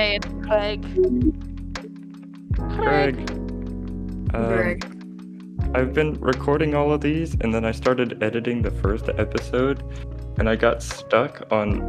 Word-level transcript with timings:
Hey, 0.00 0.16
it's 0.16 0.26
Craig. 0.46 0.80
Greg. 2.74 3.30
Um, 4.32 4.46
Greg. 4.46 4.82
I've 5.74 5.92
been 5.92 6.14
recording 6.20 6.74
all 6.74 6.90
of 6.90 7.02
these, 7.02 7.36
and 7.42 7.52
then 7.52 7.66
I 7.66 7.72
started 7.72 8.22
editing 8.22 8.62
the 8.62 8.70
first 8.70 9.10
episode, 9.10 9.82
and 10.38 10.48
I 10.48 10.56
got 10.56 10.82
stuck 10.82 11.42
on 11.52 11.86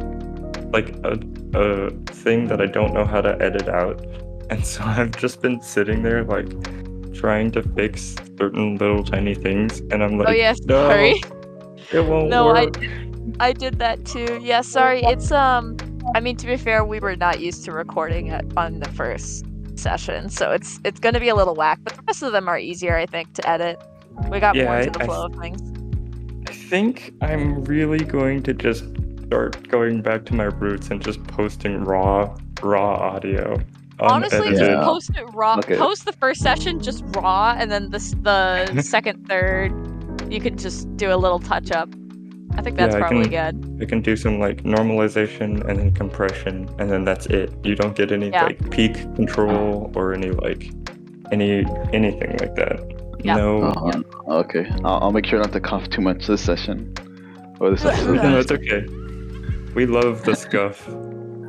like 0.72 0.90
a, 1.04 1.18
a 1.54 1.90
thing 2.12 2.48
that 2.48 2.60
I 2.60 2.66
don't 2.66 2.92
know 2.92 3.06
how 3.06 3.22
to 3.22 3.34
edit 3.40 3.70
out, 3.70 4.04
and 4.50 4.62
so 4.66 4.82
I've 4.84 5.16
just 5.16 5.40
been 5.40 5.62
sitting 5.62 6.02
there 6.02 6.22
like 6.22 6.50
trying 7.14 7.50
to 7.52 7.62
fix 7.62 8.16
certain 8.36 8.76
little 8.76 9.02
tiny 9.02 9.34
things, 9.34 9.80
and 9.90 10.04
I'm 10.04 10.18
like, 10.18 10.28
oh 10.28 10.32
yes, 10.32 10.60
no, 10.66 10.86
sorry. 10.86 11.22
it 11.90 12.04
won't 12.06 12.28
No, 12.28 12.54
I. 12.54 12.68
I 13.40 13.54
did 13.54 13.78
that 13.78 14.04
too. 14.04 14.38
Yeah, 14.42 14.60
sorry. 14.60 15.00
It's 15.02 15.32
um. 15.32 15.78
I 16.14 16.20
mean, 16.20 16.36
to 16.36 16.46
be 16.46 16.56
fair, 16.56 16.84
we 16.84 17.00
were 17.00 17.16
not 17.16 17.40
used 17.40 17.64
to 17.64 17.72
recording 17.72 18.28
it 18.28 18.44
on 18.56 18.80
the 18.80 18.88
first 18.90 19.44
session, 19.76 20.28
so 20.28 20.50
it's 20.52 20.78
it's 20.84 21.00
gonna 21.00 21.20
be 21.20 21.28
a 21.28 21.34
little 21.34 21.54
whack. 21.54 21.78
But 21.82 21.94
the 21.96 22.02
rest 22.02 22.22
of 22.22 22.32
them 22.32 22.48
are 22.48 22.58
easier, 22.58 22.96
I 22.96 23.06
think, 23.06 23.32
to 23.34 23.48
edit. 23.48 23.80
We 24.28 24.38
got 24.40 24.54
Yeah, 24.54 24.64
more 24.64 24.74
I- 24.74 24.80
into 24.82 24.98
the 24.98 25.04
I 25.04 25.06
flow 25.06 25.24
of 25.26 25.34
things. 25.36 25.60
I 26.48 26.52
think 26.52 27.12
I'm 27.22 27.64
really 27.64 28.04
going 28.04 28.42
to 28.44 28.52
just 28.54 28.84
start 29.26 29.66
going 29.68 30.02
back 30.02 30.24
to 30.26 30.34
my 30.34 30.44
roots 30.44 30.90
and 30.90 31.02
just 31.02 31.22
posting 31.26 31.84
raw 31.84 32.36
raw 32.62 32.94
audio. 32.96 33.58
Honestly, 34.00 34.38
just 34.38 34.48
unedited. 34.48 34.78
Yeah. 34.78 34.84
post 34.84 35.10
it 35.16 35.24
raw. 35.32 35.56
Okay. 35.58 35.76
Post 35.76 36.04
the 36.06 36.12
first 36.12 36.40
session 36.42 36.80
just 36.80 37.04
raw, 37.16 37.54
and 37.56 37.70
then 37.70 37.90
this 37.90 38.14
the 38.22 38.82
second, 38.82 39.26
third, 39.28 39.72
you 40.30 40.40
could 40.40 40.58
just 40.58 40.94
do 40.96 41.12
a 41.12 41.16
little 41.16 41.38
touch 41.38 41.70
up. 41.70 41.88
I 42.56 42.62
think 42.62 42.76
that's 42.76 42.94
Yeah, 42.94 43.04
I 43.04 43.08
can- 43.08 43.22
good. 43.22 43.82
I 43.82 43.84
can 43.86 44.00
do 44.02 44.14
some 44.16 44.38
like 44.38 44.62
normalization 44.62 45.66
and 45.68 45.78
then 45.78 45.90
compression, 45.92 46.68
and 46.78 46.90
then 46.90 47.04
that's 47.04 47.26
it. 47.26 47.52
You 47.64 47.74
don't 47.74 47.96
get 47.96 48.12
any 48.12 48.28
Yeah. 48.30 48.44
like 48.44 48.70
peak 48.70 48.94
control 49.16 49.90
or 49.94 50.12
any 50.12 50.30
like 50.30 50.70
any 51.32 51.64
anything 51.92 52.36
like 52.40 52.54
that. 52.56 52.80
Yeah. 53.24 53.36
No, 53.36 53.62
Uh, 53.62 54.02
Okay, 54.28 54.66
I'll, 54.84 54.98
I'll 55.02 55.12
make 55.12 55.26
sure 55.26 55.38
not 55.38 55.52
to 55.52 55.60
cough 55.60 55.88
too 55.90 56.00
much 56.02 56.26
this 56.26 56.40
session. 56.42 56.92
Or 57.60 57.70
this 57.70 57.84
episode. 57.90 58.14
no, 58.16 58.38
it's 58.38 58.52
okay. 58.52 58.84
We 59.74 59.86
love 59.86 60.22
the 60.24 60.34
scuff. 60.34 60.86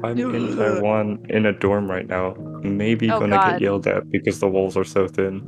I'm 0.03 0.17
in 0.38 0.56
Taiwan 0.58 1.25
in 1.30 1.45
a 1.45 1.53
dorm 1.53 1.89
right 1.89 2.08
now. 2.08 2.35
Maybe 2.63 3.09
Oh, 3.11 3.19
gonna 3.19 3.35
God. 3.38 3.52
get 3.52 3.61
yelled 3.61 3.88
at 3.88 4.09
because 4.09 4.39
the 4.39 4.47
walls 4.47 4.75
are 4.78 4.83
so 4.83 5.08
thin. 5.08 5.47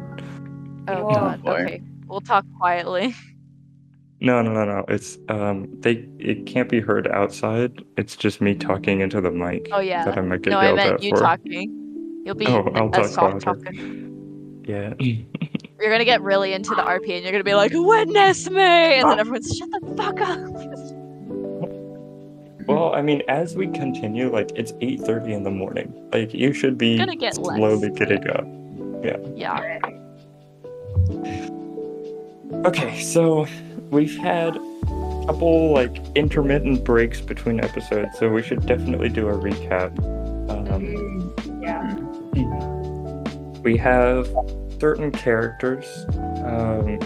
Oh 0.88 0.94
Oh, 1.10 1.14
god. 1.14 1.44
boy. 1.44 1.52
Okay, 1.64 1.82
we'll 2.08 2.22
talk 2.22 2.46
quietly. 2.60 3.14
No, 4.22 4.42
no, 4.42 4.52
no, 4.54 4.64
no. 4.66 4.86
It's 4.88 5.18
um, 5.30 5.68
they 5.82 6.08
it 6.20 6.46
can't 6.46 6.70
be 6.70 6.80
heard 6.80 7.08
outside. 7.10 7.84
It's 7.98 8.16
just 8.16 8.40
me 8.42 8.56
talking 8.56 9.02
into 9.02 9.20
the 9.22 9.30
mic 9.32 9.68
Oh 9.72 9.80
yeah. 9.80 10.06
that 10.06 10.18
I 10.18 10.22
might 10.22 10.42
get 10.42 10.52
No, 10.52 10.60
I 10.60 10.66
yelled 10.66 10.76
meant 10.78 10.94
at 10.96 11.04
you 11.04 11.10
for. 11.12 11.18
talking. 11.18 12.22
You'll 12.26 12.36
be 12.36 12.48
Oh, 12.48 12.68
I'll 12.76 12.88
a 12.88 12.92
talk 12.92 13.06
soft 13.08 13.46
louder. 13.46 13.72
Yeah. 14.66 14.94
You're 15.80 15.92
gonna 15.92 16.06
get 16.06 16.22
really 16.22 16.54
into 16.54 16.70
the 16.72 16.82
RP 16.82 17.10
and 17.16 17.24
you're 17.24 17.34
gonna 17.34 17.44
be 17.44 17.54
like, 17.54 17.72
witness 17.76 18.50
me! 18.50 18.62
And 18.62 19.12
then 19.12 19.20
everyone's 19.20 19.56
shut 19.56 19.70
the 19.70 19.94
fuck 19.96 20.22
up. 20.22 20.40
Well, 22.68 22.96
I 22.96 23.04
mean, 23.04 23.22
as 23.28 23.56
we 23.56 23.68
continue, 23.68 24.32
like 24.34 24.50
it's 24.56 24.74
eight 24.82 25.00
thirty 25.02 25.34
in 25.34 25.44
the 25.44 25.52
morning. 25.52 25.94
Like 26.12 26.34
you 26.34 26.52
should 26.52 26.80
be 26.80 26.98
Gonna 26.98 27.16
get 27.16 27.38
less. 27.38 27.58
slowly 27.58 27.92
getting 27.92 28.28
up. 28.28 28.44
Yeah. 29.04 29.18
Yeah. 29.36 29.80
Okay, 32.66 33.00
so 33.02 33.46
we've 33.92 34.18
had 34.18 34.56
a 34.58 35.24
couple 35.28 35.72
like 35.74 35.98
intermittent 36.16 36.84
breaks 36.84 37.22
between 37.22 37.64
episodes, 37.64 38.18
so 38.20 38.30
we 38.30 38.42
should 38.42 38.66
definitely 38.66 39.10
do 39.10 39.28
a 39.30 39.34
recap. 39.34 39.92
Um, 40.50 41.34
Yeah. 41.62 41.96
we 43.64 43.78
have 43.78 44.28
certain 44.80 45.12
characters. 45.12 46.06
Um, 46.44 47.00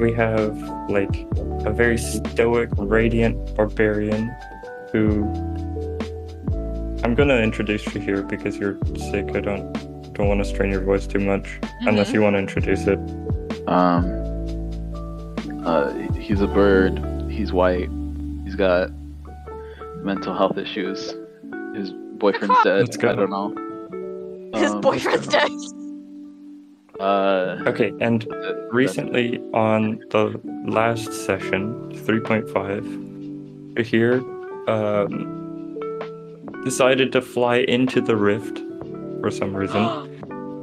we 0.00 0.12
have 0.12 0.56
like 0.88 1.26
a 1.64 1.70
very 1.72 1.98
stoic, 1.98 2.68
radiant 2.76 3.54
barbarian 3.56 4.34
who 4.92 5.24
I'm 7.04 7.14
gonna 7.14 7.36
introduce 7.36 7.84
you 7.94 8.00
here 8.00 8.22
because 8.22 8.56
you're 8.56 8.78
sick. 8.96 9.30
I 9.36 9.40
don't 9.40 9.72
don't 10.14 10.28
want 10.28 10.40
to 10.40 10.44
strain 10.44 10.70
your 10.70 10.80
voice 10.80 11.06
too 11.08 11.18
much 11.18 11.58
unless 11.80 12.10
Mhm. 12.10 12.14
you 12.14 12.22
want 12.22 12.34
to 12.34 12.38
introduce 12.40 12.86
it. 12.86 12.98
Um, 13.66 14.04
uh, 15.64 15.92
he's 16.18 16.40
a 16.40 16.46
bird. 16.46 16.98
He's 17.30 17.52
white. 17.52 17.88
He's 18.44 18.54
got 18.54 18.90
mental 20.02 20.34
health 20.34 20.58
issues. 20.58 21.14
His 21.74 21.92
boyfriend's 21.92 22.56
dead. 22.62 22.80
Let's 22.80 22.96
go. 22.96 23.10
I 23.10 23.14
don't 23.14 23.30
know. 23.30 24.58
His 24.58 24.72
Um, 24.72 24.80
boyfriend's 24.80 25.26
dead. 25.26 25.50
Uh, 27.00 27.56
Okay, 27.66 27.92
and 28.00 28.22
that- 28.22 28.68
recently 28.70 29.40
on 29.52 29.98
the 30.10 30.38
last 30.66 31.12
session, 31.12 31.74
3.5, 32.06 33.84
here 33.84 34.22
um, 34.68 35.76
decided 36.64 37.10
to 37.12 37.20
fly 37.20 37.56
into 37.56 38.00
the 38.00 38.14
rift 38.16 38.58
for 39.20 39.30
some 39.30 39.54
reason. 39.54 39.82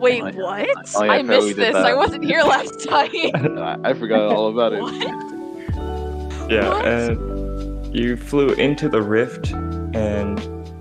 Wait, 0.01 0.23
what? 0.35 0.67
Oh, 0.95 1.03
yeah, 1.03 1.12
I 1.12 1.16
I 1.19 1.22
forgot 1.22 1.41
we 1.41 1.45
missed 1.45 1.56
this. 1.57 1.73
that. 1.73 1.85
I 1.85 1.94
wasn't 1.94 2.23
here 2.25 2.41
last 2.44 2.84
time. 2.89 3.09
I, 3.57 3.78
I 3.89 3.94
forgot 3.94 4.22
all 4.34 4.47
about 4.50 4.73
it. 4.73 4.81
what? 4.81 6.51
Yeah, 6.51 6.69
What? 6.69 6.85
and 6.85 7.95
you 7.95 8.17
flew 8.17 8.50
into 8.53 8.89
the 8.89 9.01
rift 9.01 9.51
and 9.51 10.39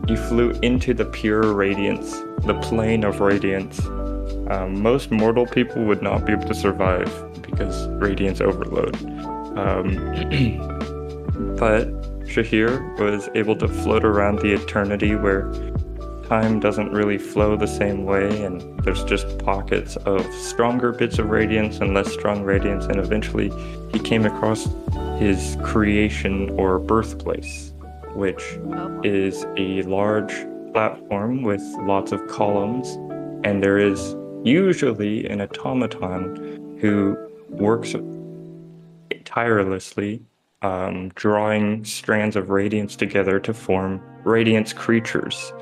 you 0.09 0.17
flew 0.17 0.51
into 0.63 0.95
the 0.95 1.05
pure 1.05 1.53
radiance, 1.53 2.11
the 2.45 2.59
plane 2.63 3.05
of 3.05 3.21
radiance. 3.21 3.79
Um, 4.51 4.81
most 4.83 5.11
mortal 5.13 5.47
people 5.47 5.85
would 5.85 6.03
not 6.03 6.25
be 6.25 6.33
able 6.33 6.49
to 6.49 6.55
survive 6.55 7.09
because 7.43 7.87
radiance 7.89 8.41
overload. 8.41 8.97
Um, 9.57 9.95
but 11.57 11.89
Shahir 12.27 12.99
was 12.99 13.29
able 13.35 13.55
to 13.57 13.69
float 13.69 14.05
around 14.05 14.39
the 14.41 14.53
eternity 14.53 15.15
where 15.15 15.51
time 16.31 16.61
doesn't 16.61 16.93
really 16.93 17.19
flow 17.19 17.57
the 17.57 17.67
same 17.67 18.05
way, 18.05 18.45
and 18.45 18.63
there's 18.85 19.03
just 19.03 19.37
pockets 19.41 19.97
of 19.97 20.25
stronger 20.33 20.93
bits 20.93 21.19
of 21.19 21.29
radiance 21.29 21.81
and 21.81 21.93
less 21.93 22.13
strong 22.13 22.45
radiance, 22.45 22.85
and 22.87 23.01
eventually 23.01 23.51
he 23.93 23.99
came 23.99 24.25
across 24.25 24.69
his 25.19 25.57
creation 25.65 26.49
or 26.51 26.79
birthplace, 26.79 27.73
which 28.15 28.61
is 29.03 29.45
a 29.57 29.83
large 29.83 30.33
platform 30.73 31.43
with 31.43 31.63
lots 31.81 32.13
of 32.13 32.25
columns, 32.29 32.87
and 33.45 33.61
there 33.61 33.79
is 33.79 34.15
usually 34.45 35.29
an 35.29 35.41
automaton 35.41 36.79
who 36.81 37.19
works 37.49 37.97
tirelessly, 39.25 40.23
um, 40.63 41.09
drawing 41.17 41.85
strands 41.85 42.37
of 42.37 42.51
radiance 42.51 42.95
together 42.95 43.41
to 43.41 43.53
form 43.53 44.01
radiance 44.23 44.73
creatures, 44.73 45.53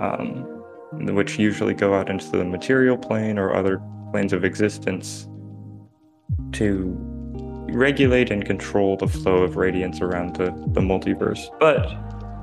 um, 0.00 0.44
which 1.14 1.38
usually 1.38 1.74
go 1.74 1.94
out 1.94 2.08
into 2.08 2.30
the 2.30 2.44
material 2.44 2.96
plane 2.96 3.38
or 3.38 3.54
other 3.54 3.80
planes 4.12 4.32
of 4.32 4.44
existence 4.44 5.28
to 6.52 6.96
regulate 7.70 8.30
and 8.30 8.44
control 8.44 8.96
the 8.96 9.06
flow 9.06 9.42
of 9.42 9.56
radiance 9.56 10.00
around 10.00 10.36
the, 10.36 10.46
the 10.72 10.80
multiverse. 10.80 11.46
But 11.60 11.96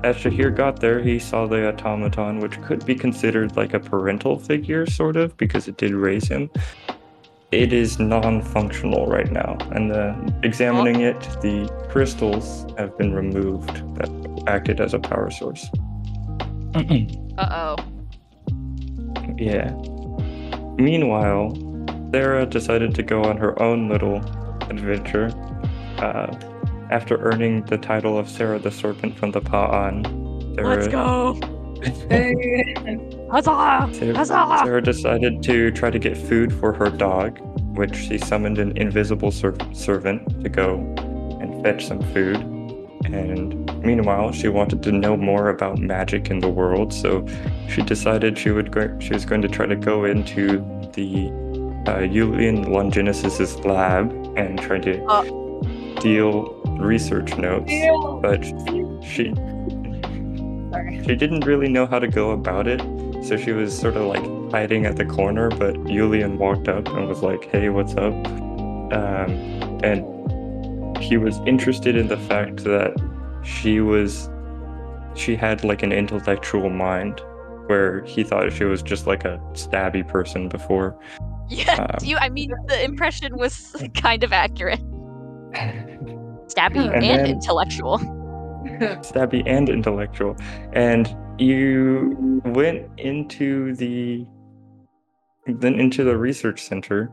as 0.04 0.16
Shahir 0.16 0.54
got 0.54 0.80
there, 0.80 1.00
he 1.00 1.18
saw 1.18 1.46
the 1.46 1.68
automaton, 1.68 2.38
which 2.38 2.60
could 2.62 2.84
be 2.86 2.94
considered 2.94 3.56
like 3.56 3.74
a 3.74 3.80
parental 3.80 4.38
figure, 4.38 4.86
sort 4.86 5.16
of, 5.16 5.36
because 5.36 5.68
it 5.68 5.76
did 5.78 5.92
raise 5.92 6.28
him. 6.28 6.50
It 7.52 7.72
is 7.72 7.98
non 7.98 8.42
functional 8.42 9.06
right 9.06 9.30
now, 9.30 9.56
and 9.72 9.92
uh, 9.92 10.14
examining 10.42 11.00
it, 11.00 11.18
the 11.40 11.70
crystals 11.88 12.66
have 12.76 12.96
been 12.98 13.14
removed 13.14 13.82
that 13.96 14.10
acted 14.46 14.80
as 14.80 14.94
a 14.94 14.98
power 14.98 15.30
source. 15.30 15.66
Uh 17.38 17.76
oh. 17.76 17.76
Yeah. 19.38 19.72
Meanwhile, 20.76 21.56
Sarah 22.12 22.46
decided 22.46 22.94
to 22.94 23.02
go 23.02 23.24
on 23.24 23.36
her 23.38 23.60
own 23.62 23.88
little 23.88 24.16
adventure. 24.70 25.30
Uh, 25.98 26.36
after 26.90 27.16
earning 27.18 27.64
the 27.64 27.78
title 27.78 28.18
of 28.18 28.28
Sarah 28.28 28.58
the 28.58 28.70
Serpent 28.70 29.16
from 29.18 29.32
the 29.32 29.40
Pa'an, 29.40 30.04
Sarah, 30.54 30.68
Let's 30.68 30.88
go. 30.88 31.34
Huzzah! 33.30 33.88
Sarah, 33.92 34.16
Huzzah! 34.16 34.60
Sarah 34.64 34.82
decided 34.82 35.42
to 35.42 35.70
try 35.72 35.90
to 35.90 35.98
get 35.98 36.16
food 36.16 36.52
for 36.52 36.72
her 36.72 36.90
dog, 36.90 37.38
which 37.76 37.94
she 37.94 38.18
summoned 38.18 38.58
an 38.58 38.76
invisible 38.76 39.30
ser- 39.30 39.56
servant 39.72 40.42
to 40.42 40.48
go 40.48 40.76
and 41.40 41.62
fetch 41.64 41.86
some 41.86 42.00
food. 42.12 42.55
And 43.14 43.64
meanwhile, 43.84 44.32
she 44.32 44.48
wanted 44.48 44.82
to 44.84 44.92
know 44.92 45.16
more 45.16 45.48
about 45.48 45.78
magic 45.78 46.30
in 46.30 46.40
the 46.40 46.48
world, 46.48 46.92
so 46.92 47.24
she 47.68 47.82
decided 47.82 48.38
she 48.38 48.50
would 48.50 48.70
go- 48.72 48.98
she 49.00 49.12
was 49.12 49.24
going 49.24 49.42
to 49.42 49.48
try 49.48 49.66
to 49.66 49.76
go 49.76 50.04
into 50.04 50.58
the 50.94 51.30
uh, 51.86 52.06
Julian 52.06 52.70
Longinus's 52.72 53.58
lab 53.64 54.10
and 54.36 54.58
try 54.60 54.78
to 54.80 55.02
Uh. 55.06 55.24
steal 56.00 56.52
research 56.80 57.36
notes. 57.36 57.72
But 58.22 58.44
she 59.04 59.32
Sorry. 60.72 61.02
she 61.06 61.14
didn't 61.16 61.46
really 61.46 61.68
know 61.68 61.86
how 61.86 61.98
to 61.98 62.08
go 62.08 62.32
about 62.32 62.66
it, 62.66 62.80
so 63.24 63.36
she 63.36 63.52
was 63.52 63.76
sort 63.76 63.96
of 63.96 64.06
like 64.06 64.24
hiding 64.50 64.84
at 64.84 64.96
the 64.96 65.04
corner. 65.04 65.48
But 65.48 65.74
Julian 65.86 66.38
walked 66.38 66.68
up 66.68 66.88
and 66.88 67.06
was 67.08 67.22
like, 67.22 67.48
"Hey, 67.52 67.68
what's 67.68 67.94
up?" 67.94 68.12
Um, 68.92 69.30
and 69.82 70.04
he 71.08 71.16
was 71.16 71.38
interested 71.46 71.96
in 71.96 72.08
the 72.08 72.16
fact 72.16 72.64
that 72.64 72.92
she 73.44 73.80
was 73.80 74.28
she 75.14 75.34
had 75.36 75.64
like 75.64 75.82
an 75.82 75.92
intellectual 75.92 76.68
mind 76.68 77.20
where 77.68 78.04
he 78.04 78.22
thought 78.22 78.52
she 78.52 78.64
was 78.64 78.82
just 78.82 79.06
like 79.06 79.24
a 79.24 79.38
stabby 79.52 80.06
person 80.06 80.48
before 80.48 80.96
Yeah, 81.48 81.74
Um, 81.90 81.98
you. 82.02 82.16
I 82.16 82.28
mean, 82.28 82.50
the 82.66 82.82
impression 82.84 83.36
was 83.36 83.54
kind 83.94 84.24
of 84.24 84.32
accurate. 84.32 84.80
Stabby 86.48 86.84
And 86.86 86.94
and, 86.94 87.02
then- 87.04 87.26
intellectual. 87.26 87.98
stabby 89.00 89.42
and 89.46 89.68
intellectual 89.68 90.36
and 90.72 91.14
you 91.38 92.42
went 92.46 92.82
into 92.98 93.74
the 93.76 94.26
then 95.46 95.74
into 95.78 96.02
the 96.02 96.16
research 96.16 96.60
center 96.60 97.10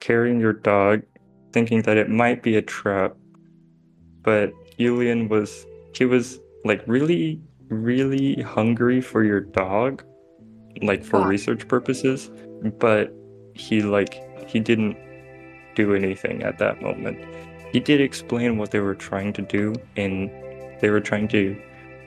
carrying 0.00 0.40
your 0.40 0.54
dog 0.54 1.02
thinking 1.52 1.82
that 1.82 1.96
it 1.96 2.08
might 2.08 2.42
be 2.42 2.56
a 2.56 2.62
trap 2.62 3.16
but 4.22 4.52
Julian 4.78 5.28
was 5.28 5.66
he 5.94 6.04
was 6.04 6.40
like 6.64 6.82
really 6.86 7.40
really 7.68 8.40
hungry 8.42 9.00
for 9.00 9.24
your 9.24 9.40
dog 9.40 10.04
like 10.82 11.04
for 11.04 11.26
research 11.26 11.66
purposes 11.68 12.30
but 12.78 13.12
he 13.54 13.82
like 13.82 14.22
he 14.48 14.60
didn't 14.60 14.96
do 15.74 15.94
anything 15.94 16.42
at 16.42 16.58
that 16.58 16.82
moment. 16.82 17.18
He 17.72 17.80
did 17.80 18.00
explain 18.00 18.58
what 18.58 18.70
they 18.70 18.80
were 18.80 18.94
trying 18.94 19.32
to 19.34 19.42
do 19.42 19.74
and 19.96 20.30
they 20.80 20.90
were 20.90 21.00
trying 21.00 21.28
to 21.28 21.60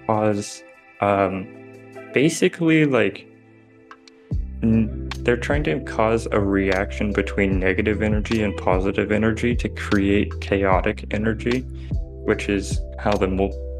cause 0.06 0.64
um 1.02 1.48
basically 2.14 2.86
like 2.86 3.28
n- 4.62 5.05
they're 5.26 5.36
trying 5.36 5.64
to 5.64 5.80
cause 5.82 6.28
a 6.32 6.40
reaction 6.40 7.12
between 7.12 7.60
negative 7.60 8.02
energy 8.02 8.44
and 8.44 8.56
positive 8.58 9.12
energy 9.12 9.56
to 9.56 9.68
create 9.70 10.32
chaotic 10.40 11.06
energy 11.12 11.62
which 12.30 12.48
is 12.48 12.80
how 13.00 13.12
the 13.12 13.28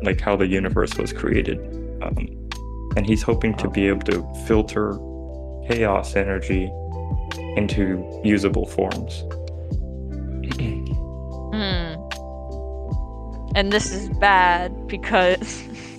like 0.04 0.20
how 0.20 0.36
the 0.36 0.48
universe 0.48 0.98
was 0.98 1.14
created 1.14 1.58
um, 2.02 2.18
and 2.98 3.06
he's 3.06 3.22
hoping 3.22 3.56
to 3.56 3.70
be 3.70 3.88
able 3.88 4.02
to 4.02 4.26
filter 4.48 4.94
chaos 5.68 6.16
energy 6.16 6.72
into 7.56 8.22
usable 8.24 8.66
forms 8.66 9.24
Hmm. 11.56 11.96
And 13.56 13.72
this 13.72 13.94
is 13.94 14.10
bad 14.10 14.88
because 14.88 15.64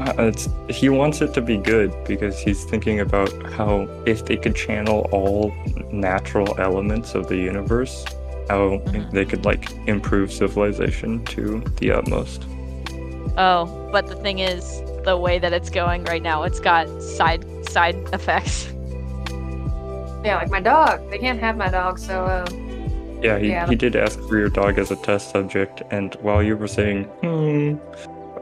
Uh, 0.00 0.14
it's, 0.24 0.48
he 0.68 0.88
wants 0.88 1.20
it 1.20 1.34
to 1.34 1.40
be 1.42 1.56
good 1.58 1.92
because 2.04 2.38
he's 2.38 2.64
thinking 2.64 3.00
about 3.00 3.30
how 3.52 3.86
if 4.06 4.24
they 4.24 4.36
could 4.36 4.54
channel 4.54 5.06
all 5.12 5.52
natural 5.92 6.58
elements 6.58 7.14
of 7.14 7.28
the 7.28 7.36
universe, 7.36 8.04
how 8.48 8.78
Mhm. 8.78 9.10
they 9.10 9.24
could 9.24 9.44
like 9.44 9.70
improve 9.86 10.32
civilization 10.32 11.24
to 11.26 11.62
the 11.76 11.90
utmost. 11.92 12.44
oh, 13.38 13.66
but 13.92 14.06
the 14.08 14.16
thing 14.16 14.38
is, 14.40 14.82
the 15.04 15.16
way 15.16 15.38
that 15.38 15.52
it's 15.52 15.70
going 15.70 16.04
right 16.04 16.22
now, 16.22 16.42
it's 16.42 16.60
got 16.60 16.86
side 17.02 17.44
side 17.68 17.96
effects. 18.12 18.68
yeah, 20.24 20.36
like 20.36 20.50
my 20.50 20.60
dog. 20.60 21.08
They 21.10 21.18
can't 21.18 21.40
have 21.40 21.56
my 21.56 21.68
dog, 21.68 21.98
so 21.98 22.24
uh, 22.24 22.46
Yeah, 23.22 23.38
he, 23.38 23.48
Yeah. 23.48 23.68
he 23.68 23.76
did 23.76 23.96
ask 23.96 24.18
for 24.28 24.38
your 24.38 24.48
dog 24.48 24.78
as 24.78 24.90
a 24.90 24.96
test 24.96 25.30
subject, 25.30 25.82
and 25.90 26.14
while 26.22 26.42
you 26.42 26.56
were 26.56 26.66
saying, 26.68 27.04
hmm, 27.22 27.74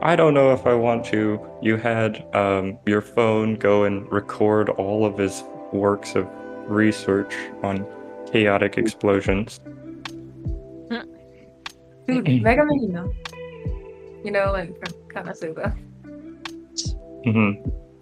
I 0.01 0.15
don't 0.15 0.33
know 0.33 0.53
if 0.53 0.65
I 0.65 0.73
want 0.73 1.03
to, 1.07 1.45
you 1.61 1.75
had 1.75 2.25
um, 2.33 2.79
your 2.85 3.01
phone 3.01 3.55
go 3.55 3.83
and 3.83 4.09
record 4.11 4.69
all 4.69 5.05
of 5.05 5.17
his 5.17 5.43
works 5.73 6.15
of 6.15 6.25
research 6.67 7.35
on 7.63 7.85
chaotic 8.31 8.77
explosions. 8.77 9.59
dude, 12.07 12.25
Megumin. 12.25 13.13
You 14.23 14.31
know, 14.31 14.51
like 14.53 14.69
from 14.79 14.93
Konosuba. 15.09 15.73
hmm 17.25 17.51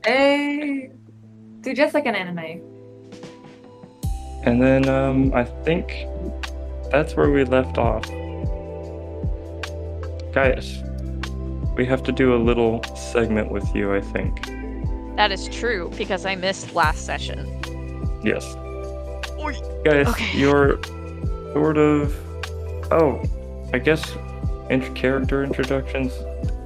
Hey, 0.05 0.91
dude, 1.61 1.75
just 1.75 1.95
like 1.95 2.05
an 2.05 2.15
anime. 2.15 2.61
And 4.43 4.61
then 4.61 4.87
um, 4.87 5.33
I 5.33 5.43
think 5.43 6.05
that's 6.91 7.15
where 7.15 7.31
we 7.31 7.43
left 7.43 7.77
off. 7.77 8.07
Guys, 10.31 10.83
we 11.77 11.85
have 11.85 12.03
to 12.03 12.11
do 12.11 12.35
a 12.35 12.39
little 12.39 12.83
segment 12.95 13.51
with 13.51 13.73
you, 13.75 13.93
I 13.93 14.01
think. 14.01 14.45
That 15.15 15.31
is 15.31 15.47
true 15.47 15.91
because 15.97 16.25
I 16.25 16.35
missed 16.35 16.73
last 16.75 17.05
session. 17.05 17.45
Yes. 18.23 18.55
Oi. 19.39 19.53
Guys, 19.83 20.07
Okay. 20.07 20.37
you're 20.37 20.81
sort 21.53 21.77
of. 21.77 22.15
Oh, 22.91 23.21
I 23.73 23.79
guess 23.79 24.15
int- 24.69 24.95
character 24.95 25.43
introductions. 25.43 26.13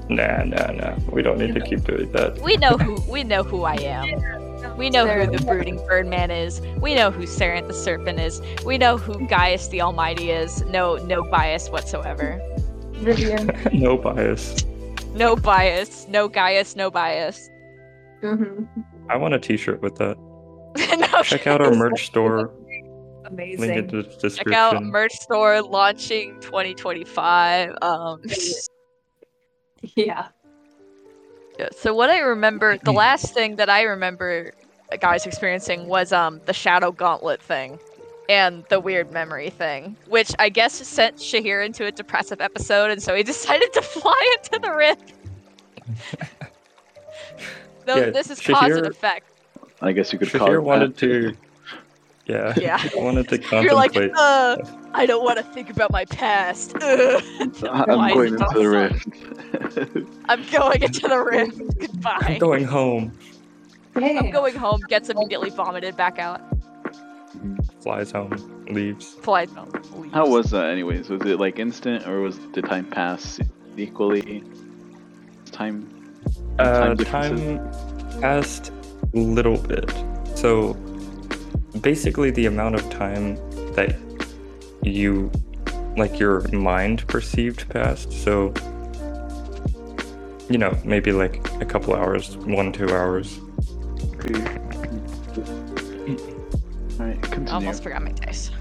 Nah, 0.10 0.44
nah, 0.44 0.72
nah. 0.72 0.96
We 1.12 1.22
don't 1.22 1.38
need 1.40 1.54
to 1.56 1.62
keep 1.62 1.84
doing 1.84 2.12
that. 2.12 2.38
We 2.42 2.58
know 2.58 2.72
who 2.78 2.96
we 3.10 3.24
know 3.24 3.44
who 3.44 3.64
I 3.64 3.76
am. 3.76 4.78
We 4.78 4.90
know 4.90 5.06
who 5.08 5.26
the 5.38 5.44
brooding 5.46 5.78
birdman 5.88 6.32
is. 6.32 6.62
We 6.80 6.96
know 6.96 7.12
who 7.12 7.26
Sarah 7.28 7.62
the 7.66 7.74
serpent 7.74 8.20
is. 8.20 8.42
We 8.66 8.78
know 8.78 8.98
who 8.98 9.28
Gaius 9.28 9.68
the 9.68 9.82
Almighty 9.82 10.32
is. 10.32 10.62
No 10.66 10.96
no 10.98 11.24
bias 11.24 11.70
whatsoever. 11.70 12.42
Vivian. 12.94 13.52
no 13.74 13.98
bias. 13.98 14.66
No 15.14 15.36
bias. 15.36 16.08
No 16.08 16.28
Gaius, 16.28 16.76
no 16.76 16.90
bias. 16.90 17.50
hmm 18.22 18.64
I 19.10 19.18
want 19.18 19.34
a 19.34 19.40
T-shirt 19.40 19.82
with 19.82 19.96
that. 19.98 20.18
no, 20.98 21.22
Check 21.24 21.48
out 21.48 21.62
our 21.62 21.74
merch 21.76 22.06
store. 22.06 22.54
Link 22.64 22.86
in 22.86 23.34
Amazing. 23.34 23.88
the 23.88 24.04
description. 24.04 24.44
Check 24.46 24.54
out 24.54 24.84
merch 24.84 25.14
store 25.14 25.62
launching 25.62 26.40
2025. 26.42 27.76
Um 27.82 28.22
Yeah. 29.96 30.28
Yeah, 31.60 31.70
so 31.76 31.94
what 31.94 32.10
I 32.10 32.20
remember, 32.20 32.78
the 32.78 32.94
last 32.94 33.34
thing 33.34 33.58
that 33.58 33.70
I 33.70 33.82
remember 33.82 34.52
guys 35.00 35.26
experiencing 35.26 35.88
was 35.88 36.12
um 36.12 36.42
the 36.46 36.54
shadow 36.54 36.92
gauntlet 36.92 37.42
thing 37.42 37.80
and 38.32 38.64
the 38.70 38.80
weird 38.80 39.12
memory 39.12 39.50
thing, 39.50 39.98
which 40.08 40.34
I 40.40 40.48
guess 40.48 40.74
sent 40.88 41.18
Shahir 41.18 41.66
into 41.66 41.86
a 41.86 41.92
depressive 41.92 42.40
episode, 42.40 42.90
and 42.90 43.04
so 43.04 43.14
he 43.14 43.24
decided 43.36 43.74
to 43.74 43.82
fly 43.82 44.38
into 44.38 44.60
the 44.60 44.74
rift. 44.74 45.14
no, 47.88 47.98
Yeah, 47.98 48.10
this 48.12 48.30
is 48.30 48.40
cause 48.40 48.72
and 48.72 48.88
effect. 48.88 49.28
I 49.82 49.92
guess 49.92 50.14
you 50.14 50.20
could 50.20 50.32
call 50.32 50.48
Shahir 50.48 50.56
it 50.56 50.62
wanted 50.62 50.94
that. 50.96 51.00
to. 51.00 51.36
Yeah. 52.26 52.54
Yeah. 52.62 52.82
wanted 52.96 53.28
to 53.30 53.62
You're 53.62 53.74
like, 53.74 53.98
uh, 53.98 54.56
I 54.94 55.06
don't 55.06 55.26
want 55.26 55.38
to 55.38 55.44
think 55.44 55.70
about 55.70 55.92
my 55.92 56.06
past. 56.06 56.74
Ugh. 56.82 57.22
I'm 57.70 58.14
going 58.14 58.34
into 58.34 58.48
the 58.54 58.70
rift. 58.70 59.08
I'm 60.30 60.46
going 60.52 60.84
into 60.84 61.08
the 61.10 61.20
rift. 61.20 61.80
Goodbye. 61.80 62.18
I'm 62.22 62.40
going 62.40 62.64
home. 62.64 63.12
Hey. 63.96 64.18
I'm 64.18 64.32
going 64.32 64.56
home. 64.56 64.80
Gets 64.88 65.10
immediately 65.10 65.50
vomited 65.50 65.98
back 65.98 66.20
out. 66.20 66.42
Flies 67.82 68.12
home. 68.12 68.66
Leaves. 68.70 69.16
Flies 69.16 69.52
home. 69.52 69.72
leaves. 69.96 70.14
How 70.14 70.28
was 70.28 70.52
that, 70.52 70.70
anyways? 70.70 71.10
Was 71.10 71.22
it 71.24 71.40
like 71.40 71.58
instant, 71.60 72.08
or 72.08 72.22
was 72.22 72.38
did 72.54 72.66
time 72.66 72.86
pass 72.86 73.40
equally? 73.76 74.44
Time. 75.52 75.88
Uh, 76.60 76.94
Time 76.94 76.98
time 76.98 77.72
passed 78.22 78.72
a 79.14 79.18
little 79.18 79.58
bit. 79.58 79.92
So 80.36 80.74
basically, 81.82 82.30
the 82.32 82.46
amount 82.46 82.76
of 82.76 82.88
time 82.90 83.36
that 83.74 83.96
you, 84.84 85.32
like 85.98 86.20
your 86.20 86.48
mind 86.50 87.08
perceived 87.08 87.68
passed. 87.70 88.12
So, 88.12 88.54
you 90.50 90.58
know, 90.58 90.78
maybe 90.84 91.12
like 91.12 91.50
a 91.62 91.66
couple 91.66 91.96
hours, 91.96 92.38
one, 92.38 92.72
two 92.72 92.90
hours. 92.90 93.40
Alright, 97.00 97.22
continue. 97.22 97.52
Almost 97.54 97.84
forgot 97.84 98.04
my 98.04 98.12
dice. 98.12 98.52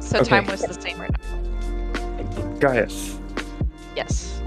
So 0.00 0.18
Okay. 0.20 0.28
time 0.28 0.46
was 0.46 0.62
the 0.62 0.74
same 0.80 1.00
right 1.00 1.10
now. 1.10 2.58
Gaius, 2.60 3.18
Yes. 3.96 4.40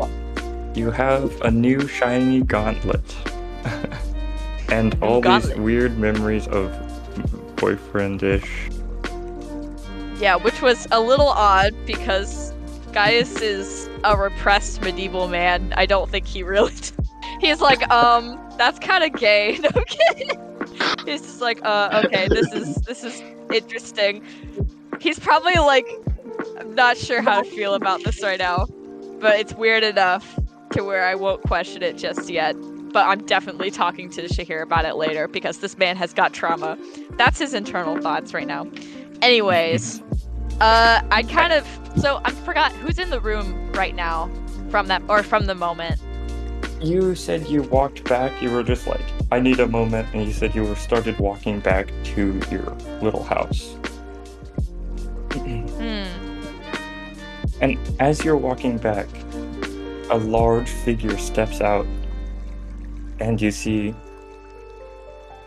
you 0.76 0.92
have 0.92 1.40
a 1.42 1.52
new 1.52 1.88
shiny 1.88 2.42
gauntlet. 2.42 3.16
and 4.70 4.98
all 5.02 5.22
these 5.22 5.54
weird 5.56 5.98
memories 5.98 6.48
of 6.48 6.72
boyfriendish. 7.58 8.48
Yeah, 10.20 10.36
which 10.36 10.62
was 10.62 10.88
a 10.92 11.00
little 11.00 11.30
odd 11.30 11.74
because 11.86 12.54
Gaius 12.92 13.42
is 13.42 13.90
a 14.04 14.18
repressed 14.18 14.82
medieval 14.82 15.28
man. 15.28 15.74
I 15.78 15.86
don't 15.86 16.10
think 16.10 16.26
he 16.26 16.44
really. 16.44 16.74
He's 17.42 17.62
like, 17.62 17.88
um, 17.92 18.40
that's 18.58 18.80
kind 18.80 19.04
of 19.04 19.14
gay. 19.20 19.58
No 19.62 19.70
I'm 19.76 19.84
kidding. 19.86 20.47
He's 21.06 21.22
just 21.22 21.42
like, 21.42 21.60
uh, 21.64 22.02
okay, 22.06 22.28
this 22.28 22.52
is 22.54 22.76
this 22.78 23.04
is 23.04 23.22
interesting. 23.54 24.24
He's 25.00 25.20
probably 25.20 25.54
like, 25.56 25.88
I'm 26.60 26.76
not 26.76 26.98
sure 26.98 27.22
how 27.22 27.42
to 27.42 27.50
feel 27.50 27.74
about 27.76 28.04
this 28.04 28.22
right 28.24 28.40
now, 28.40 28.66
but 29.20 29.40
it's 29.40 29.54
weird 29.54 29.84
enough. 29.84 30.38
to 30.72 30.84
where 30.84 31.06
I 31.06 31.16
won't 31.16 31.42
question 31.44 31.84
it 31.84 31.98
just 31.98 32.30
yet. 32.30 32.54
But 32.94 33.06
I'm 33.08 33.26
definitely 33.26 33.70
talking 33.72 34.10
to 34.12 34.24
Shahir 34.24 34.62
about 34.62 34.86
it 34.86 34.96
later 34.96 35.28
because 35.28 35.60
this 35.60 35.78
man 35.78 35.98
has 35.98 36.14
got 36.14 36.34
trauma. 36.34 36.78
That's 37.12 37.40
his 37.40 37.54
internal 37.54 38.00
thoughts 38.02 38.34
right 38.34 38.48
now. 38.48 38.68
Anyways, 39.22 40.02
uh, 40.62 41.02
I 41.12 41.24
kind 41.24 41.54
of 41.54 41.68
so 41.98 42.22
I 42.24 42.32
forgot 42.32 42.72
who's 42.74 43.00
in 43.00 43.10
the 43.10 43.20
room 43.20 43.72
right 43.74 43.96
now 43.96 44.30
from 44.70 44.88
that 44.88 45.02
or 45.10 45.24
from 45.24 45.46
the 45.48 45.56
moment. 45.56 46.00
You 46.82 47.16
said 47.16 47.48
you 47.48 47.64
walked 47.64 48.04
back. 48.06 48.42
You 48.42 48.52
were 48.52 48.64
just 48.64 48.88
like, 48.88 49.06
I 49.32 49.40
need 49.40 49.60
a 49.60 49.68
moment, 49.68 50.08
and 50.14 50.26
you 50.26 50.32
said 50.32 50.56
you 50.56 50.64
were 50.64 50.76
started 50.76 51.20
walking 51.20 51.60
back 51.60 51.92
to 52.16 52.40
your 52.50 52.72
little 53.02 53.24
house. 53.24 53.76
Hmm. 55.34 56.06
And 57.60 57.78
as 58.00 58.24
you're 58.24 58.38
walking 58.38 58.78
back, 58.78 59.08
a 60.10 60.18
large 60.18 60.70
figure 60.70 61.18
steps 61.18 61.60
out, 61.60 61.86
and 63.20 63.42
you 63.42 63.52
see 63.52 63.94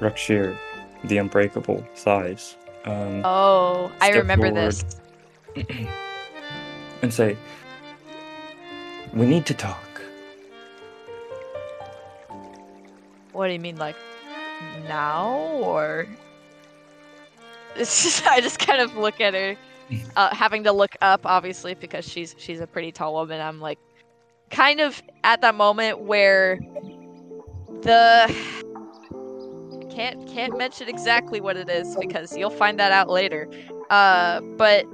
Rakshir, 0.00 0.56
the 1.04 1.18
unbreakable 1.18 1.86
size. 1.94 2.56
Um, 2.84 3.22
Oh, 3.24 3.92
I 4.00 4.10
remember 4.10 4.50
this. 4.50 4.84
and 7.02 7.12
say, 7.12 7.36
We 9.14 9.26
need 9.26 9.46
to 9.46 9.54
talk. 9.54 9.89
What 13.32 13.46
do 13.46 13.52
you 13.52 13.60
mean, 13.60 13.76
like 13.76 13.96
now 14.88 15.36
or? 15.62 16.06
It's 17.76 18.02
just 18.04 18.26
I 18.26 18.40
just 18.40 18.58
kind 18.58 18.80
of 18.80 18.96
look 18.96 19.20
at 19.20 19.34
her, 19.34 19.56
uh, 20.16 20.34
having 20.34 20.64
to 20.64 20.72
look 20.72 20.96
up, 21.00 21.22
obviously, 21.24 21.74
because 21.74 22.06
she's 22.06 22.34
she's 22.38 22.60
a 22.60 22.66
pretty 22.66 22.92
tall 22.92 23.14
woman. 23.14 23.40
I'm 23.40 23.60
like, 23.60 23.78
kind 24.50 24.80
of 24.80 25.02
at 25.24 25.40
that 25.42 25.54
moment 25.54 26.00
where 26.00 26.58
the 27.82 28.34
can't 29.90 30.26
can't 30.28 30.56
mention 30.56 30.88
exactly 30.88 31.40
what 31.40 31.56
it 31.56 31.68
is 31.68 31.96
because 32.00 32.36
you'll 32.36 32.50
find 32.50 32.78
that 32.78 32.92
out 32.92 33.08
later. 33.08 33.48
Uh, 33.90 34.40
but 34.56 34.86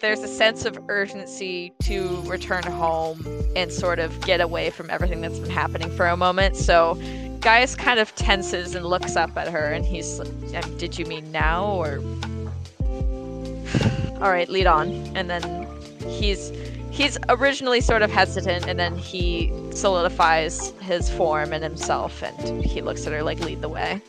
there's 0.00 0.20
a 0.20 0.28
sense 0.28 0.64
of 0.64 0.78
urgency 0.88 1.72
to 1.82 2.20
return 2.26 2.62
home 2.64 3.24
and 3.56 3.72
sort 3.72 3.98
of 3.98 4.20
get 4.20 4.40
away 4.40 4.70
from 4.70 4.90
everything 4.90 5.20
that's 5.20 5.38
been 5.38 5.50
happening 5.50 5.90
for 5.96 6.06
a 6.06 6.16
moment. 6.16 6.54
So 6.56 6.94
Gaius 7.40 7.74
kind 7.74 7.98
of 7.98 8.14
tenses 8.14 8.74
and 8.74 8.86
looks 8.86 9.16
up 9.16 9.36
at 9.36 9.48
her, 9.48 9.72
and 9.72 9.84
he's 9.84 10.18
like, 10.18 10.64
"Um, 10.64 10.78
"Did 10.78 10.98
you 10.98 11.06
mean 11.06 11.30
now 11.32 11.66
or?" 11.66 11.98
All 14.20 14.30
right, 14.30 14.48
lead 14.48 14.66
on. 14.66 14.90
And 15.16 15.30
then 15.30 15.66
he's 16.08 16.52
he's 16.90 17.18
originally 17.28 17.80
sort 17.80 18.02
of 18.02 18.10
hesitant, 18.10 18.66
and 18.66 18.78
then 18.78 18.96
he 18.96 19.52
solidifies 19.70 20.72
his 20.80 21.10
form 21.10 21.52
and 21.52 21.62
himself, 21.62 22.22
and 22.22 22.64
he 22.64 22.80
looks 22.80 23.06
at 23.06 23.12
her 23.12 23.22
like, 23.22 23.40
"Lead 23.40 23.62
the 23.62 23.68
way." 23.68 24.00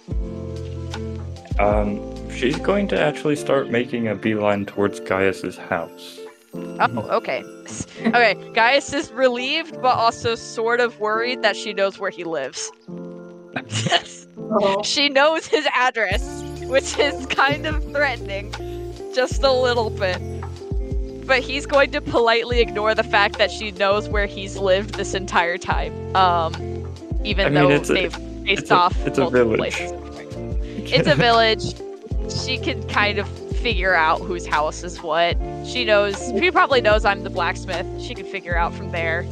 Um, 1.60 2.30
she's 2.30 2.58
going 2.58 2.88
to 2.90 3.00
actually 3.00 3.36
start 3.36 3.70
making 3.70 4.08
a 4.08 4.16
beeline 4.16 4.66
towards 4.66 5.00
Gaius's 5.00 5.58
house. 5.58 6.20
Oh, 6.54 7.08
okay. 7.10 7.44
Okay, 8.00 8.36
Gaius 8.54 8.94
is 8.94 9.12
relieved, 9.12 9.82
but 9.82 9.96
also 9.96 10.36
sort 10.36 10.80
of 10.80 11.00
worried 11.00 11.42
that 11.42 11.56
she 11.56 11.74
knows 11.74 12.00
where 12.00 12.12
he 12.12 12.24
lives. 12.24 12.72
Oh. 14.38 14.82
she 14.84 15.10
knows 15.10 15.46
his 15.48 15.68
address, 15.74 16.44
which 16.64 16.98
is 17.00 17.26
kind 17.28 17.66
of 17.66 17.84
threatening, 17.92 18.52
just 19.14 19.44
a 19.44 19.52
little 19.52 19.90
bit. 19.90 20.18
But 21.28 21.42
he's 21.42 21.66
going 21.66 21.92
to 21.92 22.00
politely 22.02 22.62
ignore 22.62 22.96
the 22.96 23.04
fact 23.04 23.38
that 23.38 23.52
she 23.52 23.72
knows 23.72 24.08
where 24.08 24.26
he's 24.28 24.58
lived 24.58 24.96
this 24.96 25.14
entire 25.14 25.58
time. 25.58 26.16
Um, 26.16 26.54
even 27.26 27.48
I 27.48 27.50
mean, 27.50 27.54
though 27.56 27.70
it's 27.72 27.90
a- 27.90 27.94
they've 27.94 28.14
faced 28.14 28.62
it's 28.64 28.72
a- 28.72 28.76
off 28.76 29.08
it's 29.08 29.18
a 29.18 29.22
multiple 29.22 29.56
village. 29.56 29.58
places. 29.76 29.92
It's 30.90 31.08
a 31.10 31.16
village. 31.16 31.74
She 32.32 32.58
can 32.58 32.88
kind 32.88 33.20
of 33.20 33.28
figure 33.58 33.94
out 33.94 34.22
whose 34.22 34.46
house 34.46 34.84
is 34.86 35.02
what. 35.02 35.36
She 35.66 35.84
knows. 35.84 36.32
She 36.40 36.50
probably 36.50 36.80
knows 36.80 37.04
I'm 37.04 37.24
the 37.24 37.30
blacksmith. 37.30 37.86
She 38.02 38.16
can 38.16 38.26
figure 38.26 38.56
out 38.58 38.74
from 38.74 38.92
there. 38.92 39.26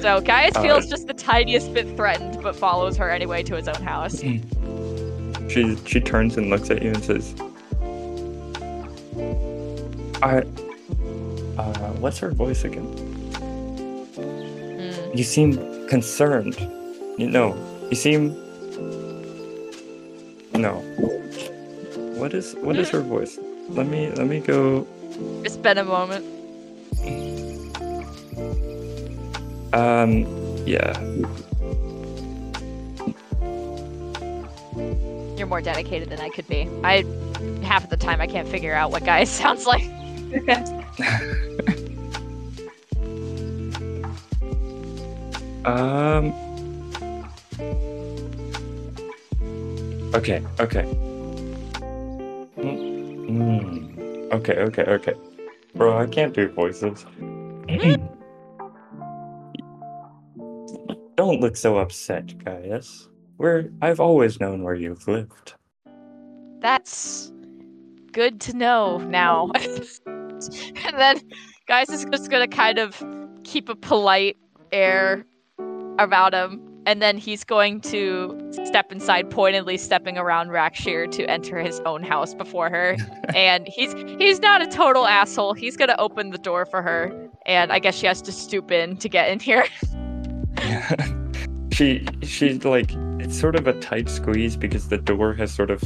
So 0.00 0.20
Gaius 0.20 0.54
Uh, 0.54 0.62
feels 0.62 0.86
just 0.86 1.06
the 1.08 1.14
tiniest 1.14 1.74
bit 1.74 1.96
threatened, 1.96 2.40
but 2.42 2.54
follows 2.54 2.96
her 2.96 3.10
anyway 3.10 3.42
to 3.42 3.56
his 3.56 3.66
own 3.68 3.82
house. 3.82 4.20
She 4.20 5.76
she 5.86 6.00
turns 6.00 6.36
and 6.36 6.50
looks 6.50 6.70
at 6.70 6.82
you 6.82 6.90
and 6.90 7.02
says, 7.02 7.34
"I, 10.22 10.42
uh, 11.58 11.92
what's 11.98 12.18
her 12.18 12.30
voice 12.30 12.64
again? 12.64 12.84
Hmm. 14.14 15.16
You 15.16 15.24
seem 15.24 15.88
concerned. 15.88 16.56
You 17.16 17.28
know, 17.28 17.56
you 17.90 17.96
seem. 17.96 18.36
No. 20.54 20.74
What 22.18 22.34
is 22.34 22.54
what 22.60 22.76
is 22.76 22.90
her 22.90 23.00
voice? 23.00 23.38
Let 23.68 23.86
me 23.86 24.10
let 24.10 24.26
me 24.28 24.40
go. 24.40 24.86
It's 25.44 25.56
been 25.56 25.78
a 25.78 25.84
moment. 25.84 26.24
Um, 29.72 30.24
yeah. 30.66 30.98
You're 35.36 35.46
more 35.46 35.60
dedicated 35.60 36.08
than 36.08 36.20
I 36.20 36.30
could 36.30 36.48
be. 36.48 36.68
I 36.82 37.04
half 37.62 37.84
of 37.84 37.90
the 37.90 37.96
time 37.96 38.20
I 38.20 38.26
can't 38.26 38.48
figure 38.48 38.74
out 38.74 38.90
what 38.90 39.04
Gaius 39.04 39.30
sounds 39.38 39.66
like. 39.66 39.84
Um. 45.64 46.32
Okay. 50.14 50.42
Okay. 50.60 50.84
Mm, 52.56 53.28
mm, 53.28 54.32
Okay. 54.32 54.54
Okay. 54.54 54.82
Okay. 54.82 55.14
Bro, 55.74 55.98
I 55.98 56.06
can't 56.06 56.32
do 56.32 56.48
voices. 56.48 57.04
Don't 61.28 61.42
look 61.42 61.58
so 61.58 61.76
upset, 61.76 62.42
Gaius. 62.42 63.06
Where 63.36 63.68
I've 63.82 64.00
always 64.00 64.40
known 64.40 64.62
where 64.62 64.72
you've 64.72 65.06
lived. 65.06 65.56
That's 66.60 67.30
good 68.12 68.40
to 68.40 68.56
know 68.56 68.96
now. 68.96 69.50
and 70.06 70.96
then 70.96 71.20
Gaius 71.66 71.90
is 71.90 72.06
just 72.06 72.30
gonna 72.30 72.48
kind 72.48 72.78
of 72.78 73.04
keep 73.44 73.68
a 73.68 73.74
polite 73.74 74.38
air 74.72 75.26
about 75.98 76.32
him, 76.32 76.62
and 76.86 77.02
then 77.02 77.18
he's 77.18 77.44
going 77.44 77.82
to 77.82 78.34
step 78.64 78.90
inside, 78.90 79.28
pointedly 79.28 79.76
stepping 79.76 80.16
around 80.16 80.48
Rakshir 80.48 81.10
to 81.10 81.30
enter 81.30 81.58
his 81.58 81.78
own 81.80 82.02
house 82.02 82.32
before 82.32 82.70
her. 82.70 82.96
and 83.34 83.68
he's 83.68 83.92
he's 84.18 84.40
not 84.40 84.62
a 84.62 84.66
total 84.66 85.06
asshole. 85.06 85.52
He's 85.52 85.76
gonna 85.76 85.96
open 85.98 86.30
the 86.30 86.38
door 86.38 86.64
for 86.64 86.80
her, 86.80 87.28
and 87.44 87.70
I 87.70 87.80
guess 87.80 87.96
she 87.96 88.06
has 88.06 88.22
to 88.22 88.32
stoop 88.32 88.70
in 88.70 88.96
to 88.96 89.10
get 89.10 89.28
in 89.28 89.40
here. 89.40 89.66
she 91.78 92.04
she's 92.22 92.64
like 92.64 92.90
it's 93.20 93.38
sort 93.38 93.54
of 93.54 93.68
a 93.68 93.72
tight 93.80 94.08
squeeze 94.08 94.56
because 94.56 94.88
the 94.88 94.98
door 94.98 95.32
has 95.32 95.52
sort 95.54 95.70
of 95.70 95.80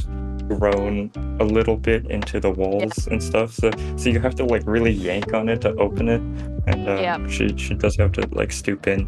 grown 0.47 1.11
a 1.39 1.43
little 1.43 1.77
bit 1.77 2.05
into 2.09 2.39
the 2.39 2.49
walls 2.49 3.07
and 3.07 3.21
stuff. 3.21 3.53
So 3.53 3.69
so 3.95 4.09
you 4.09 4.19
have 4.19 4.33
to 4.35 4.43
like 4.45 4.63
really 4.65 4.91
yank 4.91 5.33
on 5.33 5.49
it 5.49 5.61
to 5.61 5.75
open 5.75 6.09
it. 6.09 6.21
And 6.65 6.89
uh, 6.89 6.99
Yeah. 6.99 7.27
she 7.27 7.55
she 7.57 7.75
does 7.75 7.95
have 7.97 8.11
to 8.13 8.27
like 8.31 8.51
stoop 8.51 8.87
in. 8.87 9.05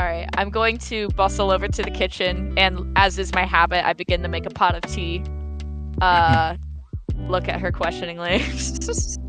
All 0.00 0.06
right, 0.06 0.28
I'm 0.36 0.50
going 0.50 0.78
to 0.78 1.08
bustle 1.10 1.50
over 1.52 1.68
to 1.68 1.82
the 1.82 1.90
kitchen, 1.90 2.52
and 2.56 2.92
as 2.96 3.16
is 3.18 3.32
my 3.32 3.44
habit, 3.44 3.86
I 3.86 3.92
begin 3.92 4.22
to 4.22 4.28
make 4.28 4.44
a 4.44 4.50
pot 4.50 4.74
of 4.74 4.82
tea. 4.92 5.22
Uh, 6.00 6.56
look 7.28 7.46
at 7.48 7.60
her 7.60 7.70
questioningly. 7.70 8.42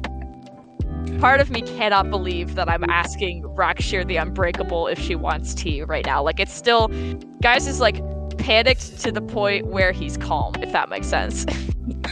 Part 1.20 1.40
of 1.40 1.50
me 1.50 1.62
cannot 1.62 2.10
believe 2.10 2.56
that 2.56 2.70
I'm 2.70 2.84
asking 2.84 3.44
Rakshir 3.44 4.08
the 4.08 4.18
Unbreakable 4.18 4.88
if 4.88 5.00
she 5.00 5.16
wants 5.16 5.54
tea 5.54 5.82
right 5.84 6.06
now. 6.06 6.22
Like, 6.22 6.40
it's 6.40 6.54
still, 6.54 6.90
Gaius, 7.42 7.68
is 7.68 7.80
like 7.80 8.02
panicked 8.38 9.00
to 9.02 9.12
the 9.12 9.22
point 9.22 9.68
where 9.68 9.92
he's 9.92 10.18
calm, 10.18 10.56
if 10.62 10.72
that 10.72 10.90
makes 10.90 11.08
sense. 11.08 11.46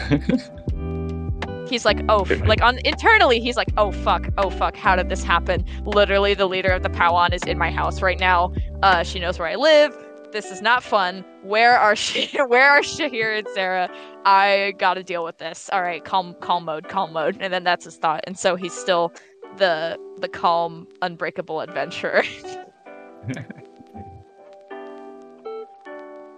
he's 1.70 1.86
like, 1.86 2.02
oh, 2.10 2.22
f-, 2.22 2.46
like 2.48 2.62
on 2.62 2.80
internally, 2.86 3.40
he's 3.40 3.58
like, 3.58 3.70
oh 3.78 3.92
fuck, 3.92 4.28
oh 4.38 4.50
fuck, 4.50 4.76
how 4.76 4.96
did 4.96 5.10
this 5.10 5.24
happen? 5.24 5.66
Literally, 5.86 6.34
the 6.34 6.48
leader 6.48 6.70
of 6.70 6.84
the 6.84 6.90
Powan 6.90 7.34
is 7.34 7.44
in 7.44 7.58
my 7.58 7.72
house 7.72 8.02
right 8.02 8.20
now. 8.20 8.54
Uh, 8.82 9.04
she 9.04 9.20
knows 9.20 9.40
where 9.40 9.48
I 9.48 9.56
live. 9.56 9.96
This 10.34 10.52
is 10.52 10.62
not 10.62 10.84
fun. 10.84 11.24
Where 11.44 11.78
are 11.78 11.96
she? 11.96 12.26
Where 12.48 12.70
are 12.70 12.82
Shahir 12.82 13.38
and 13.38 13.48
Sarah? 13.54 13.88
I 14.26 14.74
gotta 14.80 15.04
deal 15.04 15.24
with 15.24 15.38
this. 15.38 15.70
All 15.72 15.82
right, 15.82 16.04
calm, 16.04 16.36
calm 16.42 16.66
mode, 16.66 16.90
calm 16.90 17.14
mode, 17.14 17.38
and 17.40 17.54
then 17.54 17.64
that's 17.64 17.86
his 17.86 17.98
thought. 17.98 18.24
And 18.26 18.38
so 18.38 18.56
he's 18.56 18.74
still 18.74 19.14
the 19.58 19.98
the 20.18 20.28
calm, 20.28 20.88
unbreakable 21.02 21.62
adventurer. 21.62 22.24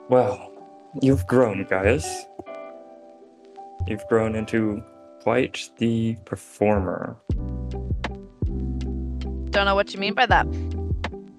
Well, 0.08 0.52
you've 1.02 1.26
grown, 1.26 1.66
Gaius. 1.66 2.26
You've 3.88 4.06
grown 4.08 4.36
into 4.36 4.84
quite 5.22 5.72
the 5.78 6.16
performer. 6.26 7.18
don't 9.50 9.66
know 9.66 9.74
what 9.74 9.94
you 9.94 10.00
mean 10.00 10.14
by 10.14 10.28
that. 10.28 10.46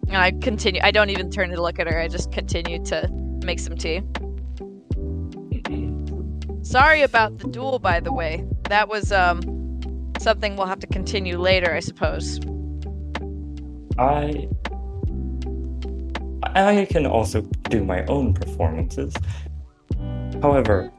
And 0.08 0.16
I 0.16 0.30
continue. 0.30 0.80
I 0.82 0.90
don't 0.90 1.10
even 1.10 1.30
turn 1.30 1.50
to 1.50 1.60
look 1.60 1.78
at 1.78 1.88
her. 1.88 1.98
I 1.98 2.08
just 2.08 2.30
continue 2.32 2.82
to 2.86 3.08
make 3.44 3.58
some 3.58 3.76
tea. 3.76 4.02
Sorry 6.62 7.02
about 7.02 7.38
the 7.38 7.48
duel, 7.48 7.78
by 7.78 8.00
the 8.00 8.12
way. 8.12 8.44
That 8.68 8.88
was 8.88 9.12
um 9.12 9.40
something 10.18 10.56
we'll 10.56 10.66
have 10.66 10.80
to 10.80 10.86
continue 10.86 11.38
later, 11.38 11.72
I 11.72 11.80
suppose. 11.80 12.40
I 13.98 14.48
I 16.54 16.86
can 16.90 17.06
also 17.06 17.42
do 17.70 17.84
my 17.84 18.04
own 18.06 18.34
performances. 18.34 19.14
However, 20.42 20.90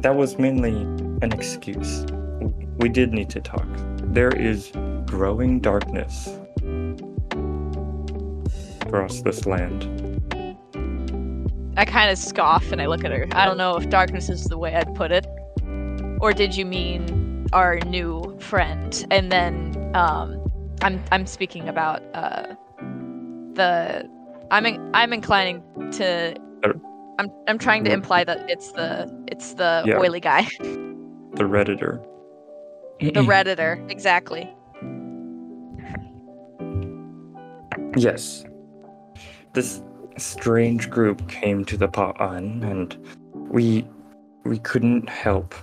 that 0.00 0.14
was 0.16 0.38
mainly 0.38 0.72
an 1.22 1.32
excuse. 1.32 2.04
We 2.78 2.88
did 2.88 3.12
need 3.12 3.30
to 3.30 3.40
talk. 3.40 3.66
There 4.02 4.34
is 4.34 4.72
growing 5.06 5.60
darkness 5.60 6.38
across 8.92 9.22
this 9.22 9.46
land. 9.46 9.84
I 11.78 11.86
kind 11.86 12.10
of 12.10 12.18
scoff 12.18 12.70
and 12.72 12.82
I 12.82 12.86
look 12.86 13.04
at 13.04 13.10
her. 13.10 13.26
I 13.32 13.46
don't 13.46 13.56
know 13.56 13.76
if 13.76 13.88
darkness 13.88 14.28
is 14.28 14.44
the 14.44 14.58
way 14.58 14.74
I'd 14.74 14.94
put 14.94 15.10
it. 15.10 15.26
Or 16.20 16.34
did 16.34 16.54
you 16.54 16.66
mean 16.66 17.46
our 17.54 17.78
new 17.86 18.36
friend? 18.38 19.06
And 19.10 19.32
then 19.32 19.90
um 19.94 20.38
I'm 20.82 21.02
I'm 21.10 21.26
speaking 21.26 21.68
about 21.70 22.02
uh 22.12 22.54
the 23.54 24.08
I'm 24.50 24.66
in, 24.66 24.90
I'm 24.92 25.14
inclining 25.14 25.62
to 25.92 26.34
I'm 27.18 27.30
I'm 27.48 27.58
trying 27.58 27.84
to 27.84 27.92
imply 27.92 28.24
that 28.24 28.44
it's 28.50 28.72
the 28.72 29.10
it's 29.28 29.54
the 29.54 29.84
Yeah. 29.86 29.98
oily 29.98 30.20
guy. 30.20 30.46
The 31.34 31.44
Redditor. 31.44 32.04
the 33.00 33.22
redditor, 33.22 33.90
exactly. 33.90 34.54
Yes. 37.96 38.44
This 39.52 39.82
strange 40.16 40.88
group 40.90 41.28
came 41.28 41.64
to 41.66 41.76
the 41.76 41.88
Pa'an 41.88 42.62
and 42.64 42.96
we 43.34 43.86
we 44.44 44.58
couldn't 44.58 45.08
help. 45.08 45.54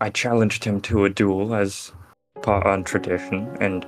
I 0.00 0.10
challenged 0.10 0.64
him 0.64 0.80
to 0.82 1.04
a 1.04 1.10
duel 1.10 1.54
as 1.54 1.92
Pa'an 2.40 2.84
tradition 2.84 3.56
and 3.60 3.86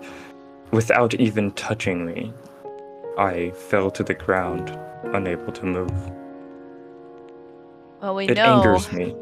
without 0.70 1.14
even 1.14 1.52
touching 1.52 2.04
me, 2.06 2.32
I 3.18 3.50
fell 3.50 3.90
to 3.92 4.02
the 4.02 4.14
ground, 4.14 4.78
unable 5.14 5.52
to 5.52 5.64
move. 5.64 6.10
Well, 8.00 8.14
we 8.14 8.28
It 8.28 8.36
know. 8.36 8.62
angers 8.62 8.92
me. 8.92 9.14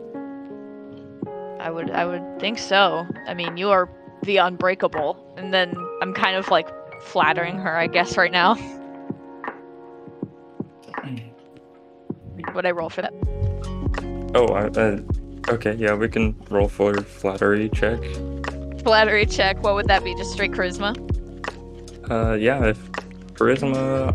I 1.61 1.71
would 1.71 1.91
I 1.91 2.07
would 2.07 2.41
think 2.41 2.59
so. 2.59 3.07
I 3.29 3.35
mean, 3.35 3.57
you 3.57 3.71
are 3.71 3.89
the 4.23 4.39
unbreakable, 4.39 5.35
and 5.37 5.53
then 5.53 5.75
I'm 6.01 6.15
kind 6.15 6.37
of 6.37 6.49
like 6.49 6.69
flattering 7.03 7.59
her, 7.59 7.77
I 7.77 7.87
guess, 7.87 8.17
right 8.17 8.33
now. 8.33 8.57
Would 12.55 12.67
I 12.67 12.71
roll 12.71 12.91
for 12.91 13.03
that? 13.03 13.13
Oh, 14.35 14.47
I, 14.55 14.67
uh, 14.67 15.01
okay, 15.53 15.75
yeah, 15.75 15.95
we 15.95 16.09
can 16.09 16.35
roll 16.51 16.69
for 16.69 16.95
flattery 16.95 17.69
check. 17.71 18.01
Flattery 18.83 19.27
check. 19.27 19.63
What 19.63 19.75
would 19.75 19.89
that 19.89 20.03
be? 20.05 20.15
Just 20.15 20.33
straight 20.33 20.53
charisma? 20.53 20.97
Uh, 22.11 22.35
yeah, 22.35 22.65
if 22.67 22.79
charisma. 23.35 24.15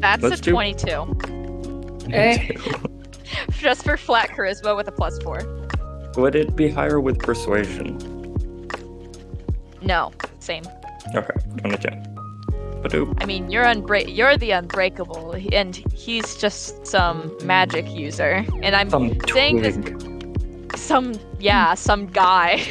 That's 0.00 0.22
Let's 0.22 0.40
a 0.40 0.44
do- 0.44 0.52
22. 0.52 2.08
Hey. 2.10 2.56
Just 3.50 3.82
for 3.84 3.96
flat 3.96 4.30
charisma 4.30 4.76
with 4.76 4.86
a 4.88 4.92
plus 4.92 5.18
four. 5.22 5.40
Would 6.16 6.34
it 6.34 6.54
be 6.56 6.68
higher 6.70 7.00
with 7.00 7.18
persuasion? 7.18 7.98
No, 9.82 10.12
same. 10.38 10.62
Okay, 11.14 11.34
on 11.64 11.72
a 11.72 11.76
10. 11.78 12.15
Badoop. 12.15 12.15
I 13.18 13.26
mean, 13.26 13.50
you're 13.50 13.64
unbreak. 13.64 14.14
You're 14.14 14.36
the 14.36 14.52
unbreakable, 14.52 15.34
and 15.52 15.76
he's 15.92 16.36
just 16.36 16.86
some 16.86 17.36
magic 17.44 17.90
user. 17.90 18.44
And 18.62 18.76
I'm 18.76 18.90
Some 18.90 19.18
saying 19.28 19.62
this 19.62 19.76
some 20.76 21.14
yeah 21.40 21.74
some 21.74 22.06
guy 22.06 22.62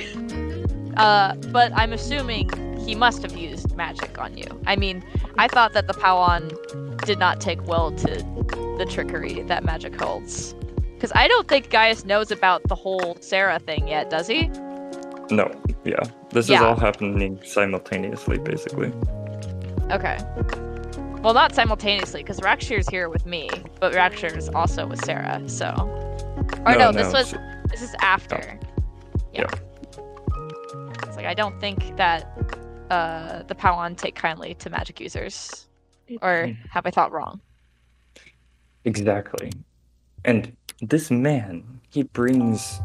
uh 0.98 1.36
but 1.52 1.72
i'm 1.76 1.92
assuming 1.92 2.50
he 2.78 2.94
must 2.94 3.22
have 3.22 3.36
used 3.36 3.76
magic 3.76 4.20
on 4.20 4.38
you 4.38 4.46
i 4.68 4.76
mean 4.76 5.04
i 5.38 5.48
thought 5.48 5.74
that 5.74 5.88
the 5.88 5.94
Powan 5.94 6.50
did 7.06 7.18
not 7.20 7.42
take 7.42 7.66
well 7.68 7.92
to 7.92 8.18
the 8.78 8.86
trickery 8.90 9.42
that 9.44 9.64
magic 9.64 10.00
holds 10.00 10.54
because 10.94 11.12
i 11.16 11.28
don't 11.28 11.48
think 11.48 11.70
gaius 11.70 12.06
knows 12.06 12.32
about 12.32 12.62
the 12.68 12.76
whole 12.76 13.18
sarah 13.22 13.60
thing 13.60 13.88
yet 13.88 14.10
does 14.10 14.28
he 14.28 14.50
No, 15.32 15.50
yeah. 15.84 16.04
This 16.30 16.46
is 16.46 16.62
all 16.62 16.76
happening 16.76 17.40
simultaneously, 17.44 18.38
basically. 18.38 18.94
Okay 19.92 20.18
well 21.22 21.34
not 21.34 21.54
simultaneously 21.56 22.22
because 22.22 22.42
Rakshir's 22.42 22.88
here 22.90 23.10
with 23.10 23.26
me 23.26 23.50
but 23.80 23.94
Rakshir's 23.94 24.50
also 24.50 24.88
with 24.88 25.04
sarah 25.06 25.42
so 25.48 25.92
or 26.66 26.76
no, 26.76 26.92
this 26.92 27.12
was 27.14 27.34
This 27.70 27.82
is 27.82 27.96
after. 28.02 28.60
Yeah. 29.34 29.48
It's 31.04 31.16
like 31.16 31.26
I 31.26 31.34
don't 31.34 31.60
think 31.60 31.96
that 31.98 32.28
uh 32.90 33.44
the 33.44 33.56
Powan 33.56 33.96
take 33.96 34.16
kindly 34.16 34.54
to 34.56 34.70
magic 34.70 35.00
users. 35.00 35.68
Or 36.22 36.52
have 36.70 36.86
I 36.86 36.92
thought 36.92 37.12
wrong? 37.12 37.42
Exactly. 38.86 39.52
And 40.24 40.56
this 40.82 41.10
man, 41.10 41.82
he 41.90 42.04
brings. 42.04 42.82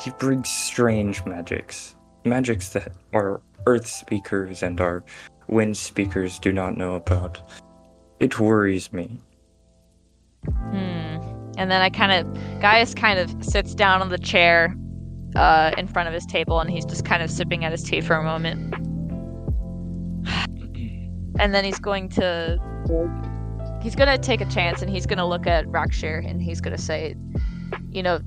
He 0.00 0.10
brings 0.18 0.48
strange 0.50 1.24
magics. 1.24 1.94
Magics 2.24 2.70
that 2.70 2.92
are 3.14 3.40
earth 3.66 3.86
speakers 3.86 4.62
and 4.62 4.80
our 4.80 5.02
wind 5.48 5.76
speakers 5.76 6.38
do 6.38 6.52
not 6.52 6.76
know 6.76 6.94
about. 6.94 7.40
It 8.20 8.38
worries 8.38 8.92
me. 8.92 9.20
Hmm. 10.44 11.18
And 11.58 11.70
then 11.70 11.80
I 11.82 11.90
kind 11.90 12.12
of 12.12 12.60
Gaius 12.60 12.94
kind 12.94 13.18
of 13.18 13.44
sits 13.44 13.74
down 13.74 14.02
on 14.02 14.08
the 14.10 14.18
chair 14.18 14.74
uh 15.34 15.72
in 15.76 15.86
front 15.86 16.08
of 16.08 16.14
his 16.14 16.24
table 16.26 16.60
and 16.60 16.70
he's 16.70 16.84
just 16.84 17.04
kind 17.04 17.22
of 17.22 17.30
sipping 17.30 17.64
at 17.64 17.72
his 17.72 17.82
tea 17.82 18.00
for 18.00 18.14
a 18.14 18.22
moment. 18.22 18.74
And 21.38 21.54
then 21.54 21.64
he's 21.64 21.78
going 21.78 22.08
to 22.10 22.58
he's 23.82 23.94
going 23.94 24.08
to 24.08 24.16
take 24.16 24.40
a 24.40 24.46
chance 24.46 24.80
and 24.80 24.90
he's 24.90 25.04
going 25.04 25.18
to 25.18 25.26
look 25.26 25.46
at 25.46 25.66
Rakshir 25.66 26.26
and 26.26 26.40
he's 26.40 26.62
going 26.62 26.74
to 26.74 26.82
say, 26.82 27.14
you 27.92 28.02
know, 28.02 28.20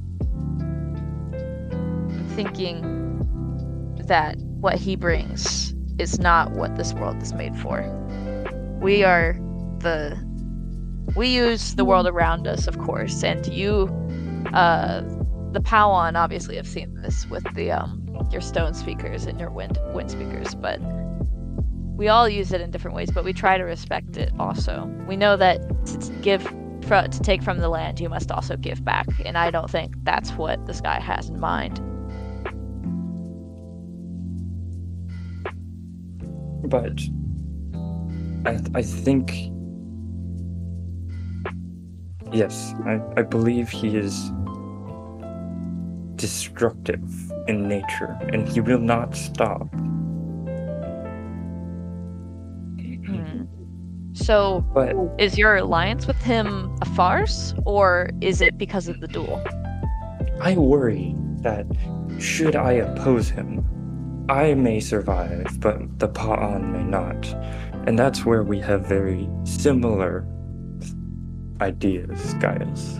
thinking 2.35 3.95
that 4.05 4.37
what 4.59 4.75
he 4.75 4.95
brings 4.95 5.73
is 5.99 6.19
not 6.19 6.51
what 6.51 6.75
this 6.75 6.93
world 6.93 7.21
is 7.21 7.33
made 7.33 7.55
for. 7.55 7.83
We 8.81 9.03
are 9.03 9.33
the 9.79 10.17
we 11.15 11.27
use 11.27 11.75
the 11.75 11.85
world 11.85 12.07
around 12.07 12.47
us, 12.47 12.67
of 12.67 12.77
course, 12.77 13.23
and 13.23 13.45
you, 13.47 13.87
uh, 14.53 15.01
the 15.51 15.59
Powan, 15.59 16.15
obviously 16.15 16.55
have 16.55 16.67
seen 16.67 17.01
this 17.01 17.25
with 17.27 17.43
the 17.55 17.71
um 17.71 18.05
your 18.31 18.41
stone 18.41 18.73
speakers 18.73 19.25
and 19.25 19.39
your 19.39 19.49
wind 19.49 19.77
wind 19.93 20.11
speakers, 20.11 20.55
but 20.55 20.79
we 21.95 22.07
all 22.07 22.29
use 22.29 22.53
it 22.53 22.61
in 22.61 22.71
different 22.71 22.95
ways, 22.95 23.11
but 23.11 23.25
we 23.25 23.33
try 23.33 23.57
to 23.57 23.63
respect 23.63 24.15
it 24.17 24.31
also. 24.39 24.85
We 25.07 25.17
know 25.17 25.35
that 25.35 25.59
to 25.85 26.11
give 26.21 26.43
to 26.89 27.19
take 27.21 27.43
from 27.43 27.59
the 27.59 27.69
land, 27.69 27.99
you 27.99 28.09
must 28.09 28.31
also 28.31 28.55
give 28.57 28.83
back, 28.83 29.07
and 29.25 29.37
I 29.37 29.51
don't 29.51 29.69
think 29.69 29.93
that's 30.03 30.31
what 30.31 30.65
this 30.65 30.81
guy 30.81 30.99
has 30.99 31.29
in 31.29 31.39
mind. 31.39 31.79
But 36.63 36.99
I 38.45 38.59
I 38.75 38.81
think 38.81 39.51
yes, 42.31 42.73
I, 42.85 43.01
I 43.17 43.21
believe 43.23 43.69
he 43.69 43.95
is 43.95 44.31
destructive 46.15 47.01
in 47.47 47.67
nature 47.67 48.17
and 48.33 48.47
he 48.47 48.59
will 48.61 48.79
not 48.79 49.15
stop. 49.15 49.73
Hmm. 53.05 53.43
So, 54.13 54.65
But 54.73 54.95
is 55.17 55.37
your 55.37 55.55
alliance 55.55 56.05
with 56.05 56.21
him 56.21 56.75
a 56.81 56.85
farce, 56.85 57.53
or 57.65 58.09
is 58.21 58.41
it 58.41 58.57
because 58.57 58.87
of 58.87 58.99
the 58.99 59.07
duel? 59.07 59.41
I 60.41 60.55
worry 60.55 61.15
that 61.41 61.65
should 62.19 62.55
I 62.55 62.73
oppose 62.73 63.29
him, 63.29 63.65
I 64.29 64.53
may 64.53 64.79
survive, 64.79 65.59
but 65.59 65.97
the 65.97 66.07
Pa'an 66.07 66.71
may 66.71 66.83
not. 66.83 67.25
And 67.87 67.97
that's 67.97 68.25
where 68.25 68.43
we 68.43 68.59
have 68.59 68.85
very 68.85 69.27
similar 69.43 70.23
ideas, 71.61 72.35
Gaius. 72.35 72.99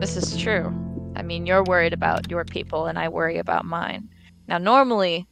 This 0.00 0.16
is 0.16 0.36
true. 0.40 0.72
I 1.16 1.22
mean, 1.22 1.44
you're 1.44 1.64
worried 1.64 1.92
about 1.92 2.30
your 2.30 2.44
people, 2.44 2.86
and 2.86 3.00
I 3.00 3.08
worry 3.08 3.38
about 3.38 3.64
mine. 3.64 4.08
Now, 4.46 4.58
normally, 4.58 5.26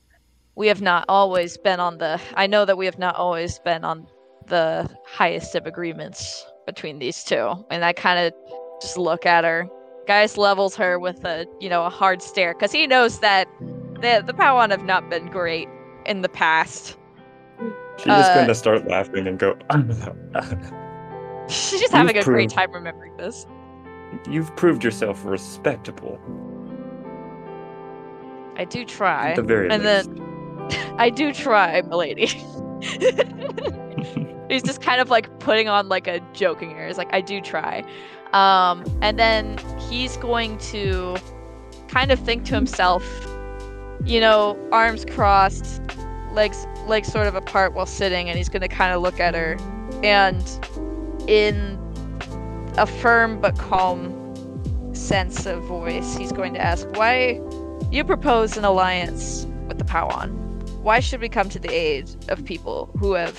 we 0.57 0.67
have 0.67 0.83
not 0.83 1.05
always 1.09 1.57
been 1.57 1.79
on 1.79 1.99
the. 1.99 2.21
I 2.35 2.49
know 2.49 2.65
that 2.65 2.77
we 2.77 2.87
have 2.87 2.99
not 2.99 3.15
always 3.15 3.61
been 3.61 3.85
on 3.85 4.09
the 4.49 4.91
highest 5.07 5.55
of 5.55 5.67
agreements 5.67 6.45
between 6.67 6.99
these 6.99 7.23
two, 7.23 7.65
and 7.71 7.85
I 7.85 7.93
kind 7.93 8.19
of 8.19 8.33
just 8.81 8.99
look 8.99 9.25
at 9.25 9.45
her. 9.45 9.69
Gaius 10.09 10.37
levels 10.37 10.75
her 10.77 10.99
with 10.99 11.25
a, 11.25 11.47
you 11.61 11.69
know, 11.69 11.85
a 11.85 11.91
hard 11.91 12.23
stare, 12.23 12.55
because 12.55 12.73
he 12.73 12.89
knows 12.89 13.21
that 13.21 13.47
the 14.03 14.23
the 14.27 14.35
Powan 14.35 14.71
have 14.71 14.85
not 14.85 15.09
been 15.09 15.27
great 15.29 15.69
in 16.07 16.23
the 16.23 16.29
past. 16.29 16.97
She's 17.97 18.07
just 18.07 18.31
Uh, 18.31 18.35
going 18.35 18.49
to 18.49 18.55
start 18.55 18.87
laughing 18.89 19.27
and 19.27 19.39
go. 19.39 19.57
She's 21.49 21.81
just 21.81 21.93
having 21.93 22.17
a 22.17 22.23
great 22.23 22.51
time 22.51 22.73
remembering 22.73 23.17
this. 23.17 23.47
You've 24.29 24.55
proved 24.57 24.85
yourself 24.85 25.25
respectable, 25.25 26.19
I 28.57 28.65
do 28.65 28.85
try. 28.85 29.31
at 29.31 29.37
the 29.37 29.43
very 29.43 29.71
and 29.71 29.83
least. 29.83 30.11
then 30.15 30.95
I 30.99 31.11
do 31.11 31.33
try, 31.33 31.81
milady. 31.83 32.27
He's 34.49 34.63
just 34.63 34.83
kind 34.83 35.01
of 35.01 35.09
like 35.09 35.39
putting 35.41 35.69
on 35.69 35.89
like 35.89 36.07
a 36.07 36.21
joking 36.35 36.73
air. 36.75 36.87
He's 36.89 36.99
like, 36.99 37.13
I 37.15 37.23
do 37.23 37.41
try. 37.41 37.83
Um, 38.35 38.85
and 39.01 39.19
then 39.19 39.57
he's 39.89 40.17
going 40.19 40.59
to 40.59 41.17
kind 41.89 42.11
of 42.13 42.19
think 42.21 42.45
to 42.47 42.55
himself, 42.55 43.03
you 44.05 44.21
know, 44.21 44.57
arms 44.73 45.05
crossed, 45.05 45.81
legs 46.33 46.67
legs 46.87 47.13
sort 47.13 47.27
of 47.27 47.35
apart 47.35 47.75
while 47.75 47.87
sitting, 47.87 48.29
and 48.29 48.37
he's 48.37 48.49
gonna 48.49 48.69
kind 48.69 48.93
of 48.93 49.03
look 49.03 49.21
at 49.21 49.35
her, 49.35 49.57
and 50.03 50.43
in 51.29 51.79
a 52.79 52.87
firm 52.87 53.41
but 53.41 53.57
calm 53.59 54.13
sense 54.95 55.47
of 55.47 55.63
voice, 55.65 56.17
he's 56.17 56.33
going 56.33 56.55
to 56.55 56.61
ask, 56.61 56.89
"Why 56.97 57.41
you 57.91 58.05
propose 58.05 58.57
an 58.57 58.65
alliance 58.65 59.47
with 59.69 59.79
the 59.79 59.85
Powon? 59.85 60.31
Why 60.83 61.01
should 61.01 61.21
we 61.21 61.29
come 61.29 61.49
to 61.51 61.59
the 61.59 61.71
aid 61.71 62.11
of 62.29 62.45
people 62.45 62.91
who 62.99 63.13
have 63.13 63.39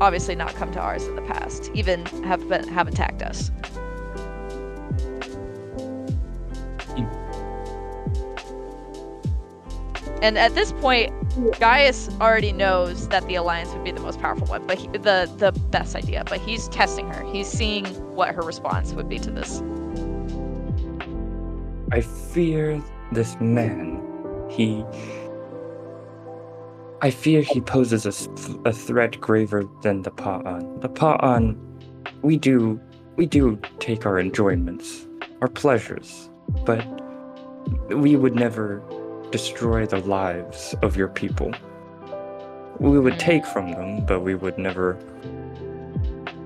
obviously 0.00 0.34
not 0.34 0.54
come 0.54 0.70
to 0.72 0.80
ours 0.80 1.04
in 1.06 1.16
the 1.16 1.22
past, 1.22 1.70
even 1.74 2.04
have 2.24 2.48
been 2.48 2.68
have 2.68 2.86
attacked 2.88 3.22
us?" 3.22 3.50
And 10.22 10.38
at 10.38 10.54
this 10.54 10.72
point, 10.72 11.12
Gaius 11.60 12.08
already 12.20 12.52
knows 12.52 13.08
that 13.08 13.26
the 13.26 13.34
alliance 13.34 13.70
would 13.72 13.84
be 13.84 13.92
the 13.92 14.00
most 14.00 14.18
powerful 14.18 14.46
one, 14.46 14.66
but 14.66 14.78
he, 14.78 14.88
the 14.88 15.30
the 15.36 15.52
best 15.70 15.94
idea. 15.94 16.24
But 16.26 16.40
he's 16.40 16.68
testing 16.68 17.08
her. 17.12 17.22
He's 17.24 17.46
seeing 17.46 17.84
what 18.14 18.34
her 18.34 18.42
response 18.42 18.92
would 18.94 19.08
be 19.08 19.18
to 19.18 19.30
this. 19.30 19.62
I 21.92 22.00
fear 22.00 22.82
this 23.12 23.36
man. 23.40 24.02
He. 24.48 24.84
I 27.02 27.10
fear 27.10 27.42
he 27.42 27.60
poses 27.60 28.06
a, 28.06 28.68
a 28.68 28.72
threat 28.72 29.20
graver 29.20 29.68
than 29.82 30.00
the 30.00 30.10
Pa'an. 30.10 30.80
The 30.80 30.88
Pa'an, 30.88 31.56
we 32.22 32.38
do, 32.38 32.80
we 33.16 33.26
do 33.26 33.60
take 33.80 34.06
our 34.06 34.18
enjoyments, 34.18 35.06
our 35.42 35.48
pleasures, 35.48 36.30
but 36.64 36.84
we 37.90 38.16
would 38.16 38.34
never 38.34 38.82
destroy 39.36 39.84
the 39.84 39.98
lives 39.98 40.74
of 40.80 40.96
your 40.96 41.08
people. 41.08 41.52
We 42.78 42.98
would 42.98 43.18
take 43.18 43.44
from 43.44 43.70
them, 43.70 44.06
but 44.06 44.20
we 44.20 44.34
would 44.34 44.56
never. 44.56 44.96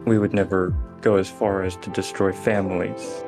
We 0.07 0.19
would 0.19 0.35
never 0.35 0.75
go 1.01 1.15
as 1.15 1.31
far 1.31 1.63
as 1.63 1.77
to 1.77 1.91
destroy 1.91 2.33
families. 2.33 3.23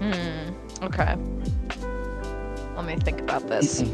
Hmm. 0.00 0.50
Okay. 0.82 1.14
Let 2.74 2.84
me 2.84 2.96
think 2.96 3.20
about 3.20 3.46
this. 3.46 3.84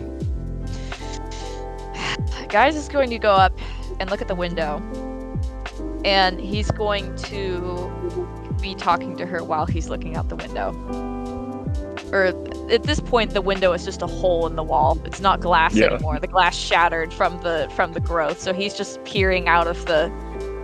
Gaius 2.48 2.76
is 2.76 2.88
going 2.88 3.10
to 3.10 3.18
go 3.18 3.32
up 3.32 3.52
and 4.00 4.10
look 4.10 4.22
at 4.22 4.28
the 4.28 4.34
window. 4.34 4.80
And 6.02 6.40
he's 6.40 6.70
going 6.70 7.14
to 7.16 8.56
be 8.62 8.74
talking 8.74 9.18
to 9.18 9.26
her 9.26 9.44
while 9.44 9.66
he's 9.66 9.90
looking 9.90 10.16
out 10.16 10.30
the 10.30 10.36
window. 10.36 10.72
Or 12.12 12.26
at 12.70 12.84
this 12.84 13.00
point 13.00 13.32
the 13.34 13.42
window 13.42 13.72
is 13.72 13.84
just 13.84 14.02
a 14.02 14.06
hole 14.06 14.46
in 14.46 14.56
the 14.56 14.62
wall. 14.62 14.98
It's 15.04 15.20
not 15.20 15.40
glass 15.40 15.74
Yeah. 15.74 15.86
anymore. 15.86 16.18
The 16.20 16.28
glass 16.28 16.56
shattered 16.56 17.12
from 17.12 17.40
the 17.42 17.68
from 17.74 17.92
the 17.92 18.00
growth. 18.00 18.40
So 18.40 18.52
he's 18.52 18.74
just 18.74 19.02
peering 19.04 19.48
out 19.48 19.66
of 19.66 19.84
the 19.86 20.10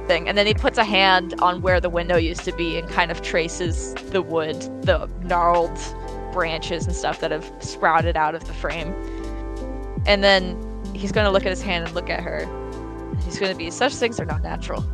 thing. 0.06 0.28
And 0.28 0.36
then 0.38 0.46
he 0.46 0.54
puts 0.54 0.78
a 0.78 0.84
hand 0.84 1.34
on 1.40 1.62
where 1.62 1.80
the 1.80 1.90
window 1.90 2.16
used 2.16 2.44
to 2.44 2.52
be 2.52 2.78
and 2.78 2.88
kind 2.88 3.10
of 3.10 3.22
traces 3.22 3.94
the 4.10 4.22
wood, 4.22 4.60
the 4.84 5.08
gnarled 5.22 5.78
branches 6.32 6.86
and 6.86 6.94
stuff 6.96 7.20
that 7.20 7.30
have 7.30 7.50
sprouted 7.60 8.16
out 8.16 8.34
of 8.34 8.44
the 8.44 8.52
frame. 8.54 8.94
And 10.06 10.22
then 10.24 10.56
he's 10.94 11.12
going 11.12 11.24
to 11.26 11.30
look 11.30 11.44
at 11.44 11.50
his 11.50 11.62
hand 11.62 11.84
and 11.86 11.94
look 11.94 12.10
at 12.10 12.20
her. 12.20 12.46
He's 13.24 13.38
going 13.38 13.52
to 13.52 13.58
be 13.58 13.70
such 13.70 13.94
things 13.94 14.18
are 14.18 14.24
not 14.24 14.42
natural. 14.42 14.84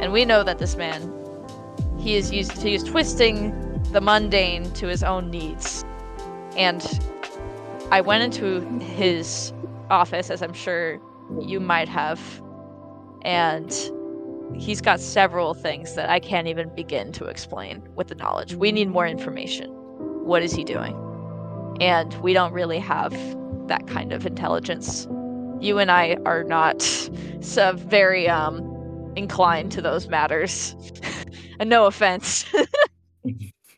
And 0.00 0.12
we 0.12 0.24
know 0.24 0.42
that 0.44 0.58
this 0.58 0.76
man 0.76 1.12
he 1.98 2.16
is 2.16 2.30
used 2.32 2.60
he 2.62 2.74
is 2.74 2.82
twisting 2.82 3.52
the 3.94 4.00
mundane 4.00 4.70
to 4.72 4.88
his 4.88 5.04
own 5.04 5.30
needs. 5.30 5.84
And 6.56 6.82
I 7.92 8.00
went 8.00 8.24
into 8.24 8.60
his 8.80 9.52
office 9.88 10.30
as 10.30 10.42
I'm 10.42 10.52
sure 10.52 11.00
you 11.40 11.60
might 11.60 11.88
have 11.88 12.20
and 13.22 13.72
he's 14.56 14.80
got 14.80 14.98
several 14.98 15.54
things 15.54 15.94
that 15.94 16.10
I 16.10 16.18
can't 16.18 16.48
even 16.48 16.74
begin 16.74 17.12
to 17.12 17.26
explain 17.26 17.88
with 17.94 18.08
the 18.08 18.16
knowledge. 18.16 18.54
We 18.56 18.72
need 18.72 18.88
more 18.88 19.06
information. 19.06 19.70
What 20.24 20.42
is 20.42 20.52
he 20.52 20.64
doing? 20.64 20.96
And 21.80 22.12
we 22.20 22.32
don't 22.32 22.52
really 22.52 22.80
have 22.80 23.12
that 23.68 23.86
kind 23.86 24.12
of 24.12 24.26
intelligence. 24.26 25.06
You 25.60 25.78
and 25.78 25.90
I 25.90 26.16
are 26.26 26.42
not 26.42 26.82
so 27.40 27.72
very 27.74 28.28
um 28.28 28.72
inclined 29.14 29.70
to 29.72 29.80
those 29.80 30.08
matters. 30.08 30.74
and 31.60 31.70
no 31.70 31.86
offense. 31.86 32.44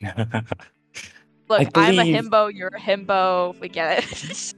Look, 1.48 1.68
I'm 1.74 1.98
a 1.98 2.02
himbo, 2.02 2.52
you're 2.52 2.68
a 2.68 2.80
himbo. 2.80 3.58
We 3.60 3.68
get 3.68 4.04
it. 4.04 4.54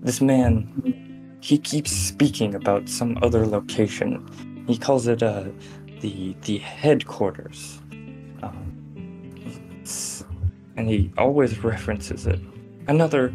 This 0.00 0.20
man, 0.20 1.36
he 1.40 1.58
keeps 1.58 1.90
speaking 1.90 2.54
about 2.54 2.88
some 2.88 3.18
other 3.22 3.46
location. 3.46 4.64
He 4.66 4.78
calls 4.78 5.06
it 5.06 5.22
uh, 5.22 5.44
the 6.00 6.36
the 6.42 6.58
headquarters, 6.58 7.80
um, 8.42 8.72
and 10.76 10.88
he 10.88 11.12
always 11.18 11.62
references 11.62 12.26
it. 12.26 12.40
Another 12.88 13.34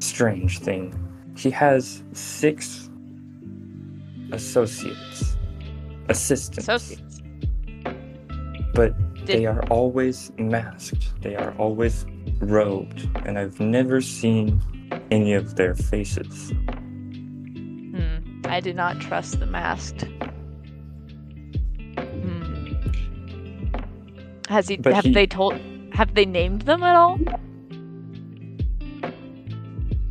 strange 0.00 0.58
thing, 0.58 0.92
he 1.36 1.50
has 1.50 2.02
six 2.12 2.90
associates, 4.32 5.36
assistants, 6.08 6.68
Associates. 6.68 7.09
But 8.74 8.94
they 9.26 9.46
are 9.46 9.62
always 9.70 10.32
masked. 10.38 11.12
They 11.22 11.36
are 11.36 11.52
always 11.58 12.06
robed, 12.40 13.08
and 13.26 13.38
I've 13.38 13.60
never 13.60 14.00
seen 14.00 14.60
any 15.10 15.34
of 15.34 15.56
their 15.56 15.74
faces. 15.74 16.50
Hmm. 16.70 18.42
I 18.46 18.60
do 18.60 18.72
not 18.72 19.00
trust 19.00 19.40
the 19.40 19.46
masked. 19.46 20.02
Hmm. 21.96 22.74
Has 24.48 24.68
he? 24.68 24.76
But 24.76 24.94
have 24.94 25.04
he- 25.04 25.12
they 25.12 25.26
told? 25.26 25.54
Have 25.92 26.14
they 26.14 26.24
named 26.24 26.62
them 26.62 26.82
at 26.82 26.96
all? 26.96 27.18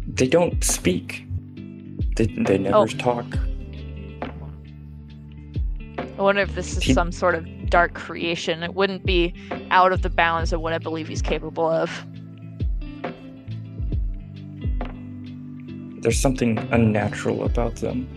They 0.08 0.28
don't 0.28 0.64
speak. 0.64 1.26
They, 2.16 2.26
they 2.26 2.58
never 2.58 2.76
Oh. 2.78 2.86
talk. 2.86 3.26
I 6.18 6.22
wonder 6.22 6.42
if 6.42 6.54
this 6.54 6.76
is 6.76 6.84
He- 6.84 6.94
some 6.94 7.12
sort 7.14 7.36
of 7.36 7.46
dark 7.70 7.94
creation. 7.94 8.64
It 8.64 8.74
wouldn't 8.74 9.06
be 9.06 9.34
out 9.72 9.92
of 9.92 10.02
the 10.02 10.10
bounds 10.10 10.54
of 10.54 10.62
what 10.62 10.74
I 10.74 10.78
believe 10.78 11.08
he's 11.08 11.22
capable 11.22 11.68
of. 11.68 12.06
There's 16.02 16.20
something 16.20 16.58
unnatural 16.72 17.44
about 17.44 17.76
them. 17.78 18.08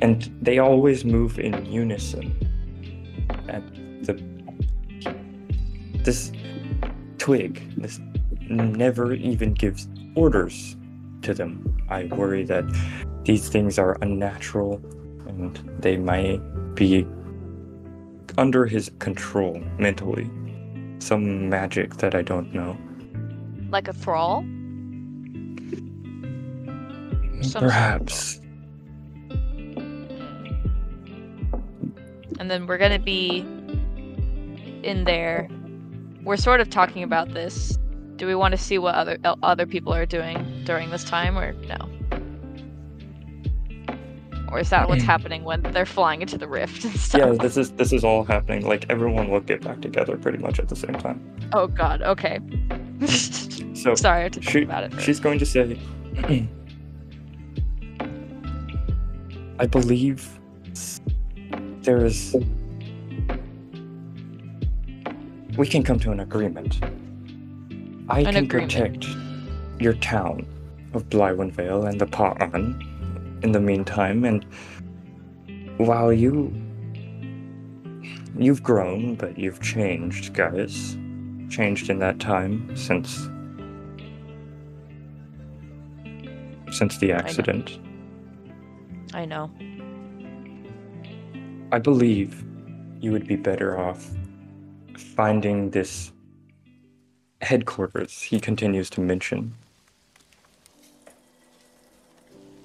And 0.00 0.30
they 0.40 0.58
always 0.58 1.04
move 1.04 1.38
in 1.38 1.64
unison. 1.66 2.36
And 3.48 4.04
the 4.04 4.20
this 6.04 6.32
twig, 7.18 7.62
this 7.76 8.00
never 8.48 9.14
even 9.14 9.54
gives 9.54 9.88
orders 10.16 10.76
to 11.22 11.32
them. 11.32 11.76
I 11.88 12.04
worry 12.04 12.44
that 12.44 12.64
these 13.24 13.48
things 13.48 13.78
are 13.78 13.96
unnatural 14.02 14.82
and 15.28 15.56
they 15.78 15.96
might 15.96 16.40
be 16.74 17.06
under 18.38 18.66
his 18.66 18.90
control 18.98 19.62
mentally. 19.78 20.30
Some 20.98 21.48
magic 21.48 21.96
that 21.96 22.14
I 22.14 22.22
don't 22.22 22.52
know. 22.54 22.76
Like 23.70 23.88
a 23.88 23.92
thrall? 23.92 24.44
Perhaps. 27.54 28.36
Hmm. 28.36 28.42
And 32.38 32.50
then 32.50 32.66
we're 32.66 32.78
gonna 32.78 32.98
be 32.98 33.38
in 34.82 35.04
there. 35.04 35.48
We're 36.24 36.36
sort 36.36 36.60
of 36.60 36.70
talking 36.70 37.02
about 37.02 37.34
this. 37.34 37.78
Do 38.16 38.26
we 38.26 38.34
want 38.34 38.52
to 38.52 38.58
see 38.58 38.78
what 38.78 38.94
other 38.94 39.18
other 39.42 39.66
people 39.66 39.92
are 39.92 40.06
doing 40.06 40.62
during 40.64 40.90
this 40.90 41.04
time, 41.04 41.38
or 41.38 41.52
no? 41.52 41.88
Or 44.52 44.58
is 44.58 44.68
that 44.68 44.86
what's 44.86 45.02
hmm. 45.02 45.06
happening 45.06 45.44
when 45.44 45.62
they're 45.62 45.86
flying 45.86 46.20
into 46.20 46.36
the 46.36 46.46
rift 46.46 46.84
and 46.84 46.94
stuff? 46.94 47.18
Yeah, 47.18 47.32
this 47.42 47.56
is 47.56 47.72
this 47.72 47.90
is 47.90 48.04
all 48.04 48.22
happening. 48.22 48.66
Like 48.66 48.84
everyone 48.90 49.30
will 49.30 49.40
get 49.40 49.62
back 49.62 49.80
together 49.80 50.18
pretty 50.18 50.36
much 50.36 50.60
at 50.60 50.68
the 50.68 50.76
same 50.76 50.92
time. 50.94 51.24
Oh 51.54 51.66
God. 51.66 52.02
Okay. 52.02 52.38
So 53.74 53.94
Sorry, 53.96 54.30
to 54.30 54.40
she, 54.40 54.50
think 54.52 54.66
about 54.66 54.84
it. 54.84 55.00
she's 55.00 55.18
going 55.18 55.40
to 55.40 55.46
say, 55.46 55.76
I 59.58 59.66
believe 59.66 60.38
there 61.80 62.04
is. 62.04 62.36
We 65.56 65.66
can 65.66 65.82
come 65.82 65.98
to 66.00 66.12
an 66.12 66.20
agreement. 66.20 66.80
I 68.08 68.20
An 68.20 68.26
can 68.26 68.44
agreement. 68.44 68.72
protect 68.72 69.06
your 69.80 69.94
town 69.94 70.46
of 70.94 71.08
Blywyn 71.10 71.50
Vale 71.50 71.86
and 71.86 72.00
the 72.00 72.06
Pa'an 72.06 72.91
in 73.42 73.52
the 73.52 73.60
meantime, 73.60 74.24
and 74.24 74.44
while 75.78 76.12
you. 76.12 76.52
You've 78.38 78.62
grown, 78.62 79.14
but 79.16 79.38
you've 79.38 79.60
changed, 79.60 80.32
Gaius. 80.32 80.96
Changed 81.50 81.90
in 81.90 81.98
that 81.98 82.18
time 82.18 82.74
since 82.74 83.28
since 86.72 86.96
the 86.98 87.12
accident. 87.12 87.78
I 89.12 89.26
know. 89.26 89.50
I 91.70 91.78
believe 91.78 92.44
you 93.00 93.12
would 93.12 93.26
be 93.26 93.36
better 93.36 93.78
off 93.78 94.10
finding 94.96 95.70
this 95.70 96.12
headquarters 97.42 98.22
he 98.22 98.40
continues 98.40 98.88
to 98.90 99.00
mention. 99.00 99.54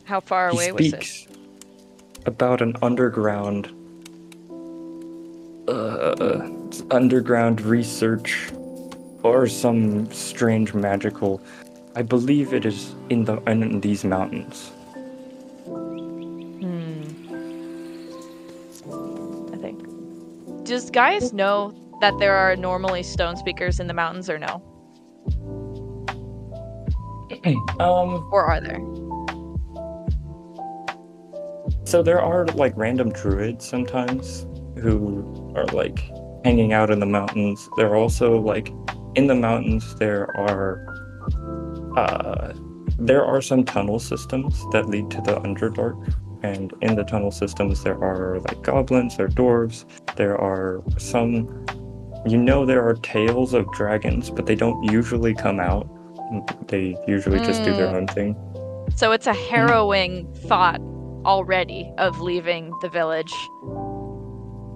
How 0.08 0.22
far 0.22 0.50
he 0.50 0.56
away 0.56 0.72
was 0.72 0.94
it? 0.94 1.04
speaks 1.04 1.28
about 2.26 2.62
an 2.62 2.76
underground 2.82 3.68
uh, 5.68 6.50
underground 6.92 7.60
research 7.62 8.50
or 9.24 9.48
some 9.48 10.10
strange 10.12 10.74
magical 10.74 11.42
I 11.98 12.04
believe 12.04 12.54
it 12.54 12.66
is 12.66 12.94
in 13.10 13.26
the 13.26 13.38
in 13.50 13.82
these 13.82 14.06
mountains. 14.06 14.70
Hmm. 16.62 17.02
I 19.52 19.58
think. 19.58 19.84
Does 20.64 20.90
Gaius 20.92 21.34
know 21.34 21.74
that 22.02 22.14
there 22.20 22.36
are 22.36 22.56
normally 22.56 23.02
stone 23.04 23.36
speakers 23.36 23.80
in 23.80 23.88
the 23.88 23.94
mountains 23.94 24.30
or 24.30 24.38
no? 24.38 24.62
Um 27.80 28.30
Or 28.32 28.46
are 28.46 28.62
there? 28.62 28.80
So 31.88 32.04
there 32.04 32.22
are 32.22 32.46
like 32.48 32.74
random 32.76 33.14
druids 33.14 33.66
sometimes 33.66 34.46
who 34.76 35.54
are 35.56 35.68
like 35.68 36.00
hanging 36.44 36.74
out 36.74 36.90
in 36.92 37.00
the 37.00 37.06
mountains. 37.06 37.70
There 37.78 37.88
are 37.88 37.96
also 37.96 38.42
like 38.42 38.74
in 39.16 39.28
the 39.28 39.36
mountains 39.36 39.96
there 39.96 40.36
are 40.38 40.84
uh 41.96 42.52
there 43.00 43.24
are 43.24 43.42
some 43.42 43.64
tunnel 43.64 44.00
systems 44.00 44.66
that 44.74 44.90
lead 44.90 45.10
to 45.12 45.22
the 45.22 45.40
Underdark. 45.40 45.96
And 46.44 46.74
in 46.82 46.98
the 46.98 47.06
tunnel 47.06 47.32
systems 47.32 47.84
there 47.84 47.98
are 48.04 48.42
like 48.42 48.62
goblins, 48.64 49.16
there 49.16 49.28
are 49.28 49.30
dwarves, 49.30 49.86
there 50.18 50.38
are 50.38 50.84
some 50.98 51.66
you 52.26 52.38
know 52.38 52.66
there 52.66 52.86
are 52.86 52.96
tales 52.96 53.54
of 53.54 53.72
dragons, 53.72 54.30
but 54.30 54.46
they 54.46 54.56
don't 54.56 54.84
usually 54.92 55.34
come 55.34 55.62
out. 55.62 55.88
They 56.68 56.98
usually 57.08 57.40
just 57.40 57.64
do 57.64 57.74
their 57.74 57.88
Mm. 57.88 57.96
own 57.96 58.08
thing. 58.08 58.36
So 58.98 59.14
it's 59.14 59.28
a 59.28 59.34
harrowing 59.34 60.28
thought 60.34 60.82
already 61.28 61.92
of 61.98 62.20
leaving 62.22 62.74
the 62.82 62.90
village. 62.90 63.34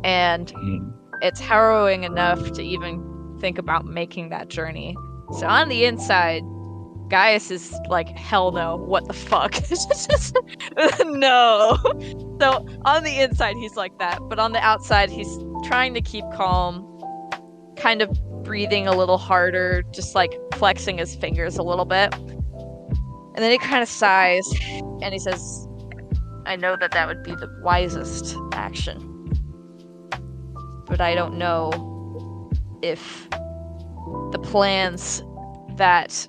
And 0.04 0.48
Mm. 0.54 0.94
it's 1.22 1.40
harrowing 1.40 2.04
enough 2.04 2.52
to 2.54 2.62
even 2.64 3.02
think 3.40 3.58
about 3.58 3.86
making 3.86 4.30
that 4.30 4.50
journey. 4.50 4.96
So 5.40 5.48
on 5.48 5.70
the 5.70 5.86
inside, 5.86 6.44
Gaius 7.10 7.52
is 7.52 7.74
like, 7.90 8.10
hell 8.18 8.52
no, 8.52 8.78
what 8.78 9.08
the 9.08 9.14
fuck? 9.14 9.54
no. 11.06 11.78
So 12.40 12.66
on 12.86 13.04
the 13.04 13.20
inside, 13.20 13.56
he's 13.58 13.76
like 13.76 13.98
that, 14.00 14.20
but 14.30 14.40
on 14.40 14.54
the 14.54 14.60
outside, 14.60 15.10
he's 15.10 15.38
trying 15.64 15.94
to 15.94 16.02
keep 16.02 16.26
calm, 16.34 16.86
kind 17.76 18.02
of 18.02 18.10
breathing 18.44 18.88
a 18.88 18.96
little 18.96 19.18
harder, 19.18 19.84
just 19.94 20.16
like 20.16 20.34
flexing 20.56 20.98
his 20.98 21.16
fingers 21.16 21.58
a 21.58 21.64
little 21.64 21.86
bit. 21.86 22.14
And 22.14 23.38
then 23.38 23.52
he 23.52 23.58
kind 23.60 23.84
of 23.84 23.90
sighs 23.90 24.48
and 25.02 25.14
he 25.14 25.20
says, 25.20 25.68
I 26.46 26.56
know 26.56 26.76
that 26.76 26.92
that 26.92 27.08
would 27.08 27.24
be 27.24 27.36
the 27.36 27.50
wisest 27.64 28.36
action. 28.54 29.08
But 30.88 31.00
I 31.00 31.16
don't 31.16 31.38
know 31.38 32.52
if 32.82 33.30
the 33.30 34.40
plans 34.44 35.24
that 35.78 36.28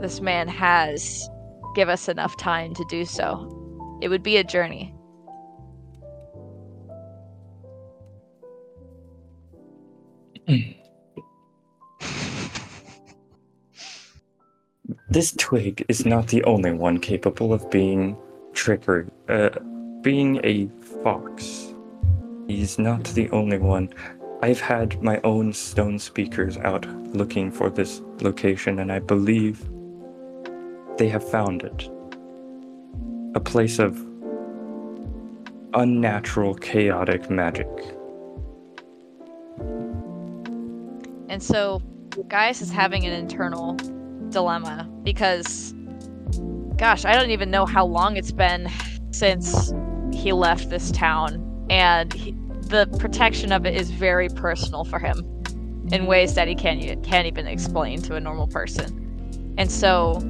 this 0.00 0.20
man 0.20 0.48
has 0.48 1.28
give 1.74 1.88
us 1.88 2.08
enough 2.08 2.36
time 2.36 2.74
to 2.74 2.84
do 2.88 3.04
so. 3.04 3.52
It 4.02 4.08
would 4.08 4.22
be 4.22 4.36
a 4.36 4.44
journey. 4.44 4.94
This 15.08 15.32
twig 15.32 15.84
is 15.88 16.04
not 16.04 16.28
the 16.28 16.44
only 16.44 16.72
one 16.72 16.98
capable 16.98 17.52
of 17.52 17.70
being 17.70 18.16
trickery, 18.56 19.06
uh, 19.28 19.50
being 20.00 20.40
a 20.42 20.68
fox. 21.04 21.72
He's 22.48 22.78
not 22.78 23.04
the 23.04 23.30
only 23.30 23.58
one. 23.58 23.92
I've 24.42 24.60
had 24.60 25.00
my 25.02 25.20
own 25.22 25.52
stone 25.52 25.98
speakers 25.98 26.56
out 26.58 26.86
looking 27.14 27.50
for 27.52 27.70
this 27.70 28.02
location, 28.20 28.80
and 28.80 28.90
I 28.90 28.98
believe 28.98 29.68
they 30.96 31.08
have 31.08 31.28
found 31.28 31.62
it. 31.62 31.88
A 33.34 33.40
place 33.40 33.78
of 33.78 34.04
unnatural, 35.74 36.54
chaotic 36.54 37.30
magic. 37.30 37.68
And 41.28 41.42
so 41.42 41.82
Gaius 42.28 42.62
is 42.62 42.70
having 42.70 43.04
an 43.04 43.12
internal 43.12 43.76
dilemma 44.30 44.88
because, 45.02 45.74
gosh, 46.76 47.04
I 47.04 47.14
don't 47.14 47.30
even 47.30 47.50
know 47.50 47.66
how 47.66 47.86
long 47.86 48.16
it's 48.16 48.32
been 48.32 48.70
since 49.10 49.72
he 50.12 50.32
left 50.32 50.70
this 50.70 50.90
town. 50.90 51.42
And 51.70 52.12
he, 52.12 52.32
the 52.60 52.86
protection 52.98 53.52
of 53.52 53.64
it 53.66 53.74
is 53.74 53.90
very 53.90 54.28
personal 54.28 54.84
for 54.84 54.98
him 54.98 55.24
in 55.92 56.06
ways 56.06 56.34
that 56.34 56.48
he 56.48 56.54
can't, 56.54 57.02
can't 57.02 57.26
even 57.26 57.46
explain 57.46 58.02
to 58.02 58.16
a 58.16 58.20
normal 58.20 58.46
person. 58.46 59.54
And 59.56 59.70
so 59.70 60.20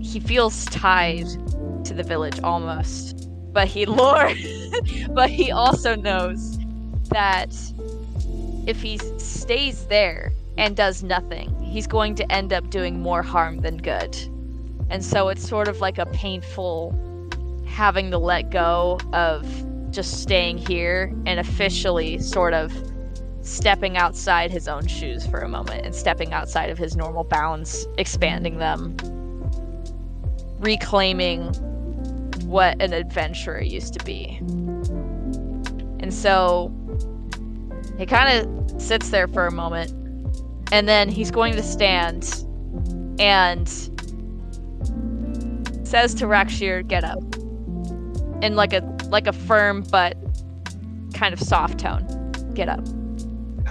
he 0.00 0.18
feels 0.18 0.64
tied 0.66 1.26
to 1.84 1.94
the 1.94 2.02
village 2.02 2.40
almost. 2.42 3.28
But 3.52 3.68
he 3.68 3.86
lore, 3.86 4.32
but 5.10 5.30
he 5.30 5.52
also 5.52 5.94
knows 5.94 6.58
that 7.10 7.54
if 8.66 8.82
he 8.82 8.98
stays 9.18 9.86
there 9.86 10.32
and 10.58 10.76
does 10.76 11.02
nothing, 11.02 11.54
he's 11.62 11.86
going 11.86 12.14
to 12.16 12.32
end 12.32 12.52
up 12.52 12.70
doing 12.70 13.00
more 13.00 13.22
harm 13.22 13.60
than 13.60 13.76
good. 13.76 14.16
And 14.90 15.04
so 15.04 15.28
it's 15.28 15.48
sort 15.48 15.68
of 15.68 15.80
like 15.80 15.98
a 15.98 16.06
painful 16.06 16.94
having 17.64 18.10
to 18.10 18.18
let 18.18 18.50
go 18.50 18.98
of 19.12 19.46
just 19.90 20.20
staying 20.20 20.58
here 20.58 21.12
and 21.26 21.40
officially 21.40 22.18
sort 22.18 22.52
of 22.52 22.72
stepping 23.42 23.96
outside 23.96 24.50
his 24.50 24.68
own 24.68 24.86
shoes 24.86 25.26
for 25.26 25.40
a 25.40 25.48
moment 25.48 25.86
and 25.86 25.94
stepping 25.94 26.32
outside 26.32 26.70
of 26.70 26.78
his 26.78 26.96
normal 26.96 27.24
bounds, 27.24 27.86
expanding 27.96 28.58
them, 28.58 28.96
reclaiming 30.58 31.52
what 32.44 32.80
an 32.82 32.92
adventurer 32.92 33.62
used 33.62 33.94
to 33.94 34.04
be. 34.04 34.36
And 36.00 36.12
so 36.12 36.72
he 37.96 38.06
kind 38.06 38.46
of 38.46 38.80
sits 38.80 39.10
there 39.10 39.28
for 39.28 39.46
a 39.46 39.52
moment 39.52 39.92
and 40.72 40.88
then 40.88 41.08
he's 41.08 41.30
going 41.30 41.54
to 41.54 41.62
stand 41.62 42.44
and 43.18 43.68
says 45.90 46.14
to 46.14 46.26
Rakshir, 46.26 46.86
"Get 46.86 47.02
up." 47.04 47.22
In 48.42 48.54
like 48.54 48.72
a 48.72 48.80
like 49.08 49.26
a 49.26 49.32
firm 49.32 49.82
but 49.90 50.16
kind 51.12 51.34
of 51.34 51.40
soft 51.40 51.80
tone. 51.80 52.06
Get 52.54 52.68
up. 52.68 52.86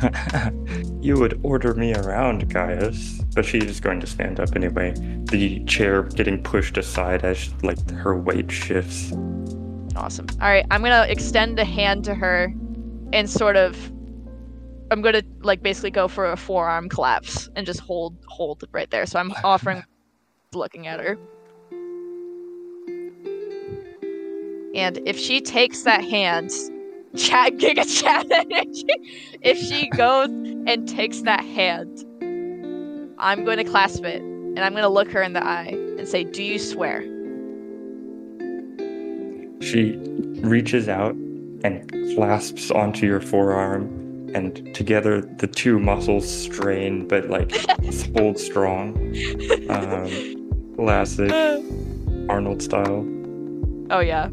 you 1.01 1.15
would 1.15 1.39
order 1.43 1.73
me 1.73 1.93
around, 1.93 2.53
Gaius. 2.53 3.21
But 3.33 3.45
she's 3.45 3.79
going 3.79 3.99
to 4.01 4.07
stand 4.07 4.39
up 4.39 4.55
anyway. 4.55 4.93
The 5.31 5.63
chair 5.65 6.03
getting 6.03 6.43
pushed 6.43 6.77
aside 6.77 7.23
as 7.23 7.51
like 7.63 7.89
her 7.91 8.17
weight 8.17 8.51
shifts. 8.51 9.13
Awesome. 9.95 10.27
All 10.41 10.49
right, 10.49 10.65
I'm 10.71 10.81
gonna 10.81 11.07
extend 11.09 11.57
a 11.59 11.65
hand 11.65 12.03
to 12.05 12.15
her, 12.15 12.53
and 13.13 13.29
sort 13.29 13.55
of, 13.55 13.75
I'm 14.91 15.01
gonna 15.01 15.23
like 15.41 15.61
basically 15.61 15.91
go 15.91 16.07
for 16.07 16.31
a 16.31 16.37
forearm 16.37 16.89
collapse 16.89 17.49
and 17.55 17.65
just 17.65 17.79
hold 17.79 18.15
hold 18.27 18.63
right 18.71 18.89
there. 18.91 19.05
So 19.05 19.19
I'm 19.19 19.31
offering, 19.43 19.83
looking 20.53 20.87
at 20.87 20.99
her, 20.99 21.17
and 24.75 24.99
if 25.05 25.17
she 25.17 25.41
takes 25.41 25.83
that 25.83 26.03
hand, 26.03 26.51
chat 27.15 27.53
giga 27.57 28.01
chat 28.01 28.25
energy. 28.31 28.85
If 29.41 29.57
she 29.57 29.89
goes 29.89 30.29
and 30.29 30.87
takes 30.87 31.21
that 31.21 31.43
hand, 31.43 32.05
I'm 33.17 33.43
going 33.45 33.57
to 33.57 33.63
clasp 33.63 34.03
it 34.03 34.21
and 34.21 34.59
I'm 34.59 34.73
going 34.73 34.83
to 34.83 34.89
look 34.89 35.11
her 35.11 35.21
in 35.21 35.33
the 35.33 35.43
eye 35.43 35.69
and 35.97 36.07
say, 36.07 36.23
"Do 36.23 36.43
you 36.43 36.59
swear?" 36.59 37.01
She 39.61 39.97
reaches 40.41 40.87
out 40.87 41.13
and 41.63 41.89
clasps 42.15 42.71
onto 42.71 43.05
your 43.05 43.19
forearm, 43.19 44.31
and 44.33 44.73
together 44.73 45.21
the 45.21 45.47
two 45.47 45.79
muscles 45.79 46.29
strain 46.29 47.07
but 47.07 47.29
like 47.29 47.51
hold 48.15 48.39
strong. 48.39 48.95
Um, 49.69 50.75
classic 50.75 51.31
Arnold 52.29 52.61
style. 52.61 53.05
Oh 53.91 53.99
yeah. 53.99 54.29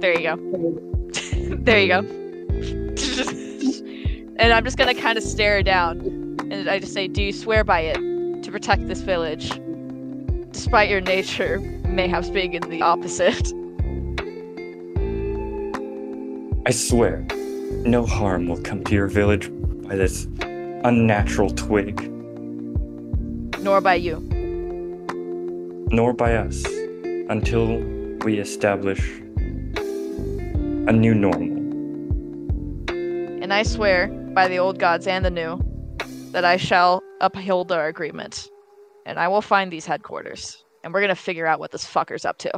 There 0.00 0.18
you 0.18 0.22
go. 0.22 0.36
there 1.64 1.80
you 1.80 1.88
go. 1.88 1.98
and 4.38 4.52
I'm 4.52 4.64
just 4.64 4.76
gonna 4.76 4.94
kind 4.94 5.16
of 5.16 5.24
stare 5.24 5.62
down, 5.62 6.00
and 6.50 6.68
I 6.68 6.78
just 6.78 6.92
say, 6.92 7.08
"Do 7.08 7.22
you 7.22 7.32
swear 7.32 7.64
by 7.64 7.80
it 7.80 8.42
to 8.42 8.50
protect 8.50 8.86
this 8.88 9.00
village, 9.00 9.50
despite 10.52 10.90
your 10.90 11.00
nature 11.00 11.58
mayhaps 11.88 12.28
being 12.30 12.52
in 12.54 12.68
the 12.68 12.82
opposite?" 12.82 13.52
I 16.66 16.72
swear, 16.72 17.24
no 17.84 18.04
harm 18.04 18.48
will 18.48 18.60
come 18.60 18.82
to 18.84 18.94
your 18.94 19.06
village 19.06 19.48
by 19.88 19.94
this 19.94 20.26
unnatural 20.84 21.50
twig, 21.50 22.10
Nor 23.60 23.80
by 23.80 23.94
you. 23.94 24.18
nor 25.92 26.12
by 26.12 26.34
us, 26.34 26.64
until 27.28 27.78
we 28.24 28.38
establish 28.40 29.22
a 30.86 30.92
new 30.92 31.14
normal. 31.14 31.48
And 33.42 33.52
I 33.52 33.62
swear 33.62 34.08
by 34.34 34.48
the 34.48 34.58
old 34.58 34.78
gods 34.78 35.06
and 35.06 35.24
the 35.24 35.30
new 35.30 35.60
that 36.32 36.44
I 36.44 36.56
shall 36.56 37.02
uphold 37.20 37.72
our 37.72 37.86
agreement, 37.86 38.50
and 39.04 39.18
I 39.18 39.28
will 39.28 39.42
find 39.42 39.72
these 39.72 39.86
headquarters, 39.86 40.64
and 40.84 40.92
we're 40.92 41.00
gonna 41.00 41.14
figure 41.14 41.46
out 41.46 41.60
what 41.60 41.70
this 41.72 41.84
fucker's 41.84 42.24
up 42.24 42.38
to. 42.38 42.50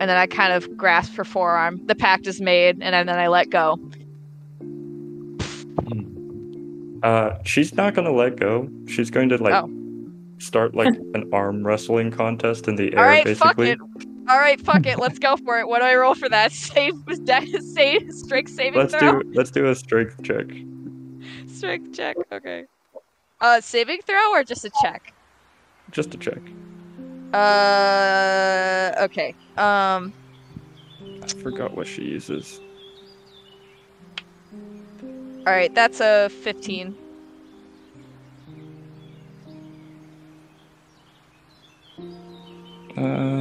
And 0.00 0.10
then 0.10 0.16
I 0.16 0.26
kind 0.26 0.52
of 0.52 0.76
grasp 0.76 1.14
her 1.16 1.24
forearm. 1.24 1.80
The 1.86 1.94
pact 1.94 2.26
is 2.26 2.40
made, 2.40 2.82
and 2.82 3.08
then 3.08 3.18
I 3.18 3.28
let 3.28 3.50
go. 3.50 3.78
Uh, 7.02 7.38
she's 7.44 7.74
not 7.74 7.94
gonna 7.94 8.12
let 8.12 8.36
go. 8.36 8.68
She's 8.88 9.10
going 9.10 9.28
to 9.28 9.36
like 9.42 9.54
Oh. 9.54 9.70
start 10.38 10.74
like 10.74 10.94
an 11.14 11.28
arm 11.32 11.66
wrestling 11.66 12.10
contest 12.10 12.66
in 12.66 12.76
the 12.76 12.92
air, 12.94 12.98
All 12.98 13.04
right, 13.04 13.36
fuck 13.36 13.56
basically. 13.56 13.76
All 14.28 14.38
right, 14.38 14.58
fuck 14.60 14.86
it. 14.86 14.98
Let's 14.98 15.18
go 15.18 15.36
for 15.36 15.58
it. 15.60 15.68
What 15.68 15.80
do 15.80 15.84
I 15.84 15.94
roll 15.96 16.14
for 16.14 16.28
that? 16.30 16.52
Save, 16.64 16.94
save, 17.60 18.12
strength 18.12 18.50
saving 18.52 18.80
Let's 18.80 18.94
throw. 18.94 19.20
do 19.20 19.32
let's 19.34 19.50
do 19.50 19.66
a 19.68 19.74
strength 19.74 20.22
check. 20.22 20.46
Strength 21.46 21.94
check. 21.94 22.16
Okay. 22.32 22.64
Uh, 23.40 23.60
saving 23.60 24.00
throw 24.06 24.32
or 24.32 24.42
just 24.44 24.64
a 24.64 24.70
check? 24.82 25.12
Just 25.90 26.14
a 26.14 26.18
check. 26.18 26.40
Uh, 27.34 28.92
okay. 29.04 29.34
Um, 29.58 30.12
I 31.22 31.26
forgot 31.42 31.74
what 31.76 31.86
she 31.86 32.02
uses. 32.04 32.60
all 35.46 35.52
right. 35.52 35.74
That's 35.74 36.00
a 36.00 36.30
fifteen. 36.30 36.96
Um, 42.96 43.33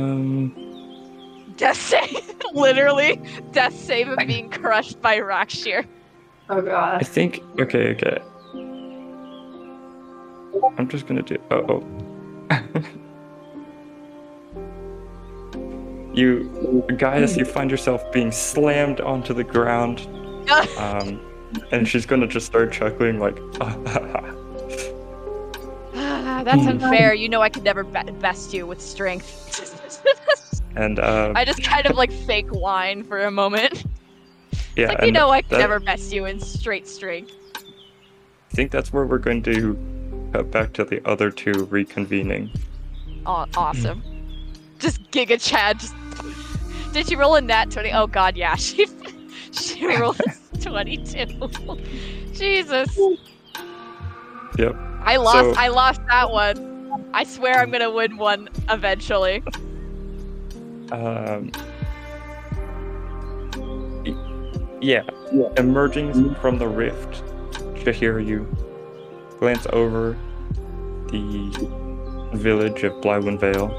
Death 1.63 1.81
save. 1.81 2.35
Literally, 2.53 3.21
death 3.53 3.73
save 3.73 4.09
of 4.09 4.17
being 4.27 4.49
crushed 4.49 5.01
by 5.01 5.19
Rakshir. 5.19 5.87
Oh 6.49 6.61
god. 6.61 6.95
I 6.99 7.05
think 7.05 7.41
okay, 7.57 7.91
okay. 7.91 8.21
I'm 10.77 10.89
just 10.89 11.07
gonna 11.07 11.21
do. 11.21 11.37
Oh, 11.51 11.81
oh. 12.51 12.61
you, 16.13 16.83
Gaius, 16.97 17.37
you 17.37 17.45
find 17.45 17.71
yourself 17.71 18.03
being 18.11 18.33
slammed 18.33 18.99
onto 18.99 19.33
the 19.33 19.45
ground, 19.45 20.01
um, 20.77 21.21
and 21.71 21.87
she's 21.87 22.05
gonna 22.05 22.27
just 22.27 22.45
start 22.45 22.73
chuckling 22.73 23.19
like, 23.19 23.37
That's 25.93 26.67
unfair. 26.67 27.13
You 27.13 27.29
know 27.29 27.41
I 27.41 27.47
could 27.47 27.63
never 27.63 27.85
be- 27.85 28.11
best 28.19 28.53
you 28.53 28.67
with 28.67 28.81
strength. 28.81 29.39
And 30.75 30.99
uh, 30.99 31.33
I 31.35 31.45
just 31.45 31.63
kind 31.63 31.85
of 31.85 31.95
like 31.95 32.11
fake 32.11 32.49
whine 32.49 33.03
for 33.03 33.23
a 33.23 33.31
moment. 33.31 33.85
yeah, 34.75 34.89
like 34.89 35.03
you 35.03 35.11
know 35.11 35.29
I 35.29 35.41
could 35.41 35.59
never 35.59 35.79
best 35.79 36.13
you 36.13 36.25
in 36.25 36.39
straight 36.39 36.87
strength. 36.87 37.33
I 37.55 38.55
think 38.55 38.71
that's 38.71 38.93
where 38.93 39.05
we're 39.05 39.17
going 39.17 39.41
to 39.43 39.77
cut 40.31 40.51
back 40.51 40.73
to 40.73 40.83
the 40.83 41.05
other 41.07 41.31
two 41.31 41.53
reconvening. 41.53 42.55
Aw 43.25 43.45
awesome. 43.55 44.03
Just 44.79 45.01
Giga 45.11 45.41
Chad. 45.41 45.79
Just... 45.79 45.95
Did 46.91 47.07
she 47.07 47.15
roll 47.15 47.35
a 47.35 47.41
nat 47.41 47.71
20? 47.71 47.91
Oh 47.93 48.07
god, 48.07 48.35
yeah. 48.35 48.55
She 48.63 48.87
she 49.51 49.85
rolled 49.85 50.19
a 50.19 50.57
22. 50.61 51.25
Jesus. 52.33 52.99
Yep. 54.57 54.75
I 55.01 55.17
lost 55.17 55.37
So- 55.37 55.53
I 55.55 55.67
lost 55.67 56.01
that 56.09 56.31
one. 56.31 57.05
I 57.13 57.23
swear 57.23 57.59
I'm 57.59 57.71
gonna 57.71 57.91
win 57.91 58.17
one 58.17 58.49
eventually. 58.69 59.43
Um, 60.93 61.51
y- 64.05 64.77
yeah, 64.79 65.03
emerging 65.57 66.35
from 66.35 66.59
the 66.59 66.67
rift, 66.67 67.23
to 67.83 67.91
hear 67.91 68.19
you 68.19 68.47
glance 69.39 69.65
over 69.73 70.17
the 71.09 71.51
village 72.33 72.83
of 72.83 72.93
Blywin 73.01 73.39
Vale. 73.39 73.71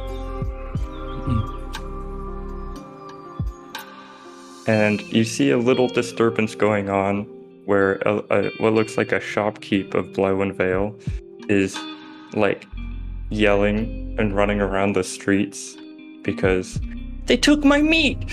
And 4.67 5.01
you 5.03 5.25
see 5.25 5.51
a 5.51 5.59
little 5.59 5.89
disturbance 5.89 6.55
going 6.55 6.89
on 6.89 7.25
where 7.65 7.95
a, 8.07 8.23
a, 8.31 8.51
what 8.59 8.73
looks 8.73 8.97
like 8.97 9.13
a 9.13 9.21
shopkeep 9.21 9.95
of 9.95 10.13
Blywin 10.13 10.53
Vale 10.53 10.99
is 11.49 11.79
like 12.35 12.67
yelling 13.31 14.17
and 14.19 14.35
running 14.35 14.61
around 14.61 14.95
the 14.95 15.05
streets 15.05 15.77
because 16.23 16.81
they 17.27 17.37
took 17.37 17.65
my 17.65 17.81
meat. 17.83 18.31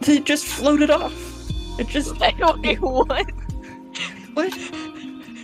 They 0.00 0.20
just 0.20 0.44
floated 0.46 0.90
off. 0.90 1.12
It 1.78 1.88
just 1.88 2.18
Wait, 2.18 2.80
what? 2.80 3.30
what? 4.34 4.58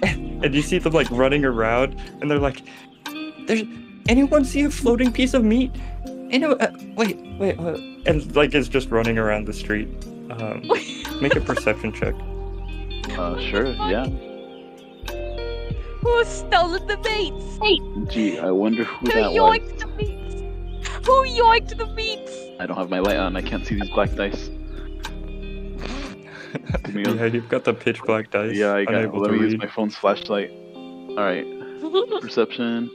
and 0.02 0.54
you 0.54 0.62
see 0.62 0.78
them 0.78 0.92
like 0.92 1.10
running 1.10 1.44
around, 1.44 2.00
and 2.20 2.30
they're 2.30 2.38
like, 2.38 2.62
"There's 3.46 3.62
anyone 4.08 4.44
see 4.44 4.62
a 4.62 4.70
floating 4.70 5.12
piece 5.12 5.34
of 5.34 5.44
meat? 5.44 5.70
Any- 6.30 6.44
uh, 6.44 6.70
wait, 6.96 7.18
wait, 7.38 7.58
uh, 7.58 7.78
and 8.06 8.34
like 8.34 8.54
is 8.54 8.68
just 8.68 8.90
running 8.90 9.18
around 9.18 9.46
the 9.46 9.52
street. 9.52 9.88
Um, 10.30 10.62
make 11.20 11.36
a 11.36 11.40
perception 11.40 11.92
check. 11.92 12.14
Uh, 13.18 13.38
sure, 13.38 13.66
yeah. 13.66 14.06
Who 16.00 16.24
stole 16.24 16.78
the 16.78 16.98
meats? 17.04 18.12
Gee, 18.12 18.38
I 18.38 18.50
wonder 18.50 18.82
who 18.82 19.06
Who 19.06 19.12
that 19.12 19.32
was. 19.32 19.60
Yoinked? 21.04 21.06
Who 21.06 21.42
yoinked 21.42 21.76
the 21.78 21.86
meats? 21.94 22.32
I 22.60 22.66
don't 22.66 22.76
have 22.76 22.90
my 22.90 23.00
light 23.00 23.16
on. 23.16 23.36
I 23.36 23.42
can't 23.42 23.66
see 23.66 23.78
these 23.80 23.90
black 23.90 24.14
dice. 24.14 24.48
Give 26.84 26.94
me 26.94 27.04
a- 27.04 27.14
yeah, 27.14 27.24
you've 27.26 27.48
got 27.48 27.64
the 27.64 27.74
pitch 27.74 28.00
black 28.02 28.30
dice. 28.30 28.56
Yeah, 28.56 28.74
I 28.74 28.84
got. 28.84 28.94
unable 28.94 29.20
Let 29.20 29.28
to 29.28 29.34
me 29.36 29.40
use 29.40 29.56
my 29.56 29.66
phone's 29.66 29.96
flashlight. 29.96 30.50
All 30.74 31.16
right, 31.16 31.44
perception. 32.20 32.90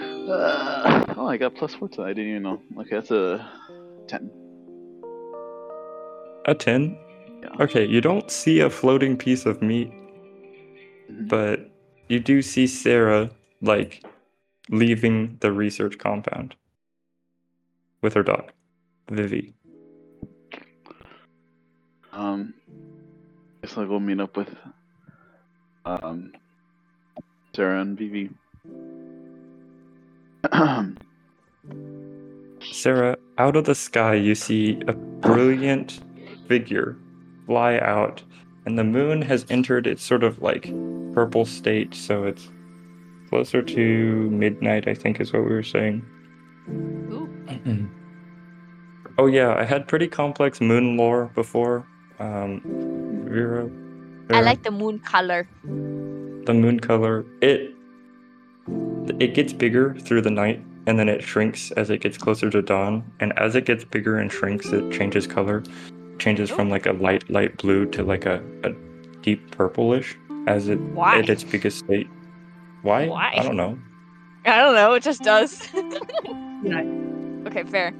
Uh, 0.00 1.04
oh, 1.16 1.26
I 1.26 1.36
got 1.36 1.54
plus 1.54 1.74
four 1.74 1.88
to 1.88 1.96
that. 1.98 2.06
I 2.06 2.12
didn't 2.12 2.30
even 2.30 2.42
know. 2.42 2.62
Okay, 2.78 2.90
that's 2.96 3.10
a 3.10 3.48
ten. 4.06 4.30
A 6.46 6.54
ten. 6.54 6.96
Yeah. 7.42 7.48
Okay, 7.64 7.84
you 7.86 8.00
don't 8.00 8.30
see 8.30 8.60
a 8.60 8.70
floating 8.70 9.16
piece 9.16 9.46
of 9.46 9.60
meat, 9.62 9.90
Mhm. 11.10 11.28
but 11.28 11.70
you 12.08 12.20
do 12.20 12.42
see 12.42 12.66
Sarah 12.66 13.30
like 13.62 14.02
leaving 14.70 15.36
the 15.40 15.52
research 15.52 15.98
compound 15.98 16.54
with 18.02 18.14
her 18.14 18.22
dog, 18.22 18.52
Vivi. 19.10 19.54
Um, 22.12 22.54
guess 23.62 23.76
I'll 23.76 23.86
go 23.86 24.00
meet 24.00 24.20
up 24.20 24.36
with 24.36 24.54
um 25.84 26.32
Sarah 27.54 27.80
and 27.80 27.98
Vivi. 27.98 28.30
Sarah, 32.72 33.16
out 33.38 33.56
of 33.56 33.64
the 33.64 33.74
sky, 33.74 34.14
you 34.14 34.34
see 34.34 34.80
a 34.86 34.92
brilliant 34.92 36.00
figure 36.48 36.96
fly 37.46 37.78
out, 37.78 38.22
and 38.64 38.78
the 38.78 38.84
moon 38.84 39.22
has 39.22 39.44
entered 39.50 39.86
its 39.86 40.04
sort 40.04 40.22
of 40.22 40.40
like 40.40 40.72
purple 41.12 41.44
state, 41.44 41.94
so 41.94 42.24
it's 42.24 42.48
closer 43.28 43.62
to 43.62 44.30
midnight, 44.30 44.86
I 44.86 44.94
think 44.94 45.20
is 45.20 45.32
what 45.32 45.44
we 45.44 45.50
were 45.50 45.62
saying. 45.62 46.04
Ooh. 46.68 47.19
Oh, 49.20 49.26
yeah, 49.26 49.54
I 49.54 49.64
had 49.64 49.86
pretty 49.86 50.08
complex 50.08 50.60
moon 50.60 50.96
lore 50.96 51.30
before. 51.34 51.86
Um, 52.18 52.60
Vera. 53.28 53.68
I 54.30 54.40
like 54.42 54.62
the 54.62 54.70
moon 54.70 54.98
color. 55.00 55.48
the 55.64 56.54
moon 56.54 56.80
color. 56.80 57.24
It 57.40 57.74
it 59.18 59.34
gets 59.34 59.52
bigger 59.52 59.94
through 59.94 60.22
the 60.22 60.30
night, 60.30 60.62
and 60.86 60.98
then 60.98 61.08
it 61.08 61.22
shrinks 61.22 61.70
as 61.72 61.90
it 61.90 62.00
gets 62.00 62.16
closer 62.16 62.50
to 62.50 62.62
dawn. 62.62 63.04
And 63.20 63.36
as 63.38 63.56
it 63.56 63.64
gets 63.64 63.84
bigger 63.84 64.18
and 64.18 64.30
shrinks, 64.30 64.66
it 64.66 64.92
changes 64.92 65.26
color, 65.26 65.62
changes 66.18 66.50
from 66.50 66.70
like 66.70 66.86
a 66.86 66.92
light 66.92 67.28
light 67.30 67.56
blue 67.58 67.86
to 67.90 68.02
like 68.02 68.26
a, 68.26 68.42
a 68.64 68.70
deep 69.22 69.50
purplish 69.50 70.16
as 70.46 70.68
it 70.68 70.80
Why? 70.80 71.18
at 71.18 71.28
its 71.28 71.44
biggest 71.44 71.78
state. 71.78 72.08
Why? 72.82 73.08
Why? 73.08 73.32
I 73.36 73.42
don't 73.42 73.56
know. 73.56 73.78
I 74.46 74.56
don't 74.58 74.74
know. 74.74 74.94
It 74.94 75.02
just 75.02 75.22
does. 75.22 75.68
Yeah. 76.62 76.82
okay, 77.46 77.64
fair. 77.64 77.94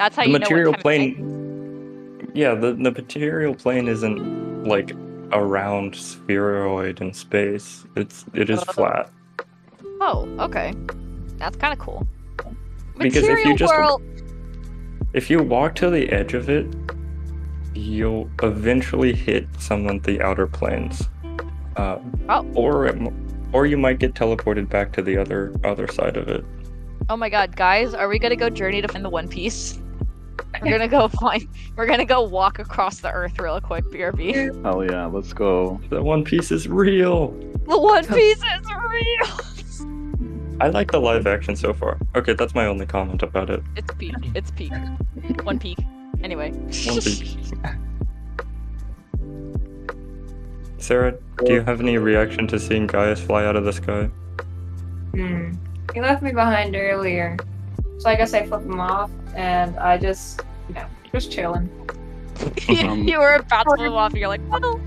That's 0.00 0.16
how 0.16 0.22
the 0.22 0.30
you 0.30 0.38
material 0.38 0.72
know 0.72 0.78
what 0.82 0.82
time 0.82 1.00
of 1.02 1.06
day- 1.08 1.14
plane 1.14 2.30
yeah 2.34 2.54
the, 2.54 2.72
the 2.72 2.90
material 2.90 3.54
plane 3.54 3.86
isn't 3.86 4.64
like 4.64 4.92
a 5.32 5.44
round 5.44 5.94
spheroid 5.94 7.00
in 7.02 7.12
space 7.12 7.84
it's 7.96 8.24
it 8.34 8.48
is 8.50 8.60
Oh. 8.68 8.72
flat 8.72 9.10
Oh, 10.02 10.26
okay. 10.38 10.72
That's 11.36 11.58
kind 11.58 11.74
of 11.74 11.78
cool. 11.78 12.06
Because 12.96 13.24
if 13.28 13.44
you 13.44 13.54
just- 13.54 13.70
world. 13.74 14.00
if 15.12 15.28
you 15.28 15.42
walk 15.42 15.74
to 15.76 15.90
the 15.90 16.08
edge 16.10 16.32
of 16.32 16.48
it 16.48 16.66
you'll 17.74 18.30
eventually 18.42 19.12
hit 19.12 19.46
some 19.58 19.86
of 19.86 20.02
the 20.04 20.20
outer 20.22 20.46
planes 20.46 21.08
um, 21.76 22.18
Oh. 22.30 22.46
or 22.54 22.86
it, 22.86 22.96
or 23.52 23.66
you 23.66 23.76
might 23.76 23.98
get 23.98 24.14
teleported 24.14 24.70
back 24.70 24.92
to 24.94 25.02
the 25.02 25.16
other 25.18 25.52
other 25.64 25.86
side 25.88 26.16
of 26.16 26.28
it 26.28 26.44
Oh 27.10 27.16
my 27.16 27.28
god, 27.28 27.56
guys, 27.56 27.92
are 27.92 28.08
we 28.08 28.18
gonna 28.18 28.36
go 28.36 28.48
journey 28.48 28.80
to 28.82 28.88
find 28.88 29.04
the 29.04 29.10
One 29.10 29.26
Piece? 29.28 29.78
We're 30.62 30.70
gonna 30.70 30.88
go 30.88 31.08
find. 31.08 31.46
We're 31.76 31.86
gonna 31.86 32.04
go 32.04 32.22
walk 32.22 32.58
across 32.58 33.00
the 33.00 33.10
Earth 33.10 33.38
real 33.38 33.60
quick, 33.60 33.84
BRB. 33.86 34.62
Hell 34.64 34.84
yeah, 34.84 35.06
let's 35.06 35.32
go. 35.32 35.80
the 35.88 36.02
one 36.02 36.24
piece 36.24 36.50
is 36.50 36.68
real 36.68 37.28
The 37.68 37.78
One 37.78 38.04
Piece 38.06 38.42
is 38.42 38.66
real. 38.90 39.86
i 40.60 40.68
like 40.68 40.90
the 40.90 41.00
live 41.00 41.26
action 41.26 41.56
so 41.56 41.72
far 41.72 41.96
okay 42.14 42.34
that's 42.34 42.54
my 42.54 42.66
only 42.66 42.84
comment 42.84 43.22
about 43.22 43.48
it 43.48 43.62
It's 43.76 43.94
peak. 43.94 44.14
It's 44.34 44.50
peak. 44.50 44.72
One 45.42 45.58
peak. 45.58 45.78
Anyway. 46.22 46.50
One 46.50 46.70
Piece. 47.00 47.52
Sarah, 50.78 51.14
do 51.44 51.52
you 51.52 51.60
have 51.62 51.80
any 51.80 51.96
reaction 51.98 52.46
to 52.48 52.58
seeing 52.58 52.86
Gaius 52.86 53.20
fly 53.20 53.44
out 53.46 53.56
of 53.56 53.64
the 53.64 53.72
sky? 53.72 54.04
Hmm. 55.14 55.52
He 55.94 56.00
left 56.00 56.22
me 56.22 56.32
behind 56.32 56.74
earlier. 56.76 57.36
So 58.00 58.08
I 58.08 58.16
guess 58.16 58.32
I 58.32 58.46
flip 58.46 58.62
him 58.62 58.80
off 58.80 59.10
and 59.36 59.76
I 59.78 59.98
just, 59.98 60.40
you 60.68 60.74
know, 60.74 60.86
just 61.12 61.30
chilling. 61.30 61.68
Um, 62.70 63.02
you 63.06 63.18
were 63.18 63.34
about 63.34 63.64
to 63.64 63.76
move 63.76 63.92
off, 63.92 64.12
and 64.12 64.20
you're 64.20 64.28
like, 64.28 64.40
oh. 64.50 64.80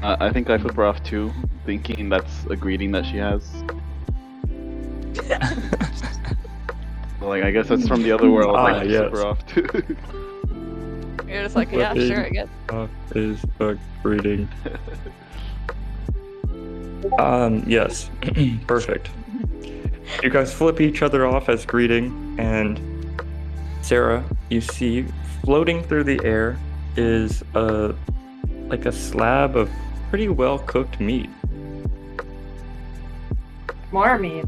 Uh, 0.00 0.16
I 0.20 0.32
think 0.32 0.48
I 0.48 0.56
flip 0.56 0.76
her 0.76 0.84
off 0.84 1.02
too, 1.02 1.32
thinking 1.66 2.08
that's 2.08 2.46
a 2.46 2.54
greeting 2.54 2.92
that 2.92 3.04
she 3.04 3.16
has. 3.16 3.64
like, 7.20 7.42
I 7.42 7.50
guess 7.50 7.66
that's 7.66 7.88
from 7.88 8.04
the 8.04 8.12
other 8.12 8.30
world. 8.30 8.54
Ah, 8.56 8.66
I 8.66 8.86
just 8.86 8.96
flip 8.96 9.12
her 9.12 9.26
off 9.26 9.44
too. 9.46 9.66
You're 11.26 11.42
just 11.42 11.56
like, 11.56 11.72
yeah, 11.72 11.92
Flipping. 11.92 12.08
sure, 12.12 12.26
I 12.26 12.28
guess. 12.28 12.48
Uh, 12.68 12.86
is 13.16 13.44
a 13.58 13.76
greeting. 14.04 14.48
Um, 17.18 17.64
yes. 17.66 18.08
Perfect. 18.68 19.10
You 20.22 20.30
guys 20.30 20.52
flip 20.52 20.80
each 20.80 21.02
other 21.02 21.26
off 21.26 21.48
as 21.48 21.64
greeting, 21.64 22.36
and 22.38 22.80
Sarah, 23.82 24.24
you 24.50 24.60
see 24.60 25.06
floating 25.42 25.82
through 25.82 26.04
the 26.04 26.20
air 26.24 26.58
is 26.96 27.42
a 27.54 27.94
like 28.68 28.86
a 28.86 28.92
slab 28.92 29.56
of 29.56 29.70
pretty 30.10 30.28
well 30.28 30.58
cooked 30.58 31.00
meat. 31.00 31.30
More 33.92 34.18
meat. 34.18 34.44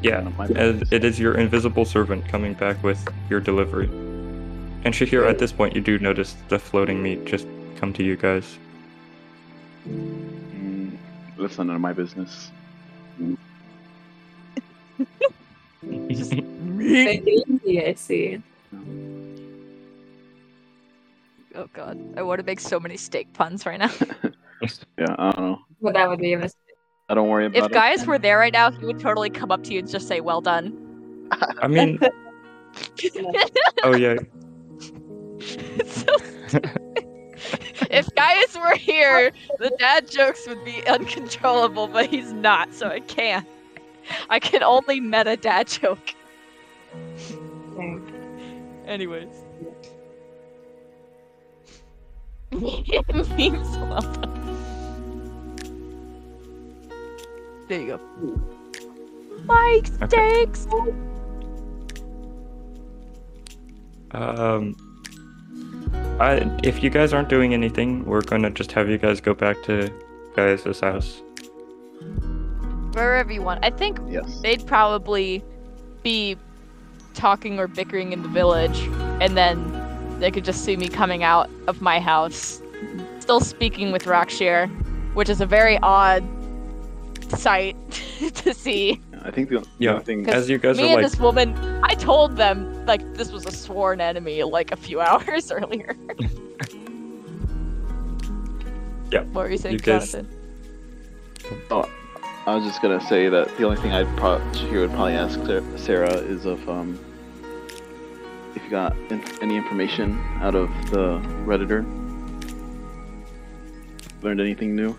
Yeah, 0.00 0.20
none 0.20 0.56
As 0.56 0.92
it 0.92 1.04
is 1.04 1.18
your 1.18 1.34
invisible 1.34 1.84
servant 1.84 2.26
coming 2.28 2.54
back 2.54 2.82
with 2.84 3.04
your 3.28 3.40
delivery. 3.40 3.88
And 4.84 4.94
Shahir, 4.94 5.28
at 5.28 5.38
this 5.38 5.50
point, 5.50 5.74
you 5.74 5.80
do 5.80 5.98
notice 5.98 6.36
the 6.48 6.58
floating 6.58 7.02
meat 7.02 7.24
just 7.24 7.48
come 7.76 7.92
to 7.94 8.04
you 8.04 8.16
guys. 8.16 8.58
Mm, 9.88 10.96
that's 11.36 11.58
none 11.58 11.70
of 11.70 11.80
my 11.80 11.92
business. 11.92 12.52
Take 15.80 17.22
it 17.26 17.48
easy, 17.48 17.84
I 17.84 17.94
see. 17.94 18.42
Oh 21.54 21.68
god, 21.72 21.98
I 22.16 22.22
want 22.22 22.40
to 22.40 22.46
make 22.46 22.60
so 22.60 22.78
many 22.78 22.96
steak 22.96 23.32
puns 23.32 23.66
right 23.66 23.78
now. 23.78 23.90
Yeah, 24.98 25.14
I 25.16 25.30
don't 25.30 25.44
know. 25.44 25.58
But 25.80 25.94
that 25.94 26.08
would 26.08 26.18
be 26.18 26.32
a 26.32 26.38
mistake. 26.38 26.76
I 27.08 27.14
don't 27.14 27.28
worry 27.28 27.46
about 27.46 27.56
it. 27.56 27.60
if 27.60 27.66
it. 27.66 27.72
Gaius 27.72 28.06
were 28.06 28.18
there 28.18 28.38
right 28.38 28.52
now, 28.52 28.72
he 28.72 28.84
would 28.84 28.98
totally 28.98 29.30
come 29.30 29.52
up 29.52 29.62
to 29.64 29.72
you 29.72 29.78
and 29.78 29.88
just 29.88 30.08
say, 30.08 30.20
"Well 30.20 30.40
done." 30.40 31.28
I 31.62 31.68
mean, 31.68 32.00
oh 33.84 33.94
yeah, 33.94 34.16
It's 35.38 36.02
so 36.02 36.58
if 37.90 38.14
Gaius 38.14 38.56
were 38.56 38.76
here, 38.76 39.32
the 39.58 39.70
dad 39.78 40.10
jokes 40.10 40.46
would 40.46 40.64
be 40.64 40.86
uncontrollable, 40.86 41.86
but 41.88 42.06
he's 42.06 42.32
not, 42.32 42.74
so 42.74 42.88
I 42.88 43.00
can't. 43.00 43.46
I 44.30 44.38
can 44.38 44.62
only 44.62 45.00
meta 45.00 45.36
dad 45.36 45.68
joke. 45.68 46.14
Anyways. 48.86 49.28
Memes, 52.52 53.76
well 53.78 54.00
done. 54.00 54.34
There 57.68 57.80
you 57.80 57.86
go. 57.86 58.00
Mike 59.44 59.90
Okay. 60.02 60.46
steaks. 60.46 60.66
Um, 64.12 64.74
I 66.20 66.50
if 66.62 66.82
you 66.82 66.90
guys 66.90 67.12
aren't 67.12 67.28
doing 67.28 67.54
anything, 67.54 68.04
we're 68.04 68.22
gonna 68.22 68.50
just 68.50 68.72
have 68.72 68.88
you 68.88 68.98
guys 68.98 69.20
go 69.20 69.34
back 69.34 69.62
to 69.64 69.90
Gaius' 70.34 70.80
house. 70.80 71.22
Wherever 72.92 73.32
you 73.32 73.42
want. 73.42 73.64
I 73.64 73.70
think 73.70 74.00
Yes. 74.08 74.40
they'd 74.40 74.66
probably 74.66 75.44
be 76.02 76.36
talking 77.14 77.58
or 77.58 77.66
bickering 77.68 78.12
in 78.12 78.22
the 78.22 78.28
village, 78.28 78.80
and 79.20 79.36
then 79.36 79.72
they 80.20 80.30
could 80.30 80.44
just 80.44 80.64
see 80.64 80.76
me 80.76 80.88
coming 80.88 81.22
out 81.22 81.48
of 81.66 81.80
my 81.80 82.00
house, 82.00 82.60
still 83.20 83.40
speaking 83.40 83.92
with 83.92 84.04
Rakshir, 84.04 84.68
which 85.14 85.28
is 85.28 85.40
a 85.40 85.46
very 85.46 85.78
odd 85.82 86.24
sight 87.36 87.76
to 88.34 88.54
see. 88.54 89.00
I 89.22 89.30
think 89.30 89.48
the, 89.50 89.60
the 89.60 89.66
Yeah, 89.78 89.92
only 89.94 90.04
thing. 90.04 90.28
As 90.28 90.48
you 90.48 90.58
guys 90.58 90.76
me 90.76 90.84
are 90.84 90.86
and 90.86 90.94
like, 91.02 91.04
this 91.10 91.18
woman, 91.20 91.54
I 91.82 91.94
told 91.94 92.36
them 92.36 92.86
like 92.86 93.02
this 93.14 93.30
was 93.32 93.44
a 93.46 93.52
sworn 93.52 94.00
enemy 94.00 94.42
like 94.44 94.72
a 94.72 94.76
few 94.76 95.00
hours 95.06 95.50
earlier. 95.50 95.94
Yeah, 99.10 99.22
What 99.22 99.44
were 99.46 99.50
you 99.50 99.56
saying, 99.56 99.72
you 99.72 99.78
guys- 99.78 100.12
Jonathan? 100.12 100.28
I 102.46 102.54
was 102.54 102.64
just 102.64 102.82
gonna 102.82 103.00
say 103.00 103.30
that 103.30 103.56
the 103.56 103.64
only 103.64 103.80
thing 103.80 103.90
I'd 103.92 104.06
probably 104.18 104.46
Shahir 104.58 104.80
would 104.82 104.90
probably 104.90 105.14
ask 105.14 105.38
Sarah 105.82 106.12
is 106.14 106.44
if 106.44 106.68
um 106.68 106.98
if 108.54 108.62
you 108.64 108.68
got 108.70 108.94
in- 109.10 109.22
any 109.40 109.56
information 109.56 110.18
out 110.40 110.54
of 110.54 110.68
the 110.90 111.20
redditor. 111.46 111.84
Learned 114.22 114.40
anything 114.42 114.76
new? 114.76 114.94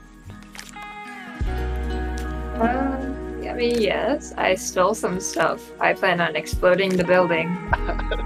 Um, 2.60 3.41
I 3.47 3.53
mean, 3.53 3.82
yes, 3.82 4.34
I 4.38 4.55
stole 4.55 4.93
some 4.93 5.20
stuff. 5.20 5.72
I 5.80 5.93
plan 5.93 6.20
on 6.22 6.36
exploding 6.36 6.95
the 6.97 7.03
building. 7.03 7.47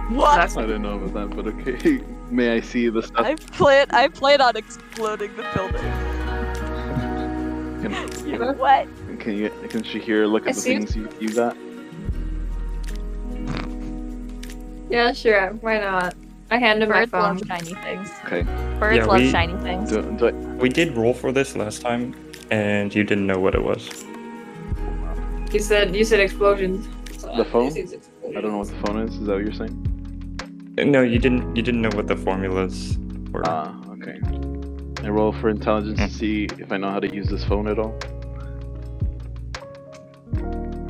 What? 0.09 0.35
That's 0.35 0.57
I 0.57 0.61
didn't 0.63 0.81
know 0.83 0.99
about 0.99 1.13
that, 1.13 1.35
but 1.35 1.47
okay. 1.47 2.01
May 2.29 2.51
I 2.57 2.61
see 2.61 2.89
the 2.89 3.01
stuff? 3.01 3.25
I 3.25 3.35
plan 3.35 3.87
I 3.91 4.07
plan 4.09 4.41
on 4.41 4.55
exploding 4.57 5.31
the 5.35 5.43
building. 5.55 5.81
Can, 7.81 7.91
You 8.27 8.37
what? 8.53 8.87
can 9.19 9.35
you 9.37 9.49
can 9.69 9.81
Shahir 9.81 10.29
look 10.29 10.45
I 10.45 10.49
at 10.49 10.55
the 10.55 10.61
see. 10.61 10.69
things 10.77 10.95
you, 10.95 11.09
you 11.19 11.29
got? 11.29 11.55
Yeah, 14.89 15.13
sure. 15.13 15.49
Why 15.61 15.79
not? 15.79 16.13
I 16.51 16.57
hand 16.59 16.83
him 16.83 16.89
my 16.89 17.05
Birds 17.05 17.11
phone. 17.11 17.37
love 17.37 17.41
shiny 17.47 17.73
things. 17.85 18.11
Okay. 18.25 18.43
Birds 18.79 18.97
Yeah, 18.97 19.05
love 19.05 19.21
we- 19.21 19.31
shiny 19.31 19.57
things. 19.63 19.89
Do, 19.89 20.01
do 20.17 20.27
I, 20.27 20.31
we 20.61 20.69
did 20.69 20.95
roll 20.95 21.13
for 21.13 21.31
this 21.31 21.55
last 21.55 21.81
time, 21.81 22.13
and 22.51 22.93
you 22.93 23.03
didn't 23.03 23.25
know 23.25 23.39
what 23.39 23.55
it 23.55 23.63
was. 23.63 24.05
You 25.53 25.59
said 25.59 25.95
you 25.95 26.03
said 26.03 26.19
explosions. 26.19 26.87
So 27.19 27.35
The 27.37 27.45
phone? 27.45 27.67
explosions. 27.67 28.09
I 28.35 28.41
don't 28.41 28.51
know 28.51 28.57
what 28.57 28.67
the 28.69 28.75
phone 28.87 28.99
is. 29.07 29.13
Is 29.15 29.27
that 29.27 29.33
what 29.35 29.43
you're 29.43 29.53
saying? 29.53 29.77
No, 30.77 31.01
you 31.03 31.19
didn't. 31.19 31.55
You 31.55 31.61
didn't 31.61 31.81
know 31.81 31.91
what 31.93 32.07
the 32.07 32.15
formulas 32.15 32.97
were. 33.31 33.43
Ah, 33.45 33.75
okay. 33.91 34.17
I 35.03 35.09
roll 35.09 35.31
for 35.31 35.49
intelligence 35.49 35.99
to 35.99 36.09
see 36.09 36.47
if 36.57 36.71
I 36.71 36.77
know 36.77 36.89
how 36.89 36.99
to 36.99 37.13
use 37.13 37.27
this 37.27 37.43
phone 37.43 37.67
at 37.67 37.77
all. 37.77 37.95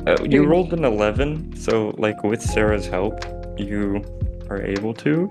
Uh, 0.06 0.16
you 0.24 0.44
rolled 0.44 0.72
an 0.74 0.84
11, 0.84 1.56
so 1.56 1.94
like 1.98 2.22
with 2.22 2.40
Sarah's 2.42 2.86
help, 2.86 3.24
you 3.58 4.02
are 4.50 4.62
able 4.62 4.92
to. 4.94 5.30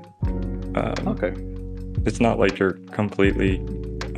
Um, 0.76 1.08
Okay. 1.08 1.34
it's 2.06 2.20
not 2.20 2.40
like 2.40 2.58
you're 2.60 2.74
completely 2.92 3.58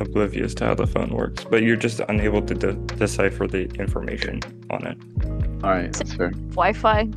oblivious 0.00 0.54
to 0.56 0.66
how 0.66 0.74
the 0.74 0.86
phone 0.86 1.10
works, 1.10 1.44
but 1.44 1.62
you're 1.62 1.76
just 1.76 2.00
unable 2.08 2.42
to 2.42 2.54
de- 2.54 2.72
decipher 2.96 3.46
the 3.46 3.64
information 3.80 4.40
on 4.70 4.86
it. 4.86 4.98
All 5.64 5.70
right, 5.70 5.92
that's 5.92 6.14
fair. 6.14 6.30
Wi-Fi. 6.30 7.08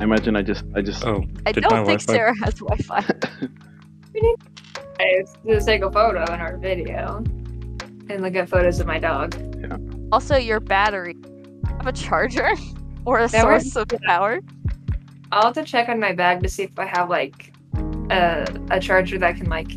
I 0.00 0.02
imagine 0.04 0.34
I 0.36 0.42
just 0.42 0.64
I 0.74 0.82
just 0.82 1.04
Oh, 1.06 1.24
I 1.46 1.52
Did 1.52 1.64
my 1.64 1.68
don't 1.70 1.86
think 1.86 2.00
Wi-Fi- 2.04 2.12
Sarah 2.12 2.34
has 2.42 2.54
Wi-Fi. 2.54 3.04
I 5.00 5.24
to 5.46 5.60
take 5.64 5.82
a 5.82 5.90
photo 5.90 6.22
in 6.32 6.40
our 6.40 6.56
video 6.56 7.18
and 8.08 8.20
look 8.20 8.34
at 8.36 8.48
photos 8.48 8.80
of 8.80 8.86
my 8.86 8.98
dog. 8.98 9.34
also, 10.12 10.36
your 10.36 10.60
battery. 10.60 11.16
Have 11.66 11.86
a 11.86 11.92
charger 11.92 12.50
or 13.04 13.18
a 13.20 13.28
That 13.28 13.42
source 13.42 13.76
of 13.76 13.88
power. 14.06 14.40
I'll 15.32 15.44
have 15.46 15.54
to 15.54 15.64
check 15.64 15.88
on 15.88 15.98
my 15.98 16.12
bag 16.12 16.42
to 16.42 16.48
see 16.48 16.62
if 16.64 16.78
I 16.78 16.86
have 16.86 17.08
like 17.10 17.52
a, 18.10 18.46
a 18.70 18.78
charger 18.80 19.18
that 19.18 19.36
can 19.36 19.48
like 19.48 19.70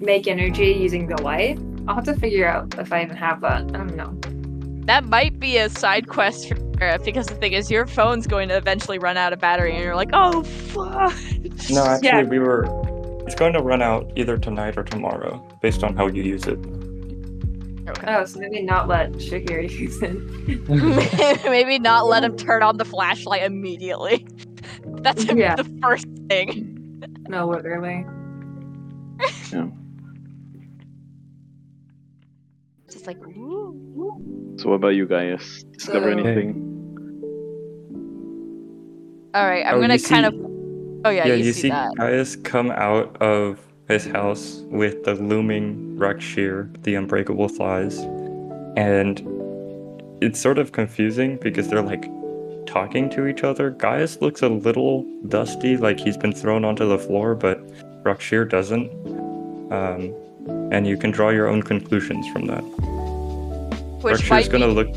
make 0.00 0.26
energy 0.26 0.72
using 0.72 1.06
the 1.06 1.20
light. 1.22 1.58
I'll 1.86 1.94
have 1.94 2.04
to 2.04 2.14
figure 2.14 2.46
out 2.46 2.74
if 2.78 2.92
I 2.92 3.02
even 3.02 3.16
have 3.16 3.40
that. 3.42 3.62
I 3.62 3.78
don't 3.78 3.96
know. 3.96 4.16
That 4.86 5.04
might 5.04 5.38
be 5.38 5.56
a 5.58 5.68
side 5.68 6.08
quest 6.08 6.48
for 6.48 6.56
Sarah 6.78 6.98
because 6.98 7.26
the 7.26 7.34
thing 7.34 7.52
is, 7.52 7.70
your 7.70 7.86
phone's 7.86 8.26
going 8.26 8.48
to 8.48 8.56
eventually 8.56 8.98
run 8.98 9.16
out 9.16 9.32
of 9.32 9.38
battery, 9.38 9.72
and 9.74 9.82
you're 9.84 9.94
like, 9.96 10.10
oh 10.12 10.42
fuck. 10.42 11.14
no, 11.70 11.84
actually, 11.86 12.08
Yeah. 12.08 12.22
we 12.24 12.38
were. 12.38 12.64
It's 13.26 13.34
going 13.38 13.52
to 13.52 13.60
run 13.62 13.80
out 13.82 14.10
either 14.16 14.36
tonight 14.38 14.76
or 14.76 14.82
tomorrow, 14.82 15.46
based 15.62 15.84
on 15.84 15.94
how 15.96 16.08
you 16.08 16.22
use 16.22 16.46
it. 16.46 16.58
Oh, 18.06 18.24
so 18.24 18.38
maybe 18.40 18.62
not 18.62 18.88
let 18.88 19.12
Shahir 19.14 19.68
use 19.78 20.00
it. 20.02 21.44
Maybe 21.50 21.78
not 21.78 22.06
let 22.06 22.22
him 22.24 22.36
turn 22.36 22.62
on 22.62 22.76
the 22.76 22.84
flashlight 22.84 23.42
immediately. 23.42 24.26
That's 25.02 25.24
Yeah. 25.24 25.56
the 25.56 25.64
first 25.82 26.06
thing. 26.28 26.76
No, 27.28 27.48
literally. 27.48 28.06
Just 33.00 33.06
like, 33.06 33.26
ooh. 33.28 34.54
So 34.58 34.68
what 34.68 34.74
about 34.74 34.88
you 34.88 35.06
guys? 35.06 35.64
Discover 35.72 36.12
So- 36.12 36.18
anything? 36.18 36.66
All 39.32 39.46
right, 39.46 39.64
I'm 39.64 39.76
Oh, 39.76 39.80
gonna 39.80 39.98
kind 39.98 40.00
see- 40.02 40.24
of. 40.24 40.34
Oh 41.06 41.08
yeah, 41.08 41.26
yeah, 41.28 41.34
you, 41.34 41.44
you 41.44 41.52
see, 41.54 41.60
see 41.62 41.68
that. 41.70 41.94
Gaius 41.96 42.36
come 42.36 42.70
out 42.70 43.16
of 43.22 43.58
his 43.88 44.04
house 44.04 44.62
with 44.68 45.02
the 45.04 45.14
looming 45.14 45.96
Rakshir, 45.98 46.68
the 46.82 46.94
unbreakable 46.94 47.48
thighs, 47.48 48.00
and 48.76 49.22
it's 50.20 50.38
sort 50.38 50.58
of 50.58 50.72
confusing 50.72 51.38
because 51.40 51.68
they're 51.68 51.80
like 51.80 52.04
talking 52.66 53.08
to 53.10 53.26
each 53.28 53.44
other. 53.44 53.70
Gaius 53.70 54.20
looks 54.20 54.42
a 54.42 54.48
little 54.50 55.06
dusty, 55.28 55.78
like 55.78 55.98
he's 55.98 56.18
been 56.18 56.32
thrown 56.34 56.66
onto 56.66 56.86
the 56.86 56.98
floor, 56.98 57.34
but 57.34 57.66
Rakshir 58.04 58.46
doesn't. 58.46 58.90
Um, 59.72 60.12
and 60.70 60.86
you 60.86 60.98
can 60.98 61.10
draw 61.12 61.30
your 61.30 61.46
own 61.48 61.62
conclusions 61.62 62.26
from 62.28 62.46
that. 62.48 62.62
Which 64.02 64.16
Rakshir's 64.18 64.30
might 64.30 64.50
gonna 64.50 64.68
be 64.68 64.72
look. 64.74 64.88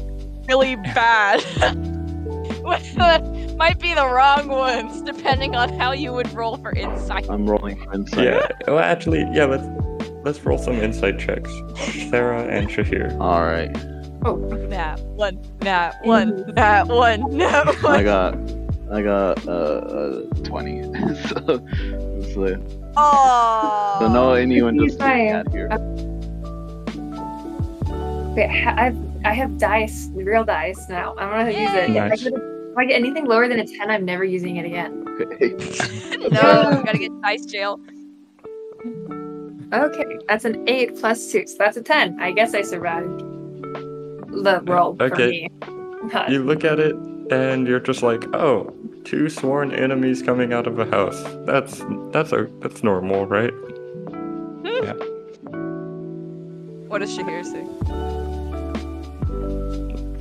really 0.47 0.75
bad. 0.95 1.43
might 3.57 3.79
be 3.79 3.93
the 3.93 4.05
wrong 4.07 4.47
ones, 4.47 5.01
depending 5.01 5.55
on 5.55 5.71
how 5.77 5.91
you 5.91 6.13
would 6.13 6.31
roll 6.33 6.57
for 6.57 6.71
insight. 6.75 7.29
I'm 7.29 7.45
rolling 7.49 7.81
for 7.83 7.93
insight. 7.93 8.23
Yeah. 8.25 8.47
Well, 8.67 8.79
actually, 8.79 9.19
yeah. 9.33 9.45
Let's 9.45 9.67
let's 10.23 10.39
roll 10.45 10.57
some 10.57 10.75
insight 10.75 11.19
checks. 11.19 11.51
Sarah 12.09 12.43
and 12.43 12.69
Shahir. 12.69 13.11
All 13.19 13.43
right. 13.43 13.75
Oh, 14.25 14.37
that 14.69 14.99
one, 15.01 15.39
that 15.59 15.95
one, 16.05 16.53
that 16.55 16.87
one, 16.87 17.29
nat 17.37 17.67
I 17.85 18.03
got 18.03 18.35
I 18.91 19.01
got 19.01 19.45
uh, 19.45 19.51
uh 19.51 20.21
20. 20.45 20.83
so 21.27 21.67
it's 21.67 22.35
like, 22.37 22.57
Oh. 22.95 23.97
so 23.99 24.07
no 24.13 24.33
anyone 24.33 24.75
He's 24.79 24.91
just 24.91 24.99
fine. 24.99 25.27
at 25.27 25.51
here. 25.51 25.67
Wait, 28.35 28.49
I 28.49 28.83
have 28.85 28.97
I 29.25 29.33
have 29.33 29.57
dice, 29.57 30.09
real 30.13 30.43
dice 30.43 30.89
now. 30.89 31.15
I'm 31.17 31.29
gonna 31.29 31.51
use 31.51 31.73
it. 31.73 31.89
If 31.89 31.95
I, 31.97 32.09
Nice. 32.09 32.23
get, 32.23 32.33
if 32.33 32.77
I 32.77 32.85
get 32.85 32.95
anything 32.95 33.25
lower 33.25 33.47
than 33.47 33.59
a 33.59 33.65
ten, 33.65 33.89
I'm 33.89 34.05
never 34.05 34.23
using 34.23 34.57
it 34.57 34.65
again. 34.65 35.05
Okay. 35.21 35.49
no, 36.31 36.83
gotta 36.85 36.97
get 36.97 37.11
dice 37.21 37.45
jail. 37.45 37.79
Okay, 39.71 40.19
that's 40.27 40.45
an 40.45 40.67
eight 40.67 40.95
plus 40.99 41.31
two, 41.31 41.47
so 41.47 41.55
that's 41.57 41.77
a 41.77 41.81
ten. 41.81 42.19
I 42.19 42.31
guess 42.31 42.53
I 42.53 42.61
survived 42.61 43.19
the 44.43 44.61
roll 44.65 44.95
for 44.95 45.05
Okay. 45.05 45.29
me. 45.29 45.49
You 46.29 46.43
look 46.43 46.63
at 46.65 46.79
it 46.79 46.95
and 47.31 47.65
you're 47.65 47.79
just 47.79 48.03
like, 48.03 48.25
oh, 48.35 48.71
two 49.05 49.29
sworn 49.29 49.71
enemies 49.71 50.21
coming 50.21 50.51
out 50.53 50.67
of 50.67 50.77
a 50.77 50.85
house. 50.85 51.23
That's 51.45 51.81
that's 52.11 52.31
a 52.33 52.47
that's 52.59 52.83
normal, 52.83 53.25
right? 53.25 53.53
Yeah. 54.63 54.93
What 56.87 56.99
does 56.99 57.17
Shahir 57.17 57.43
say? 57.43 58.22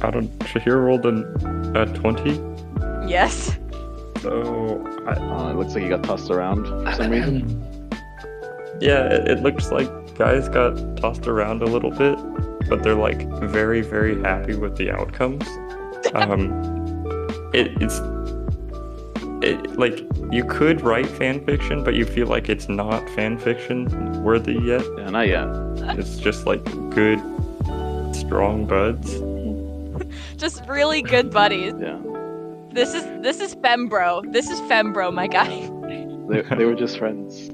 I 0.02 0.10
don't. 0.10 0.28
Shahir 0.40 0.84
rolled 0.84 1.06
an, 1.06 1.24
a 1.76 1.86
twenty, 1.86 2.40
Yes. 3.08 3.56
so 4.20 4.84
I, 5.06 5.12
Uh, 5.12 5.50
it 5.50 5.56
looks 5.56 5.74
like 5.74 5.82
he 5.84 5.88
got 5.88 6.02
tossed 6.04 6.30
around 6.30 6.66
for 6.66 6.92
some 6.94 7.10
reason. 7.10 7.64
yeah, 8.80 9.04
it, 9.06 9.28
it 9.28 9.42
looks 9.42 9.70
like 9.70 9.88
Gaius 10.16 10.48
got 10.48 10.76
tossed 10.96 11.26
around 11.26 11.62
a 11.62 11.66
little 11.66 11.90
bit, 11.90 12.16
but 12.68 12.82
they're 12.82 12.94
like 12.94 13.28
very 13.40 13.80
very 13.80 14.20
happy 14.22 14.54
with 14.56 14.76
the 14.76 14.90
outcomes. 14.90 15.46
Um, 16.14 16.50
it, 17.54 17.68
it's 17.80 17.98
it, 19.42 19.78
like 19.78 20.00
you 20.30 20.44
could 20.44 20.82
write 20.82 21.06
fan 21.06 21.42
fiction, 21.46 21.82
but 21.84 21.94
you 21.94 22.04
feel 22.04 22.26
like 22.26 22.50
it's 22.50 22.68
not 22.68 23.08
fan 23.10 23.38
fiction 23.38 23.86
worthy 24.22 24.54
yet. 24.54 24.84
Yeah, 24.98 25.08
not 25.10 25.28
yet. 25.28 25.46
It's 25.98 26.18
just 26.18 26.44
like 26.44 26.62
good, 26.90 27.18
strong 28.14 28.66
buds. 28.66 29.14
Just 30.42 30.66
really 30.66 31.02
good 31.02 31.30
buddies. 31.30 31.72
Yeah. 31.80 32.00
This 32.72 32.94
is 32.94 33.04
this 33.22 33.38
is 33.38 33.54
Fembro. 33.54 34.24
This 34.32 34.50
is 34.50 34.58
Fembro, 34.62 35.14
my 35.14 35.28
guy. 35.28 35.70
They, 36.28 36.42
they 36.56 36.64
were 36.64 36.74
just 36.74 36.98
friends. 36.98 37.52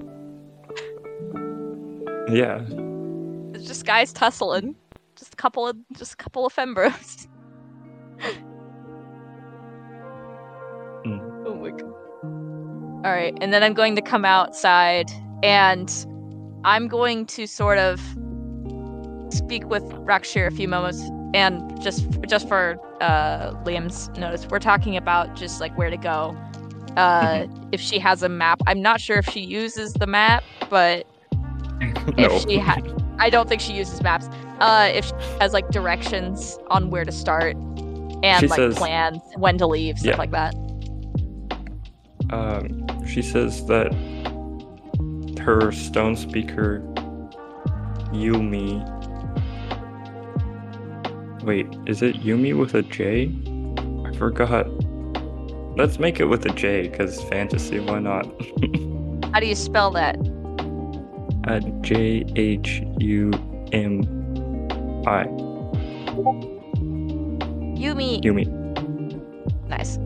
Yeah. 2.32 2.62
It's 3.52 3.66
just 3.66 3.84
guys 3.84 4.10
tussling. 4.14 4.74
Just 5.16 5.34
a 5.34 5.36
couple 5.36 5.68
of 5.68 5.76
just 5.98 6.14
a 6.14 6.16
couple 6.16 6.46
of 6.46 6.54
Fembros. 6.54 7.28
Mm. 11.04 11.44
Oh 11.46 11.54
my 11.56 11.70
god. 11.72 13.04
All 13.04 13.12
right, 13.12 13.36
and 13.42 13.52
then 13.52 13.62
I'm 13.62 13.74
going 13.74 13.96
to 13.96 14.02
come 14.02 14.24
outside 14.24 15.10
and 15.42 15.90
I'm 16.64 16.88
going 16.88 17.26
to 17.26 17.46
sort 17.46 17.76
of 17.76 18.00
speak 19.28 19.68
with 19.68 19.84
Rakshir 20.06 20.46
a 20.46 20.50
few 20.50 20.68
moments 20.68 21.02
and 21.34 21.80
just 21.82 22.06
just 22.28 22.48
for 22.48 22.78
uh 23.00 23.52
Liam's 23.64 24.08
notice, 24.18 24.46
we're 24.50 24.58
talking 24.58 24.96
about 24.96 25.34
just 25.36 25.60
like 25.60 25.76
where 25.76 25.90
to 25.90 25.96
go. 25.96 26.36
Uh 26.96 27.46
if 27.72 27.80
she 27.80 27.98
has 27.98 28.22
a 28.22 28.28
map. 28.28 28.60
I'm 28.66 28.80
not 28.82 29.00
sure 29.00 29.18
if 29.18 29.26
she 29.26 29.40
uses 29.40 29.92
the 29.92 30.06
map, 30.06 30.42
but 30.70 31.06
no. 31.82 32.12
if 32.16 32.42
she 32.42 32.58
ha- 32.58 32.80
I 33.18 33.30
don't 33.30 33.48
think 33.48 33.60
she 33.60 33.72
uses 33.74 34.02
maps. 34.02 34.28
Uh, 34.60 34.90
if 34.92 35.04
she 35.06 35.12
has 35.40 35.52
like 35.52 35.68
directions 35.70 36.58
on 36.68 36.90
where 36.90 37.04
to 37.04 37.12
start 37.12 37.54
and 37.56 38.40
She 38.40 38.48
like 38.48 38.56
says- 38.56 38.76
plans 38.78 39.20
when 39.36 39.58
to 39.58 39.66
leave, 39.66 39.98
stuff 39.98 40.12
Yeah. 40.12 40.16
like 40.16 40.30
that. 40.32 40.54
um, 42.30 42.86
she 43.06 43.22
says 43.22 43.64
that 43.66 43.92
her 45.40 45.70
stone 45.72 46.16
speaker, 46.16 46.80
Yumi. 48.12 48.82
Wait, 51.48 51.66
is 51.86 52.02
it 52.02 52.14
Yumi 52.16 52.54
with 52.54 52.74
a 52.74 52.82
J? 52.82 53.32
I 54.04 54.14
forgot. 54.18 54.66
Let's 55.78 55.98
make 55.98 56.20
it 56.20 56.26
with 56.26 56.44
a 56.44 56.50
J, 56.50 56.88
because 56.88 57.22
fantasy, 57.24 57.80
why 57.80 58.00
not? 58.00 58.26
How 59.32 59.40
do 59.40 59.46
you 59.46 59.54
spell 59.54 59.90
that? 59.92 60.18
uh, 61.46 61.60
J 61.80 62.26
H 62.36 62.82
U 62.98 63.30
M 63.72 64.02
I. 65.06 65.24
Yumi. 67.80 68.22
Yumi. 68.22 68.46
Nice. 69.68 69.96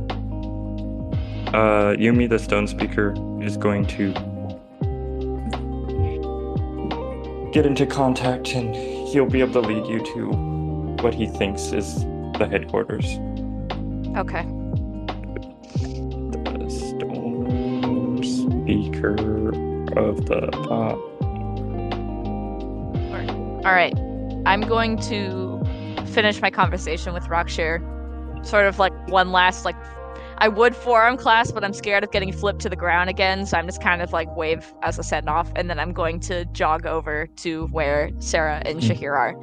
Uh, 1.49 1.97
Yumi, 1.99 2.29
the 2.29 2.39
stone 2.39 2.69
speaker, 2.69 3.15
is 3.43 3.57
going 3.57 3.85
to 3.87 4.13
get 7.51 7.67
into 7.67 7.85
contact 7.85 8.55
and 8.55 8.77
he'll 9.09 9.27
be 9.27 9.41
able 9.41 9.61
to 9.61 9.61
lead 9.61 9.85
you 9.89 9.99
to 10.15 10.52
what 11.03 11.15
he 11.15 11.27
thinks 11.27 11.73
is 11.73 12.05
the 12.39 12.49
headquarters. 12.51 13.05
Okay. 14.17 14.43
The 16.33 16.71
stone 16.71 18.23
speaker 18.23 19.15
of 19.99 20.27
the 20.27 20.49
pop. 20.53 20.99
All 23.65 23.73
right. 23.73 23.95
I'm 24.45 24.63
going 24.63 24.97
to 25.03 25.63
finish 26.07 26.41
my 26.41 26.51
conversation 26.51 27.15
with 27.15 27.25
Rakshir. 27.25 27.81
Sort 28.45 28.67
of 28.67 28.79
like 28.79 28.93
one 29.09 29.31
last 29.31 29.65
like 29.65 29.77
I 30.39 30.49
would 30.49 30.75
forearm 30.75 31.17
class, 31.17 31.53
but 31.53 31.63
I'm 31.63 31.73
scared 31.73 32.03
of 32.03 32.11
getting 32.11 32.33
flipped 32.33 32.61
to 32.63 32.69
the 32.69 32.75
ground 32.75 33.09
again, 33.09 33.47
so 33.47 33.57
I'm 33.57 33.67
just 33.67 33.81
kind 33.81 34.03
of 34.03 34.13
like 34.13 34.35
wave 34.37 34.75
as 34.83 34.99
a 34.99 35.05
send 35.05 35.29
off, 35.29 35.53
and 35.55 35.71
then 35.71 35.79
I'm 35.79 35.93
going 35.93 36.19
to 36.21 36.45
jog 36.47 36.85
over 36.85 37.29
to 37.37 37.67
where 37.69 38.11
Sarah 38.19 38.61
and 38.65 38.81
Mm. 38.81 38.91
Shahir 38.91 39.13
are. 39.13 39.37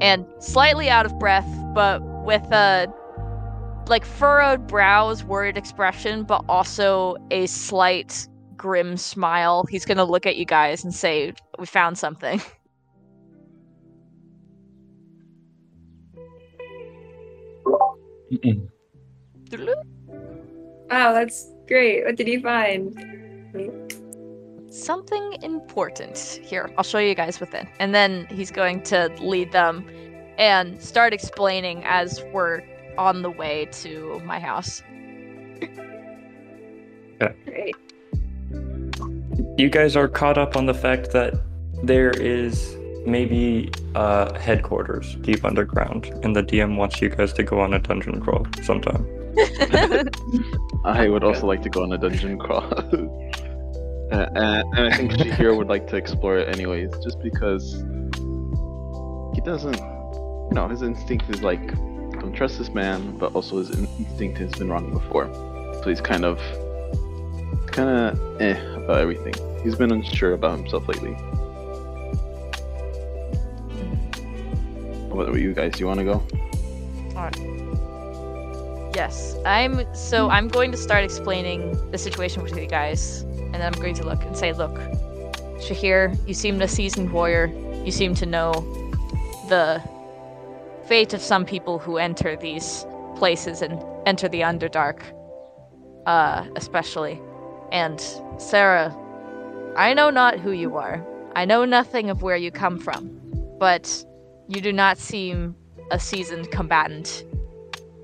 And 0.00 0.26
slightly 0.40 0.90
out 0.90 1.06
of 1.06 1.18
breath, 1.18 1.48
but 1.74 2.02
with 2.24 2.42
a 2.52 2.86
like 3.88 4.04
furrowed 4.04 4.66
brows, 4.66 5.24
worried 5.24 5.56
expression, 5.56 6.24
but 6.24 6.44
also 6.48 7.16
a 7.30 7.46
slight 7.46 8.28
grim 8.56 8.96
smile. 8.96 9.64
He's 9.70 9.84
gonna 9.84 10.04
look 10.04 10.26
at 10.26 10.36
you 10.36 10.44
guys 10.44 10.84
and 10.84 10.94
say, 10.94 11.32
We 11.58 11.66
found 11.66 11.98
something. 11.98 12.40
Mm-mm. 18.32 18.68
Wow, 20.90 21.12
that's 21.12 21.52
great. 21.68 22.04
What 22.04 22.16
did 22.16 22.26
you 22.26 22.40
find? 22.40 23.85
Something 24.76 25.42
important. 25.42 26.18
Here, 26.42 26.70
I'll 26.76 26.84
show 26.84 26.98
you 26.98 27.14
guys 27.14 27.40
within. 27.40 27.68
And 27.78 27.94
then 27.94 28.26
he's 28.26 28.50
going 28.50 28.82
to 28.84 29.10
lead 29.20 29.52
them 29.52 29.86
and 30.38 30.80
start 30.82 31.12
explaining 31.12 31.82
as 31.84 32.22
we're 32.32 32.62
on 32.98 33.22
the 33.22 33.30
way 33.30 33.68
to 33.72 34.20
my 34.24 34.38
house. 34.38 34.82
Great. 37.46 37.76
You 39.58 39.70
guys 39.70 39.96
are 39.96 40.08
caught 40.08 40.36
up 40.36 40.56
on 40.56 40.66
the 40.66 40.74
fact 40.74 41.12
that 41.12 41.34
there 41.82 42.10
is 42.10 42.76
maybe 43.06 43.70
uh, 43.94 44.38
headquarters 44.38 45.14
deep 45.16 45.44
underground, 45.44 46.06
and 46.22 46.36
the 46.36 46.42
DM 46.42 46.76
wants 46.76 47.00
you 47.00 47.08
guys 47.08 47.32
to 47.34 47.42
go 47.42 47.60
on 47.60 47.72
a 47.72 47.78
dungeon 47.78 48.20
crawl 48.20 48.46
sometime. 48.62 49.06
I 50.84 51.08
would 51.08 51.24
also 51.24 51.46
like 51.46 51.62
to 51.62 51.70
go 51.70 51.82
on 51.82 51.92
a 51.92 51.98
dungeon 51.98 52.38
crawl. 52.38 52.70
Uh, 54.12 54.26
and, 54.36 54.64
and 54.76 54.92
I 54.92 54.96
think 54.96 55.12
Shahir 55.12 55.56
would 55.56 55.68
like 55.68 55.86
to 55.88 55.96
explore 55.96 56.38
it 56.38 56.48
anyways, 56.48 56.90
just 57.02 57.20
because 57.20 57.74
he 59.34 59.40
doesn't, 59.40 59.76
you 59.76 60.50
know, 60.52 60.68
his 60.68 60.82
instinct 60.82 61.28
is 61.28 61.42
like, 61.42 61.66
don't 62.20 62.32
trust 62.32 62.58
this 62.58 62.70
man, 62.70 63.16
but 63.18 63.34
also 63.34 63.58
his 63.58 63.70
instinct 63.76 64.38
has 64.38 64.52
been 64.52 64.68
wrong 64.70 64.92
before. 64.92 65.28
So 65.82 65.90
he's 65.90 66.00
kind 66.00 66.24
of, 66.24 66.38
kind 67.66 67.88
of 67.90 68.40
eh 68.40 68.56
about 68.76 69.00
everything. 69.00 69.34
He's 69.62 69.74
been 69.74 69.90
unsure 69.90 70.34
about 70.34 70.58
himself 70.58 70.86
lately. 70.88 71.12
What 75.10 75.28
about 75.28 75.40
you 75.40 75.52
guys? 75.52 75.72
Do 75.72 75.80
You 75.80 75.86
want 75.88 75.98
to 76.00 76.04
go? 76.04 76.22
Yes, 78.96 79.36
I'm. 79.44 79.84
So 79.94 80.30
I'm 80.30 80.48
going 80.48 80.70
to 80.72 80.78
start 80.78 81.04
explaining 81.04 81.60
the 81.90 81.98
situation 81.98 82.42
with 82.42 82.56
you 82.56 82.66
guys, 82.66 83.20
and 83.20 83.54
then 83.54 83.62
I'm 83.62 83.78
going 83.84 83.94
to 83.96 84.04
look 84.04 84.22
and 84.24 84.34
say, 84.34 84.54
"Look, 84.54 84.74
Shahir, 85.60 86.16
you 86.26 86.32
seem 86.32 86.60
a 86.62 86.66
seasoned 86.66 87.12
warrior. 87.12 87.46
You 87.84 87.92
seem 87.92 88.14
to 88.14 88.26
know 88.26 88.52
the 89.50 89.82
fate 90.88 91.12
of 91.12 91.20
some 91.20 91.44
people 91.44 91.78
who 91.78 91.98
enter 91.98 92.36
these 92.36 92.86
places 93.16 93.60
and 93.60 93.84
enter 94.06 94.28
the 94.28 94.40
Underdark, 94.40 95.02
uh, 96.06 96.46
especially. 96.56 97.20
And 97.72 98.00
Sarah, 98.38 98.96
I 99.76 99.92
know 99.92 100.08
not 100.08 100.40
who 100.40 100.52
you 100.52 100.76
are. 100.76 101.04
I 101.34 101.44
know 101.44 101.66
nothing 101.66 102.08
of 102.08 102.22
where 102.22 102.36
you 102.36 102.50
come 102.50 102.78
from, 102.78 103.02
but 103.58 104.04
you 104.48 104.62
do 104.62 104.72
not 104.72 104.96
seem 104.96 105.54
a 105.90 106.00
seasoned 106.00 106.50
combatant. 106.50 107.24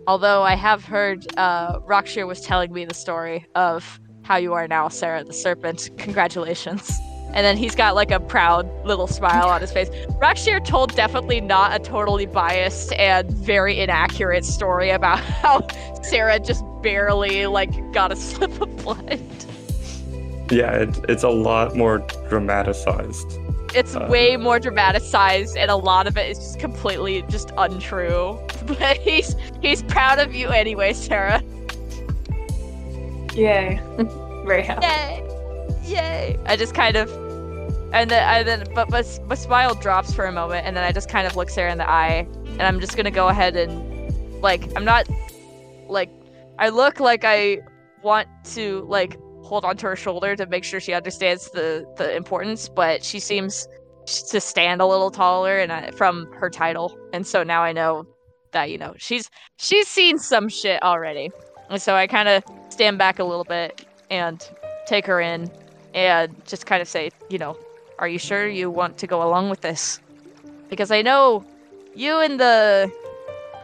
Although 0.06 0.42
I 0.42 0.56
have 0.56 0.84
heard 0.84 1.26
uh, 1.36 1.78
Rakshir 1.80 2.26
was 2.26 2.40
telling 2.40 2.72
me 2.72 2.84
the 2.84 2.94
story 2.94 3.46
of 3.54 4.00
how 4.22 4.36
you 4.36 4.52
are 4.52 4.66
now, 4.66 4.88
Sarah 4.88 5.22
the 5.22 5.32
Serpent. 5.32 5.90
Congratulations. 5.96 6.90
And 7.34 7.46
then 7.46 7.56
he's 7.56 7.74
got 7.74 7.94
like 7.94 8.10
a 8.10 8.20
proud 8.20 8.68
little 8.84 9.06
smile 9.06 9.48
on 9.48 9.60
his 9.60 9.72
face. 9.72 9.88
Rakshir 10.20 10.64
told 10.64 10.94
definitely 10.94 11.40
not 11.40 11.74
a 11.74 11.78
totally 11.78 12.26
biased 12.26 12.92
and 12.94 13.30
very 13.30 13.80
inaccurate 13.80 14.44
story 14.44 14.90
about 14.90 15.18
how 15.42 15.66
Sarah 16.02 16.40
just 16.40 16.64
barely 16.82 17.46
like 17.46 17.70
got 17.92 18.12
a 18.12 18.16
slip 18.16 18.60
of 18.60 18.76
blood. 18.78 19.20
Yeah, 20.50 20.72
it, 20.72 20.98
it's 21.08 21.22
a 21.22 21.30
lot 21.30 21.76
more 21.76 21.98
dramatized. 22.28 23.38
It's 23.74 23.96
Uh. 23.96 24.06
way 24.10 24.36
more 24.36 24.58
dramatized, 24.58 25.56
and 25.56 25.70
a 25.70 25.76
lot 25.76 26.06
of 26.06 26.16
it 26.16 26.30
is 26.30 26.38
just 26.38 26.58
completely 26.58 27.22
just 27.28 27.52
untrue. 27.56 28.38
But 28.66 28.98
he's 28.98 29.34
he's 29.60 29.82
proud 29.82 30.18
of 30.20 30.34
you 30.34 30.48
anyway, 30.48 30.92
Sarah. 30.92 31.42
Yay. 33.34 33.80
Very 34.46 34.62
happy. 34.62 34.86
Yay! 34.86 35.28
Yay! 35.84 36.38
I 36.46 36.56
just 36.56 36.74
kind 36.74 36.96
of, 36.96 37.10
and 37.92 38.10
then 38.10 38.22
I 38.28 38.42
then, 38.42 38.66
but 38.74 38.90
my, 38.90 39.02
my 39.26 39.34
smile 39.34 39.74
drops 39.74 40.12
for 40.12 40.26
a 40.26 40.32
moment, 40.32 40.66
and 40.66 40.76
then 40.76 40.84
I 40.84 40.92
just 40.92 41.08
kind 41.08 41.26
of 41.26 41.34
look 41.36 41.48
Sarah 41.50 41.72
in 41.72 41.78
the 41.78 41.88
eye, 41.88 42.26
and 42.44 42.62
I'm 42.62 42.78
just 42.80 42.96
gonna 42.96 43.10
go 43.10 43.28
ahead 43.28 43.56
and, 43.56 44.42
like, 44.42 44.62
I'm 44.76 44.84
not, 44.84 45.08
like, 45.88 46.10
I 46.58 46.68
look 46.68 47.00
like 47.00 47.24
I 47.24 47.60
want 48.02 48.28
to 48.54 48.84
like 48.88 49.16
hold 49.52 49.66
onto 49.66 49.86
her 49.86 49.94
shoulder 49.94 50.34
to 50.34 50.46
make 50.46 50.64
sure 50.64 50.80
she 50.80 50.94
understands 50.94 51.50
the 51.50 51.86
the 51.98 52.16
importance, 52.16 52.70
but 52.70 53.04
she 53.04 53.20
seems 53.20 53.68
to 54.06 54.40
stand 54.40 54.80
a 54.80 54.86
little 54.86 55.10
taller 55.10 55.58
and 55.58 55.70
I, 55.70 55.90
from 55.90 56.32
her 56.32 56.48
title, 56.48 56.98
and 57.12 57.26
so 57.26 57.42
now 57.42 57.62
I 57.62 57.72
know 57.72 58.06
that 58.52 58.70
you 58.70 58.78
know 58.78 58.94
she's 58.96 59.28
she's 59.58 59.88
seen 59.88 60.16
some 60.18 60.48
shit 60.48 60.82
already, 60.82 61.30
and 61.68 61.82
so 61.82 61.94
I 61.94 62.06
kind 62.06 62.30
of 62.30 62.42
stand 62.70 62.96
back 62.96 63.18
a 63.18 63.24
little 63.24 63.44
bit 63.44 63.84
and 64.08 64.42
take 64.86 65.04
her 65.04 65.20
in 65.20 65.50
and 65.92 66.34
just 66.46 66.64
kind 66.64 66.80
of 66.80 66.88
say, 66.88 67.10
you 67.28 67.36
know, 67.36 67.54
are 67.98 68.08
you 68.08 68.18
sure 68.18 68.48
you 68.48 68.70
want 68.70 68.96
to 68.98 69.06
go 69.06 69.22
along 69.22 69.50
with 69.50 69.60
this? 69.60 70.00
Because 70.70 70.90
I 70.90 71.02
know 71.02 71.44
you 71.94 72.20
and 72.20 72.40
the 72.40 72.90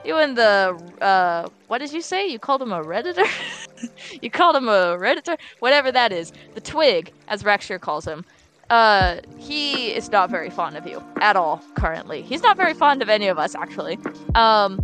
you 0.05 0.19
and 0.19 0.37
the 0.37 0.79
uh 1.01 1.49
what 1.69 1.79
did 1.79 1.95
you 1.95 2.03
say? 2.03 2.27
You 2.27 2.39
called 2.39 2.61
him 2.61 2.73
a 2.73 2.83
redditor? 2.83 3.27
you 4.23 4.31
called 4.31 4.57
him 4.57 4.69
a 4.69 4.97
redditor? 4.99 5.39
Whatever 5.61 5.93
that 5.93 6.13
is. 6.13 6.33
The 6.55 6.61
twig, 6.61 7.13
as 7.29 7.43
Rakshir 7.43 7.81
calls 7.81 8.07
him. 8.07 8.25
Uh 8.71 9.21
he 9.39 9.93
is 9.93 10.11
not 10.11 10.31
very 10.31 10.51
fond 10.51 10.77
of 10.77 10.87
you 10.87 11.03
at 11.21 11.37
all 11.37 11.63
currently. 11.75 12.21
He's 12.23 12.43
not 12.43 12.57
very 12.57 12.75
fond 12.75 13.01
of 13.01 13.09
any 13.09 13.29
of 13.29 13.39
us 13.39 13.55
actually. 13.55 13.99
Um 14.35 14.83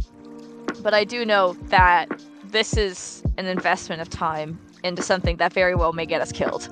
but 0.82 0.94
I 0.94 1.04
do 1.04 1.24
know 1.24 1.54
that 1.68 2.08
this 2.44 2.76
is 2.76 3.22
an 3.36 3.46
investment 3.46 4.00
of 4.00 4.08
time 4.08 4.58
into 4.84 5.02
something 5.02 5.36
that 5.36 5.52
very 5.52 5.74
well 5.74 5.92
may 5.92 6.06
get 6.06 6.20
us 6.20 6.32
killed. 6.32 6.68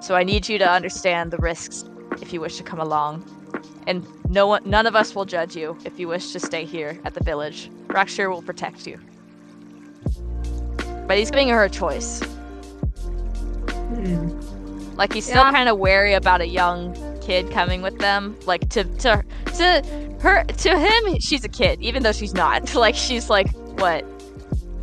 So 0.00 0.16
I 0.16 0.24
need 0.24 0.48
you 0.48 0.58
to 0.58 0.68
understand 0.68 1.30
the 1.30 1.36
risks 1.38 1.84
if 2.20 2.32
you 2.32 2.40
wish 2.40 2.56
to 2.56 2.62
come 2.62 2.80
along. 2.80 3.24
And 3.86 4.06
no 4.28 4.46
one, 4.46 4.62
none 4.64 4.86
of 4.86 4.96
us 4.96 5.14
will 5.14 5.24
judge 5.24 5.56
you 5.56 5.76
if 5.84 5.98
you 5.98 6.08
wish 6.08 6.32
to 6.32 6.40
stay 6.40 6.64
here 6.64 6.98
at 7.04 7.14
the 7.14 7.22
village. 7.22 7.70
Rakshir 7.88 8.30
will 8.30 8.42
protect 8.42 8.86
you. 8.86 8.98
But 11.10 11.18
he's 11.18 11.28
giving 11.32 11.48
her 11.48 11.64
a 11.64 11.68
choice. 11.68 12.22
Hmm. 13.72 14.28
Like 14.96 15.12
he's 15.12 15.24
still 15.24 15.42
Yeah. 15.42 15.50
kind 15.50 15.68
of 15.68 15.76
wary 15.76 16.14
about 16.14 16.40
a 16.40 16.46
young 16.46 16.94
kid 17.20 17.50
coming 17.50 17.82
with 17.82 17.98
them. 17.98 18.36
Like 18.46 18.68
to 18.68 18.84
to 18.84 19.20
to 19.56 19.82
her 20.20 20.44
to 20.44 20.78
him, 20.78 21.18
she's 21.18 21.44
a 21.44 21.48
kid, 21.48 21.82
even 21.82 22.04
though 22.04 22.12
she's 22.12 22.32
not. 22.32 22.72
Like 22.76 22.94
she's 22.94 23.28
like 23.28 23.50
what, 23.80 24.04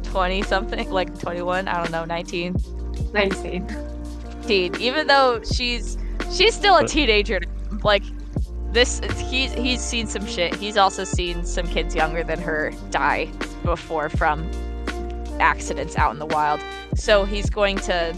twenty 0.04 0.42
something, 0.42 0.92
like 0.92 1.18
twenty 1.18 1.42
one. 1.42 1.70
I 1.70 1.78
don't 1.82 1.92
know, 1.94 2.04
nineteen. 2.04 2.58
19. 3.14 3.66
teen, 4.46 4.76
even 4.82 5.08
though 5.08 5.42
she's 5.50 5.98
she's 6.30 6.54
still 6.54 6.76
a 6.76 6.86
teenager. 6.86 7.40
Like 7.86 8.04
this, 8.74 9.00
he's 9.30 9.54
he's 9.54 9.80
seen 9.80 10.08
some 10.08 10.26
shit. 10.26 10.54
He's 10.56 10.76
also 10.76 11.06
seen 11.06 11.46
some 11.46 11.68
kids 11.68 11.96
younger 11.96 12.26
than 12.26 12.42
her 12.42 12.74
die 12.90 13.30
before 13.64 14.10
from 14.10 14.52
accidents 15.40 15.98
out 15.98 16.12
in 16.12 16.20
the 16.20 16.26
wild. 16.26 16.60
So 16.96 17.26
he's 17.26 17.50
going 17.50 17.78
to 17.80 18.16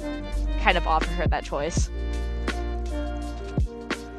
kind 0.62 0.78
of 0.78 0.88
offer 0.88 1.10
her 1.12 1.28
that 1.28 1.44
choice. 1.44 1.90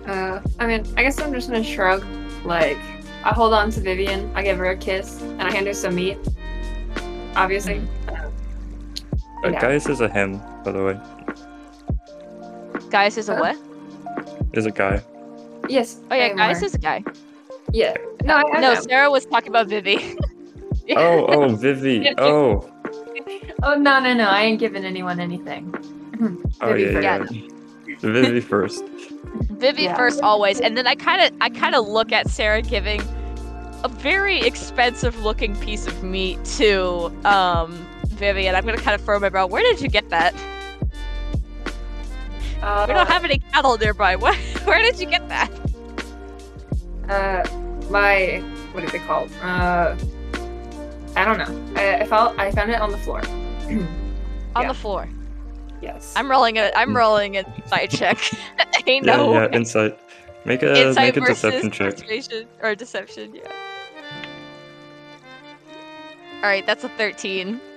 Uh, 0.06 0.40
I 0.58 0.66
mean, 0.66 0.84
I 0.96 1.02
guess 1.02 1.20
I'm 1.20 1.32
just 1.32 1.48
gonna 1.50 1.62
shrug. 1.62 2.04
Like, 2.44 2.78
I 3.22 3.30
hold 3.34 3.52
on 3.52 3.70
to 3.72 3.80
Vivian, 3.80 4.30
I 4.34 4.42
give 4.42 4.58
her 4.58 4.70
a 4.70 4.76
kiss, 4.76 5.20
and 5.20 5.42
I 5.42 5.50
hand 5.52 5.66
her 5.66 5.74
some 5.74 5.94
meat. 5.94 6.18
Obviously. 7.36 7.80
Uh, 8.08 8.28
Yeah. 9.44 9.60
Gaius 9.60 9.88
is 9.88 10.00
a 10.00 10.08
him, 10.08 10.40
by 10.64 10.72
the 10.72 10.82
way. 10.84 11.00
Gaius 12.90 13.16
is 13.18 13.28
a 13.28 13.36
Huh? 13.36 13.54
what? 13.54 13.56
Is 14.52 14.66
a 14.66 14.70
guy. 14.70 15.00
Yes. 15.68 16.00
Oh 16.10 16.14
yeah, 16.14 16.24
I 16.24 16.28
Gaius 16.34 16.58
aware. 16.58 16.64
is 16.66 16.74
a 16.74 16.78
guy. 16.78 17.04
Yeah. 17.72 17.94
No, 18.24 18.34
I, 18.36 18.40
I 18.40 18.60
no, 18.60 18.74
know. 18.74 18.80
Sarah 18.80 19.10
was 19.10 19.24
talking 19.26 19.48
about 19.48 19.68
Vivi. 19.68 20.16
Oh, 20.96 21.24
oh, 21.28 21.54
Vivi. 21.62 22.12
Oh, 22.18 22.68
Oh 23.62 23.74
no, 23.74 24.00
no, 24.00 24.14
no! 24.14 24.24
I 24.28 24.42
ain't 24.42 24.58
giving 24.60 24.84
anyone 24.84 25.20
anything. 25.20 25.72
oh 26.60 26.72
Vivi 26.74 26.92
yeah, 26.94 27.18
first. 27.18 27.32
yeah. 27.34 27.46
Vivi 28.00 28.40
first. 28.40 28.84
Vivi 29.50 29.82
Yeah. 29.84 29.96
first 29.96 30.20
always, 30.22 30.60
and 30.60 30.76
then 30.76 30.86
I 30.86 30.94
kind 30.94 31.20
of 31.22 31.32
I 31.40 31.50
kind 31.50 31.74
of 31.74 31.86
look 31.86 32.12
at 32.12 32.28
Sarah 32.30 32.62
giving 32.62 33.02
a 33.84 33.88
very 33.88 34.40
expensive 34.40 35.22
looking 35.22 35.54
piece 35.56 35.86
of 35.86 36.02
meat 36.02 36.42
to 36.56 37.12
um 37.24 37.86
Vivian. 38.08 38.54
I'm 38.54 38.64
gonna 38.64 38.78
kind 38.78 38.94
of 38.94 39.02
throw 39.04 39.18
my 39.18 39.28
belt. 39.28 39.50
Where 39.50 39.62
did 39.62 39.80
you 39.80 39.88
get 39.88 40.08
that? 40.10 40.34
Uh, 42.62 42.84
We 42.88 42.94
don't 42.94 43.08
have 43.08 43.24
any 43.24 43.38
cattle 43.52 43.76
nearby. 43.78 44.16
Where, 44.16 44.34
where 44.64 44.78
did 44.80 44.98
you 45.00 45.06
get 45.06 45.26
that? 45.28 45.50
uh 47.08 47.42
my 47.90 48.38
what 48.72 48.84
is 48.84 48.94
it 48.94 49.02
called? 49.06 49.30
Uh, 49.42 49.96
I 51.16 51.24
don't 51.24 51.38
know. 51.38 51.74
I, 51.80 52.00
I 52.02 52.04
found 52.06 52.40
I 52.40 52.50
found 52.52 52.70
it 52.70 52.80
on 52.80 52.90
the 52.92 52.98
floor. 52.98 53.20
On 54.56 54.62
Yeah. 54.62 54.68
the 54.68 54.74
floor. 54.74 55.08
yes. 55.80 56.12
I'm 56.16 56.30
rolling 56.30 56.56
it. 56.56 56.72
I'm 56.76 56.90
Hmm. 56.90 56.96
rolling 56.96 57.36
an 57.36 57.46
insight 57.56 57.90
check. 57.90 58.18
Ain't 58.86 59.06
Yeah, 59.06 59.16
no 59.16 59.32
yeah, 59.32 59.46
way. 59.46 59.48
insight. 59.52 59.98
Make 60.44 60.62
a 60.62 60.88
insight 60.88 61.14
make 61.14 61.16
a 61.16 61.20
deception 61.20 61.70
check. 61.70 61.96
persuasion 61.96 62.48
or 62.62 62.74
deception. 62.74 63.34
Yeah. 63.34 63.52
All 66.42 66.48
right, 66.48 66.64
that's 66.66 66.84
a 66.84 66.88
13. 66.90 67.60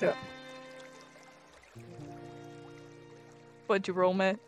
Yeah. 0.00 0.14
What'd 3.66 3.88
you 3.88 3.94
roll, 3.94 4.14
man? 4.14 4.38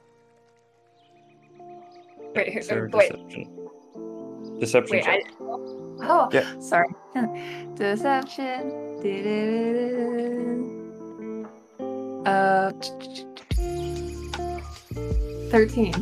Wait, 2.36 2.48
here- 2.52 2.62
Sarah, 2.62 2.90
wait, 2.92 3.10
deception. 3.12 3.68
Deception 4.60 4.96
wait. 4.96 5.06
I, 5.08 5.22
oh, 5.40 6.28
Yeah. 6.32 6.58
sorry. 6.60 6.88
Deception. 7.74 8.72
Uh, 12.26 12.72
thirteen. 15.50 15.94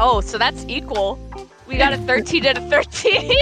Oh, 0.00 0.20
so 0.20 0.38
that's 0.38 0.64
equal. 0.68 1.18
We 1.66 1.76
got 1.76 1.92
a 1.92 1.98
13 1.98 2.46
and 2.46 2.58
a 2.58 2.60
13. 2.70 3.34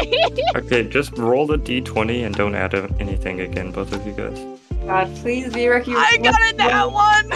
Okay, 0.56 0.82
just 0.88 1.16
roll 1.16 1.46
the 1.46 1.58
d20 1.58 2.24
and 2.26 2.34
don't 2.34 2.54
add 2.54 2.74
anything 2.98 3.40
again, 3.42 3.70
both 3.70 3.92
of 3.92 4.04
you 4.06 4.12
guys. 4.14 4.38
God, 4.86 5.14
please 5.16 5.52
be 5.52 5.68
Ricky. 5.68 5.92
I 5.94 6.16
got 6.16 6.40
a 6.40 6.52
nat 6.56 6.86
one. 6.86 7.30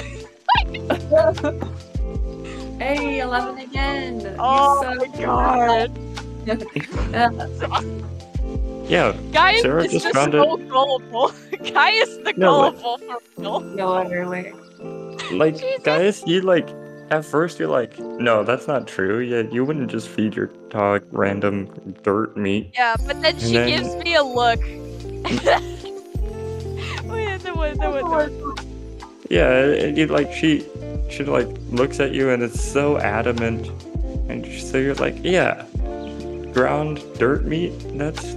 Hey, 2.80 3.20
eleven 3.20 3.58
again. 3.58 4.20
You 4.20 4.34
Oh 4.38 4.80
suck. 4.82 4.96
my 4.98 5.06
god. 5.20 5.90
Yeah, 8.90 9.12
Guy 9.30 9.60
Sarah 9.60 9.84
is 9.84 9.92
just 9.92 10.04
just 10.06 10.16
found 10.16 10.32
so 10.32 10.56
gullible. 10.56 11.30
Guy 11.72 11.90
is 11.90 12.16
the 12.24 12.32
No, 12.36 12.72
gullible 12.72 12.98
for 12.98 13.18
real. 13.38 13.60
No, 13.60 14.02
literally. 14.02 14.52
like 15.30 15.58
Jesus. 15.58 15.82
guys, 15.84 16.22
you 16.26 16.40
like 16.40 16.68
at 17.10 17.24
first 17.24 17.60
you're 17.60 17.68
like, 17.68 17.96
no, 18.00 18.42
that's 18.42 18.66
not 18.66 18.88
true. 18.88 19.20
Yeah, 19.20 19.42
you 19.42 19.64
wouldn't 19.64 19.90
just 19.92 20.08
feed 20.08 20.34
your 20.34 20.46
dog 20.70 21.04
random 21.12 21.68
dirt 22.02 22.36
meat. 22.36 22.72
Yeah, 22.74 22.96
but 23.06 23.22
then 23.22 23.38
she 23.38 23.52
then- 23.52 23.68
gives 23.68 23.94
me 24.02 24.14
a 24.16 24.24
look. 24.24 24.58
Wait, 27.04 27.38
the 27.44 27.52
one, 27.54 27.76
the 27.78 27.90
one, 27.90 27.98
the 27.98 28.04
one. 28.08 28.56
Yeah, 29.28 29.50
and 29.66 29.96
you 29.96 30.06
like 30.08 30.32
she 30.32 30.64
she 31.10 31.24
like 31.24 31.48
looks 31.70 32.00
at 32.00 32.12
you 32.12 32.30
and 32.30 32.42
it's 32.42 32.62
so 32.62 32.98
adamant, 32.98 33.66
and 34.30 34.46
so 34.60 34.78
you're 34.78 34.94
like, 34.94 35.16
yeah, 35.22 35.64
ground 36.52 37.02
dirt 37.18 37.44
meat. 37.44 37.72
That's 37.98 38.34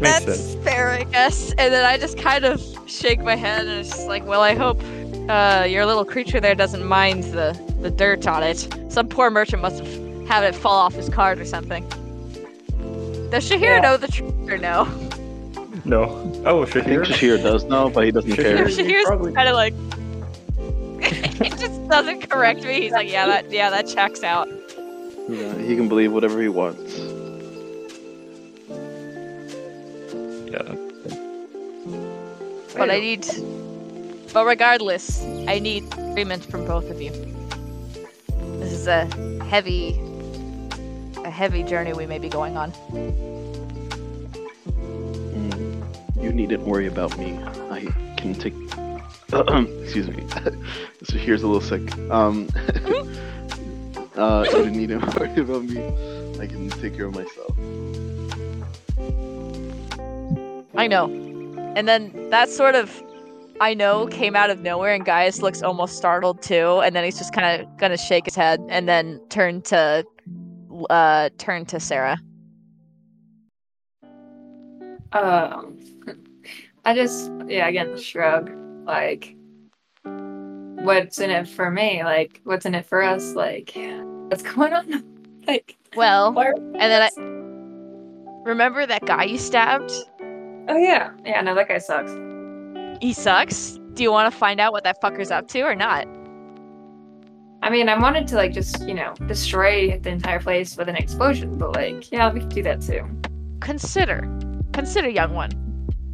makes 0.00 0.24
That's 0.24 0.40
sense. 0.40 0.64
fair, 0.64 0.90
I 0.90 1.04
guess. 1.04 1.50
And 1.52 1.72
then 1.72 1.84
I 1.84 1.96
just 1.98 2.18
kind 2.18 2.44
of 2.44 2.60
shake 2.86 3.20
my 3.20 3.36
head 3.36 3.66
and 3.66 3.78
it's 3.80 3.90
just 3.90 4.08
like, 4.08 4.26
well, 4.26 4.40
I 4.42 4.54
hope 4.54 4.80
uh, 5.28 5.64
your 5.68 5.86
little 5.86 6.04
creature 6.04 6.40
there 6.40 6.54
doesn't 6.56 6.84
mind 6.84 7.24
the, 7.24 7.56
the 7.80 7.90
dirt 7.90 8.26
on 8.26 8.42
it. 8.42 8.68
Some 8.88 9.06
poor 9.08 9.30
merchant 9.30 9.62
must 9.62 9.84
have 9.84 10.26
had 10.28 10.42
it 10.42 10.54
fall 10.54 10.74
off 10.74 10.94
his 10.94 11.08
cart 11.08 11.38
or 11.38 11.44
something. 11.44 11.88
Does 13.30 13.48
Shahir 13.48 13.60
Yeah. 13.62 13.80
know 13.80 13.96
the 13.96 14.08
truth 14.08 14.34
or 14.50 14.58
no? 14.58 14.84
No. 15.84 16.42
Oh, 16.44 16.62
I 16.62 16.66
think 16.66 16.86
Shahir. 16.86 17.04
Shahir 17.04 17.42
does 17.42 17.64
know, 17.64 17.88
but 17.88 18.04
he 18.04 18.10
doesn't 18.10 18.30
Shahir- 18.32 18.36
care. 18.56 18.68
he 18.68 18.74
Shahir's 18.82 19.04
probably- 19.06 19.32
kind 19.32 19.48
of 19.48 19.54
like. 19.54 19.74
he 21.42 21.50
just 21.50 21.88
doesn't 21.88 22.30
correct 22.30 22.62
me. 22.64 22.80
He's 22.82 22.92
like, 22.92 23.10
yeah, 23.10 23.26
that 23.26 23.50
yeah, 23.50 23.70
that 23.70 23.86
checks 23.86 24.22
out. 24.22 24.48
Yeah, 25.28 25.56
he 25.58 25.76
can 25.76 25.88
believe 25.88 26.12
whatever 26.12 26.40
he 26.40 26.48
wants. 26.48 26.98
Yeah. 30.50 30.76
But 32.76 32.90
I 32.90 33.00
need. 33.00 33.26
But 34.32 34.46
regardless, 34.46 35.22
I 35.46 35.58
need 35.58 35.84
agreement 35.94 36.44
from 36.44 36.66
both 36.66 36.90
of 36.90 37.00
you. 37.00 37.10
This 38.58 38.72
is 38.72 38.86
a 38.86 39.06
heavy, 39.44 40.00
a 41.24 41.30
heavy 41.30 41.62
journey 41.62 41.92
we 41.92 42.06
may 42.06 42.18
be 42.18 42.28
going 42.28 42.56
on. 42.56 42.72
Mm, 45.32 46.22
You 46.22 46.32
needn't 46.32 46.62
worry 46.64 46.86
about 46.86 47.16
me. 47.18 47.38
I 47.70 47.80
can 48.16 48.34
take. 48.34 48.54
Excuse 49.82 50.08
me. 50.08 50.24
so 51.02 51.16
here's 51.16 51.42
a 51.42 51.48
little 51.48 51.60
sick. 51.60 51.92
Um, 52.08 52.48
uh, 54.16 54.44
you 54.46 54.58
didn't 54.58 54.76
need 54.76 54.90
to 54.90 54.98
worry 55.18 55.40
about 55.40 55.64
me. 55.64 55.84
I 56.38 56.46
can 56.46 56.70
take 56.70 56.94
care 56.94 57.06
of 57.06 57.14
myself. 57.14 57.50
I 60.76 60.86
know. 60.86 61.06
And 61.74 61.88
then 61.88 62.30
that 62.30 62.48
sort 62.48 62.76
of, 62.76 63.02
I 63.60 63.74
know, 63.74 64.06
came 64.06 64.36
out 64.36 64.50
of 64.50 64.60
nowhere, 64.60 64.94
and 64.94 65.04
Gaius 65.04 65.42
looks 65.42 65.62
almost 65.62 65.96
startled 65.96 66.40
too. 66.40 66.80
And 66.84 66.94
then 66.94 67.02
he's 67.02 67.18
just 67.18 67.32
kind 67.32 67.60
of 67.60 67.76
gonna 67.76 67.98
shake 67.98 68.26
his 68.26 68.36
head, 68.36 68.60
and 68.68 68.88
then 68.88 69.20
turn 69.30 69.62
to, 69.62 70.04
uh, 70.90 71.30
turn 71.38 71.66
to 71.66 71.80
Sarah. 71.80 72.18
Um, 75.12 75.76
I 76.84 76.94
just, 76.94 77.32
yeah, 77.48 77.66
again, 77.66 77.98
shrug. 77.98 78.63
Like, 78.84 79.34
what's 80.02 81.18
in 81.18 81.30
it 81.30 81.48
for 81.48 81.70
me? 81.70 82.02
Like, 82.04 82.40
what's 82.44 82.66
in 82.66 82.74
it 82.74 82.86
for 82.86 83.02
us? 83.02 83.34
Like, 83.34 83.72
what's 84.28 84.42
going 84.54 84.72
on? 84.72 85.04
Like, 85.46 85.76
Well, 85.96 86.36
and 86.38 86.74
then 86.74 87.02
I 87.02 88.48
remember 88.48 88.86
that 88.86 89.04
guy 89.06 89.24
you 89.24 89.38
stabbed. 89.38 89.92
Oh 90.68 90.76
yeah, 90.76 91.10
yeah. 91.24 91.40
No, 91.42 91.54
that 91.54 91.68
guy 91.68 91.78
sucks. 91.78 92.12
He 93.00 93.12
sucks. 93.12 93.78
Do 93.94 94.02
you 94.02 94.10
want 94.10 94.32
to 94.32 94.38
find 94.38 94.60
out 94.60 94.72
what 94.72 94.84
that 94.84 95.00
fucker's 95.00 95.30
up 95.30 95.48
to 95.48 95.60
or 95.60 95.74
not? 95.74 96.06
I 97.62 97.70
mean, 97.70 97.88
I 97.88 97.98
wanted 97.98 98.26
to 98.28 98.36
like 98.36 98.52
just 98.52 98.86
you 98.86 98.94
know 98.94 99.14
destroy 99.26 99.98
the 99.98 100.10
entire 100.10 100.40
place 100.40 100.76
with 100.76 100.88
an 100.88 100.96
explosion, 100.96 101.56
but 101.58 101.74
like, 101.74 102.10
yeah, 102.12 102.32
we 102.32 102.40
could 102.40 102.50
do 102.50 102.62
that 102.62 102.80
too. 102.82 103.06
consider 103.60 104.28
consider 104.74 105.08
young 105.08 105.32
one 105.32 105.50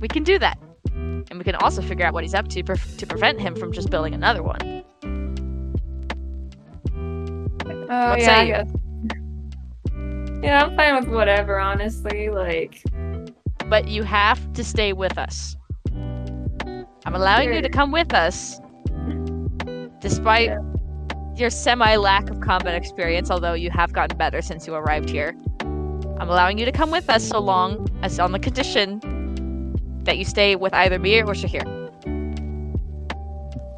we 0.00 0.06
can 0.06 0.22
do 0.22 0.38
that 0.38 0.56
and 1.30 1.38
we 1.38 1.44
can 1.44 1.54
also 1.56 1.82
figure 1.82 2.06
out 2.06 2.14
what 2.14 2.24
he's 2.24 2.34
up 2.34 2.48
to 2.48 2.62
pre- 2.62 2.76
to 2.76 3.06
prevent 3.06 3.40
him 3.40 3.54
from 3.54 3.72
just 3.72 3.90
building 3.90 4.14
another 4.14 4.42
one. 4.42 4.84
Oh 7.92 8.10
What 8.10 8.20
yeah, 8.20 8.64
Yeah, 10.42 10.64
I'm 10.64 10.76
fine 10.76 10.94
with 10.96 11.08
whatever. 11.08 11.58
Honestly, 11.58 12.28
like, 12.30 12.82
but 13.68 13.88
you 13.88 14.02
have 14.04 14.52
to 14.54 14.64
stay 14.64 14.92
with 14.92 15.18
us. 15.18 15.56
I'm 15.94 17.14
allowing 17.14 17.52
you 17.52 17.60
to 17.62 17.68
come 17.68 17.92
with 17.92 18.12
us. 18.14 18.60
Despite 20.00 20.48
Yeah. 20.50 20.58
your 21.36 21.50
semi 21.50 21.96
lack 21.96 22.30
of 22.30 22.40
combat 22.40 22.74
experience 22.74 23.30
although 23.30 23.54
you 23.54 23.70
have 23.70 23.92
gotten 23.92 24.16
better 24.18 24.42
since 24.42 24.66
you 24.66 24.74
arrived 24.74 25.08
here 25.08 25.34
i'm 26.18 26.28
allowing 26.28 26.58
you 26.58 26.66
to 26.66 26.72
come 26.72 26.90
with 26.90 27.08
us 27.08 27.26
so 27.26 27.38
long 27.38 27.86
as 28.02 28.18
on 28.18 28.32
the 28.32 28.38
condition 28.38 29.00
that 30.04 30.18
you 30.18 30.24
stay 30.24 30.56
with 30.56 30.72
either 30.74 30.98
me 30.98 31.20
or 31.20 31.26
shahir 31.26 31.64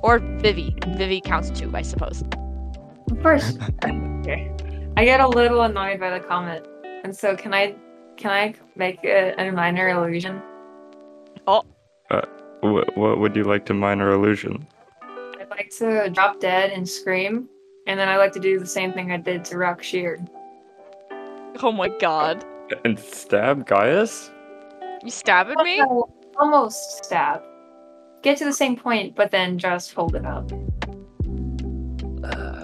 or 0.02 0.18
vivi 0.18 0.74
vivi 0.96 1.20
counts 1.20 1.50
too 1.50 1.70
i 1.74 1.82
suppose 1.82 2.22
First, 3.20 3.58
okay. 3.84 4.50
I 4.96 5.04
get 5.04 5.20
a 5.20 5.28
little 5.28 5.60
annoyed 5.62 6.00
by 6.00 6.18
the 6.18 6.24
comment, 6.24 6.66
and 7.04 7.14
so 7.14 7.36
can 7.36 7.52
I, 7.54 7.76
can 8.16 8.30
I 8.30 8.54
make 8.74 9.04
a, 9.04 9.34
a 9.38 9.52
minor 9.52 9.90
illusion? 9.90 10.42
Oh. 11.46 11.62
Uh, 12.10 12.22
what, 12.62 12.96
what 12.96 13.18
would 13.20 13.36
you 13.36 13.44
like 13.44 13.64
to 13.66 13.74
minor 13.74 14.10
illusion? 14.10 14.66
I'd 15.38 15.50
like 15.50 15.70
to 15.78 16.08
drop 16.10 16.40
dead 16.40 16.70
and 16.70 16.88
scream, 16.88 17.48
and 17.86 18.00
then 18.00 18.08
I 18.08 18.16
like 18.16 18.32
to 18.32 18.40
do 18.40 18.58
the 18.58 18.66
same 18.66 18.92
thing 18.92 19.12
I 19.12 19.18
did 19.18 19.44
to 19.46 19.56
Rakshir. 19.56 20.26
oh 21.62 21.70
my 21.70 21.88
god 22.00 22.44
And 22.84 22.98
stab 22.98 23.66
Gaius? 23.66 24.31
You 25.02 25.10
stabbing 25.10 25.62
me 25.62 25.82
almost 26.38 27.04
stab. 27.04 27.42
Get 28.22 28.38
to 28.38 28.44
the 28.44 28.52
same 28.52 28.76
point, 28.76 29.16
but 29.16 29.30
then 29.30 29.58
just 29.58 29.92
hold 29.94 30.14
it 30.14 30.24
up. 30.24 30.50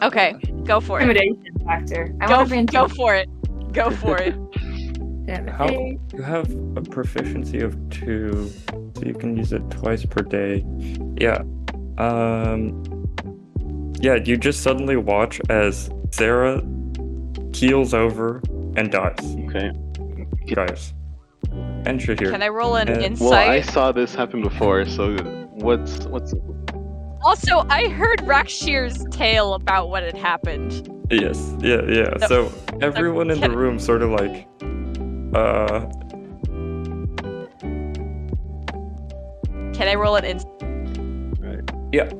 Okay, 0.02 0.34
go 0.64 0.80
for 0.80 1.00
it. 1.00 1.02
Intimidation 1.08 1.58
factor. 1.64 2.14
I 2.20 2.28
Go, 2.28 2.36
want 2.38 2.50
to 2.50 2.64
go 2.64 2.88
for 2.88 3.14
it. 3.14 3.28
Go 3.72 3.90
for 3.90 4.16
it. 4.18 4.34
How 5.50 5.68
you 5.68 6.22
have 6.22 6.50
a 6.76 6.80
proficiency 6.80 7.60
of 7.60 7.76
two, 7.90 8.50
so 8.70 9.02
you 9.04 9.12
can 9.12 9.36
use 9.36 9.52
it 9.52 9.68
twice 9.70 10.06
per 10.06 10.22
day. 10.22 10.64
Yeah, 11.20 11.42
Um, 11.98 13.06
yeah, 14.00 14.14
you 14.14 14.36
just 14.38 14.62
suddenly 14.62 14.96
watch 14.96 15.40
as 15.50 15.90
Sarah 16.12 16.62
keels 17.52 17.92
over 17.92 18.40
and 18.76 18.90
dies. 18.90 19.18
Okay. 19.46 19.72
Dies. 20.46 20.94
And 21.86 22.00
Shahir. 22.00 22.30
Can 22.30 22.42
I 22.42 22.48
roll 22.48 22.76
an 22.76 22.88
Uh, 22.88 23.00
insight? 23.00 23.30
Well, 23.30 23.34
I 23.50 23.60
saw 23.60 23.92
this 23.92 24.14
happen 24.14 24.42
before, 24.42 24.84
so 24.86 25.16
what's 25.52 26.04
what's 26.06 26.34
Also, 27.22 27.64
I 27.68 27.88
heard 27.88 28.20
Rakshir's 28.26 29.04
tale 29.10 29.54
about 29.54 29.88
what 29.90 30.02
had 30.02 30.16
happened. 30.16 30.88
Yes, 31.10 31.54
yeah, 31.60 31.80
yeah. 31.88 32.10
No. 32.20 32.26
So 32.26 32.52
everyone 32.80 33.30
in 33.30 33.40
the 33.40 33.48
can- 33.48 33.56
room 33.56 33.78
sort 33.78 34.02
of 34.02 34.10
like, 34.10 34.46
uh, 35.34 35.86
Can 39.72 39.86
I 39.88 39.94
roll 39.94 40.16
an 40.16 40.24
insight? 40.24 40.50
Right. 41.40 41.60
Yeah, 41.92 42.10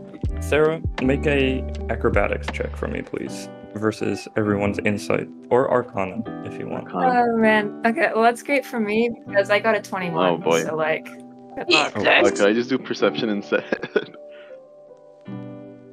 Sarah, 0.41 0.81
make 1.03 1.27
a 1.27 1.63
acrobatics 1.91 2.47
check 2.53 2.77
for 2.77 2.87
me, 2.87 3.03
please, 3.03 3.49
versus 3.75 4.27
everyone's 4.37 4.79
insight 4.81 5.29
or 5.51 5.71
arcana 5.71 6.23
if 6.47 6.59
you 6.59 6.69
want. 6.69 6.89
Oh 6.93 7.37
man. 7.37 7.81
Okay, 7.87 8.11
well 8.15 8.23
that's 8.25 8.43
great 8.43 8.65
for 8.65 8.81
me 8.81 9.11
because 9.27 9.51
I 9.51 9.59
got 9.61 9.75
a 9.77 9.81
21. 9.81 10.27
Oh, 10.29 10.37
boy. 10.39 10.63
So 10.65 10.75
like, 10.77 11.05
good 11.05 11.67
Yeah. 11.69 11.91
luck. 11.95 11.97
Oh, 11.97 12.31
could 12.31 12.41
I 12.49 12.53
just 12.53 12.69
do 12.71 12.79
perception 12.79 13.29
instead? 13.29 13.65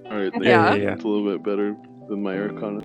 Alright, 0.06 0.32
Yeah. 0.42 0.74
yeah, 0.74 0.76
yeah. 0.76 0.94
it's 0.94 1.04
a 1.04 1.08
little 1.08 1.30
bit 1.30 1.44
better 1.44 1.76
than 2.10 2.24
my 2.24 2.38
arcana. 2.38 2.82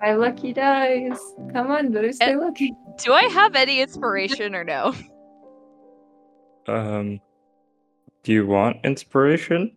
My 0.00 0.14
lucky 0.14 0.52
dice. 0.52 1.20
Come 1.52 1.70
on, 1.70 1.92
better 1.92 2.12
stay 2.12 2.34
lucky. 2.36 2.74
Do 3.02 3.12
I 3.12 3.22
have 3.24 3.54
any 3.54 3.80
inspiration 3.80 4.54
or 4.54 4.64
no? 4.64 4.92
Um, 6.66 7.20
do 8.22 8.32
you 8.32 8.46
want 8.46 8.78
inspiration? 8.84 9.76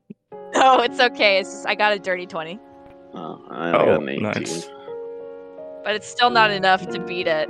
No, 0.56 0.80
it's 0.82 1.00
okay. 1.00 1.40
It's 1.40 1.50
just 1.52 1.68
I 1.68 1.76
got 1.76 1.94
a 1.94 2.00
dirty 2.00 2.26
20. 2.26 2.60
Oh, 3.16 3.42
I 3.50 3.72
only 3.72 3.72
got 3.72 3.88
Oh, 3.88 4.02
an 4.02 4.10
18. 4.10 4.24
nice. 4.24 4.70
But 5.84 5.96
it's 5.96 6.08
still 6.08 6.30
not 6.30 6.52
enough 6.52 6.88
to 6.90 7.00
beat 7.00 7.28
it. 7.28 7.50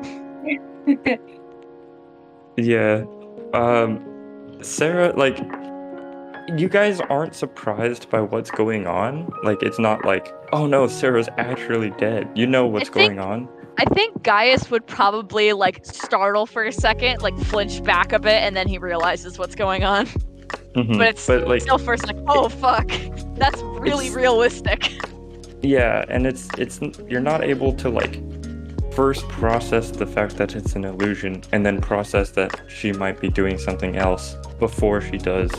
Yeah. 2.57 3.03
Um, 3.53 3.99
Sarah, 4.61 5.11
like, 5.17 5.37
you 6.57 6.69
guys 6.69 7.01
aren't 7.09 7.35
surprised 7.35 8.09
by 8.09 8.21
what's 8.21 8.49
going 8.49 8.87
on. 8.87 9.29
Like, 9.43 9.61
it's 9.61 9.79
not 9.79 10.05
like, 10.05 10.33
oh 10.53 10.65
no, 10.65 10.87
Sarah's 10.87 11.27
actually 11.37 11.89
dead. 11.97 12.29
You 12.35 12.47
know 12.47 12.65
what's 12.65 12.89
think- 12.89 13.17
going 13.17 13.19
on. 13.19 13.49
I 13.77 13.83
think 13.93 14.23
Gaius 14.23 14.71
would 14.71 14.87
probably 14.87 15.51
like 15.51 15.85
startle 15.85 16.45
for 16.45 16.63
a 16.63 16.71
second, 16.71 17.21
like 17.21 17.37
flinch 17.39 17.83
back 17.83 18.13
a 18.13 18.19
bit, 18.19 18.41
and 18.41 18.55
then 18.55 18.69
he 18.69 18.77
realizes 18.77 19.37
what's 19.37 19.53
going 19.55 19.83
on. 19.83 20.05
Mhm. 20.75 20.97
But 20.97 21.07
it's 21.09 21.27
but 21.27 21.45
like, 21.49 21.61
still 21.61 21.77
first 21.77 22.07
like, 22.07 22.15
oh 22.29 22.47
fuck, 22.47 22.89
that's 23.35 23.61
really 23.63 24.09
realistic. 24.11 24.93
yeah, 25.65 26.05
and 26.09 26.25
it's 26.27 26.47
it's 26.57 26.79
you're 27.09 27.21
not 27.21 27.43
able 27.43 27.73
to 27.73 27.89
like 27.89 28.21
first 28.93 29.27
process 29.27 29.91
the 29.91 30.05
fact 30.05 30.37
that 30.37 30.55
it's 30.55 30.75
an 30.75 30.85
illusion, 30.85 31.41
and 31.51 31.65
then 31.65 31.81
process 31.81 32.29
that 32.31 32.61
she 32.67 32.91
might 32.93 33.19
be 33.19 33.29
doing 33.29 33.57
something 33.57 33.97
else 33.97 34.35
before 34.59 35.01
she 35.01 35.17
does. 35.17 35.51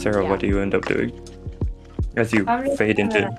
Sarah, 0.00 0.22
Yeah. 0.22 0.30
what 0.30 0.40
do 0.40 0.46
you 0.46 0.60
end 0.60 0.74
up 0.74 0.84
doing 0.84 1.10
as 2.16 2.32
you 2.32 2.44
fade 2.76 2.98
into? 3.00 3.20
gonna- 3.22 3.38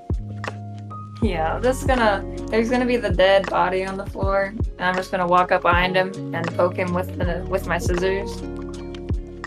Yeah, 1.21 1.55
I'm 1.55 1.63
just 1.63 1.87
gonna. 1.87 2.23
There's 2.49 2.69
gonna 2.69 2.85
be 2.85 2.97
the 2.97 3.09
dead 3.11 3.49
body 3.49 3.85
on 3.85 3.95
the 3.97 4.05
floor, 4.05 4.53
and 4.77 4.81
I'm 4.87 4.95
just 4.95 5.11
gonna 5.11 5.27
walk 5.27 5.51
up 5.51 5.61
behind 5.61 5.95
him 5.95 6.11
and 6.35 6.45
poke 6.55 6.75
him 6.77 6.93
with 6.93 7.17
the 7.17 7.45
with 7.49 7.67
my 7.67 7.77
scissors 7.77 8.41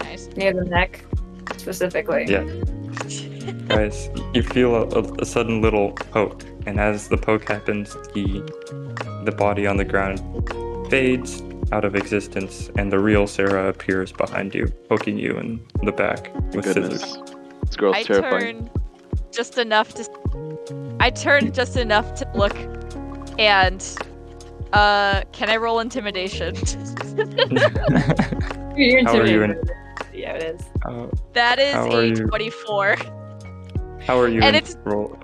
Nice. 0.05 0.29
near 0.37 0.53
the 0.53 0.65
neck, 0.65 1.05
specifically. 1.57 2.25
Yeah. 2.29 2.45
Gaius, 3.69 4.09
you 4.35 4.43
feel 4.43 4.75
a, 4.77 4.83
a, 4.89 5.03
a 5.23 5.25
sudden 5.27 5.61
little 5.63 5.93
poke, 5.93 6.45
and 6.67 6.79
as 6.81 7.09
the 7.09 7.17
poke 7.17 7.47
happens, 7.49 7.95
the 8.15 8.43
the 9.25 9.33
body 9.33 9.67
on 9.67 9.77
the 9.77 9.85
ground 9.85 10.21
fades 10.91 11.43
out 11.73 11.85
of 11.85 11.95
existence, 11.95 12.71
and 12.77 12.93
the 12.93 12.99
real 12.99 13.27
Sarah 13.27 13.69
appears 13.69 14.13
behind 14.13 14.55
you, 14.55 14.67
poking 14.89 15.17
you 15.19 15.39
in 15.39 15.65
the 15.85 15.93
back 15.93 16.33
with 16.55 16.65
Goodness. 16.65 17.01
scissors. 17.01 17.23
This 17.67 17.77
girl's 17.77 17.97
I 17.97 18.03
terrifying. 18.03 18.69
turn 18.69 18.71
just 19.31 19.59
enough 19.59 19.95
to. 19.95 20.97
I 21.01 21.11
turn 21.11 21.53
just 21.53 21.77
enough 21.77 22.15
to 22.17 22.31
look, 22.35 22.57
and 23.39 23.83
uh, 24.73 25.23
can 25.33 25.49
I 25.49 25.57
roll 25.57 25.81
intimidation? 25.81 26.55
You're 28.77 29.05
How 29.05 29.19
are 29.19 29.27
you 29.27 29.43
intimidated. 29.43 29.71
Yeah, 30.15 30.35
it 30.35 30.43
is. 30.43 30.61
Uh, 30.85 31.07
that 31.33 31.59
is 31.59 31.75
a 31.75 32.25
twenty-four. 32.27 32.97
how 34.01 34.19
are 34.19 34.29
you 34.29 34.41
And 34.43 34.55
in 34.57 34.63
it's- 34.63 34.77
roll? 34.85 35.19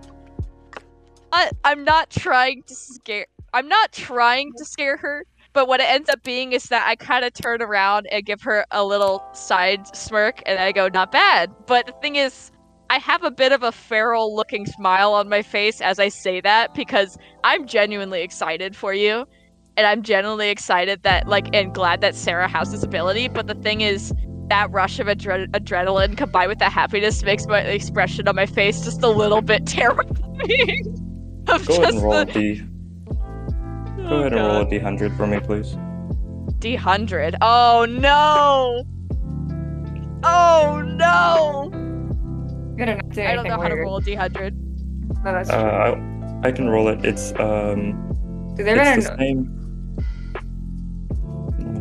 I'm 1.65 1.85
not 1.85 2.11
trying 2.11 2.63
to 2.65 2.75
scare. 2.75 3.27
I'm 3.53 3.69
not 3.69 3.93
trying 3.93 4.53
to 4.57 4.65
scare 4.65 4.97
her. 4.97 5.25
But 5.55 5.67
what 5.67 5.81
it 5.81 5.89
ends 5.89 6.09
up 6.09 6.23
being 6.23 6.53
is 6.53 6.65
that 6.65 6.87
I 6.87 6.95
kind 6.95 7.25
of 7.25 7.33
turn 7.33 7.63
around 7.63 8.07
and 8.13 8.25
give 8.25 8.43
her 8.43 8.65
a 8.71 8.85
little 8.85 9.25
side 9.33 9.95
smirk, 9.97 10.43
and 10.47 10.59
I 10.59 10.73
go, 10.73 10.89
"Not 10.89 11.11
bad." 11.11 11.51
But 11.67 11.87
the 11.87 11.93
thing 12.01 12.17
is, 12.17 12.53
I 12.91 12.99
have 12.99 13.25
a 13.25 13.31
bit 13.31 13.53
of 13.53 13.63
a 13.63 13.73
feral 13.73 14.35
looking 14.35 14.67
smile 14.67 15.13
on 15.15 15.29
my 15.29 15.43
face 15.43 15.81
as 15.81 15.99
I 15.99 16.09
say 16.09 16.41
that 16.43 16.75
because 16.75 17.19
I'm 17.45 17.67
genuinely 17.67 18.23
excited 18.23 18.77
for 18.77 18.95
you. 18.95 19.27
And 19.77 19.87
I'm 19.87 20.03
genuinely 20.03 20.51
excited 20.51 21.03
that, 21.05 21.29
like, 21.29 21.55
and 21.55 21.73
glad 21.75 22.01
that 22.01 22.15
Sarah 22.15 22.49
has 22.49 22.73
this 22.73 22.83
ability. 22.83 23.29
But 23.29 23.47
the 23.47 23.55
thing 23.55 23.81
is, 23.81 24.13
that 24.49 24.71
rush 24.71 24.99
of 24.99 25.07
adre- 25.07 25.49
adrenaline 25.51 26.17
combined 26.17 26.49
with 26.49 26.59
the 26.59 26.71
happiness 26.71 27.23
makes 27.23 27.47
my 27.47 27.61
expression 27.61 28.27
on 28.29 28.35
my 28.35 28.47
face 28.47 28.85
just 28.85 29.03
a 29.03 29.09
little 29.09 29.43
bit 29.43 29.67
terrifying. 29.69 31.08
of 31.55 31.67
Go 31.67 31.75
ahead 31.83 31.95
and 31.95 32.03
roll 32.03 32.13
a 32.19 32.25
the- 32.25 32.33
d. 32.33 32.55
Go 32.57 32.65
Oh, 34.15 34.21
ahead 34.21 34.33
and 34.33 34.41
roll 34.43 34.57
a 34.59 34.65
God. 34.65 34.71
d100 34.71 35.17
for 35.17 35.27
me, 35.27 35.39
please. 35.41 35.77
D100. 36.61 37.37
Oh 37.41 37.85
no! 37.89 38.85
Oh 40.25 40.83
no! 40.83 41.71
You're 42.77 42.87
gonna 42.87 43.03
do 43.03 43.21
I 43.23 43.35
don't 43.35 43.47
anything 43.47 43.51
know 43.51 43.61
how 43.61 43.69
to 43.69 43.75
roll 43.77 43.97
a 43.99 44.01
D100. 44.03 44.53
No, 45.25 45.33
that's 45.33 45.51
Uh. 45.51 45.55
I, 46.45 46.49
I 46.49 46.53
can 46.53 46.69
roll 46.69 46.89
it. 46.89 47.05
It's 47.05 47.33
um, 47.39 47.95
'Cause 48.57 48.65
they're 48.65 48.81
it's 48.97 49.05
the 49.07 49.11
gonna. 49.11 49.19
same. 49.19 49.55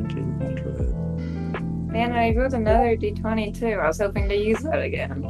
D100. 0.07 1.91
Man, 1.91 2.11
I 2.13 2.33
rolled 2.35 2.53
another 2.53 2.95
d20 2.97 3.57
too. 3.57 3.67
I 3.81 3.87
was 3.87 3.99
hoping 3.99 4.27
to 4.29 4.35
use 4.35 4.59
that 4.63 4.81
again. 4.81 5.23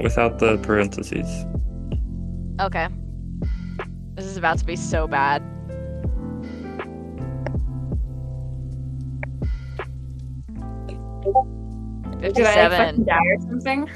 Without 0.00 0.38
the 0.38 0.58
parentheses. 0.58 1.28
Okay. 2.60 2.88
This 4.14 4.26
is 4.26 4.36
about 4.36 4.58
to 4.58 4.64
be 4.64 4.76
so 4.76 5.06
bad. 5.06 5.42
Did 12.20 12.46
I 12.46 12.68
like, 12.68 12.92
Fifty-seven. 12.92 13.04
die 13.04 13.16
or 13.16 13.40
something? 13.40 13.90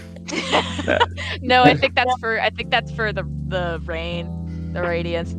no, 1.42 1.62
I 1.62 1.74
think 1.76 1.94
that's 1.94 2.18
for 2.18 2.40
I 2.40 2.50
think 2.50 2.70
that's 2.70 2.90
for 2.90 3.12
the 3.12 3.22
the 3.46 3.80
rain, 3.84 4.72
the 4.72 4.82
radiance. 4.82 5.36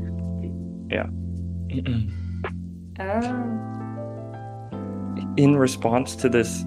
Yeah. 0.90 1.08
oh. 3.00 3.64
In 5.38 5.56
response 5.58 6.16
to 6.16 6.30
this, 6.30 6.66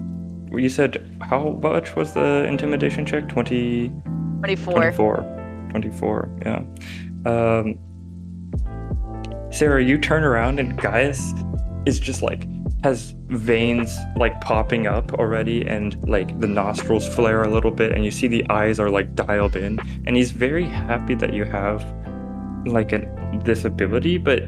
you 0.51 0.69
said 0.69 1.17
how 1.21 1.59
much 1.61 1.95
was 1.95 2.13
the 2.13 2.45
intimidation 2.45 3.05
check? 3.05 3.27
20, 3.27 3.89
Twenty-four. 4.39 4.73
24. 4.73 5.40
24, 5.71 6.29
yeah. 6.45 6.63
Um, 7.25 7.79
Sarah, 9.51 9.83
you 9.83 9.97
turn 9.97 10.23
around 10.23 10.59
and 10.59 10.77
Gaius 10.77 11.33
is 11.85 11.99
just 11.99 12.21
like 12.21 12.47
has 12.83 13.13
veins 13.27 13.97
like 14.15 14.39
popping 14.41 14.87
up 14.87 15.13
already 15.13 15.65
and 15.67 15.97
like 16.07 16.39
the 16.39 16.47
nostrils 16.47 17.07
flare 17.07 17.43
a 17.43 17.49
little 17.49 17.71
bit 17.71 17.91
and 17.91 18.03
you 18.03 18.11
see 18.11 18.27
the 18.27 18.47
eyes 18.49 18.79
are 18.79 18.89
like 18.89 19.13
dialed 19.13 19.55
in 19.55 19.79
and 20.05 20.15
he's 20.15 20.31
very 20.31 20.65
happy 20.65 21.13
that 21.13 21.33
you 21.33 21.45
have 21.45 21.85
like 22.65 22.91
an 22.91 23.41
this 23.43 23.65
ability 23.65 24.17
but 24.17 24.43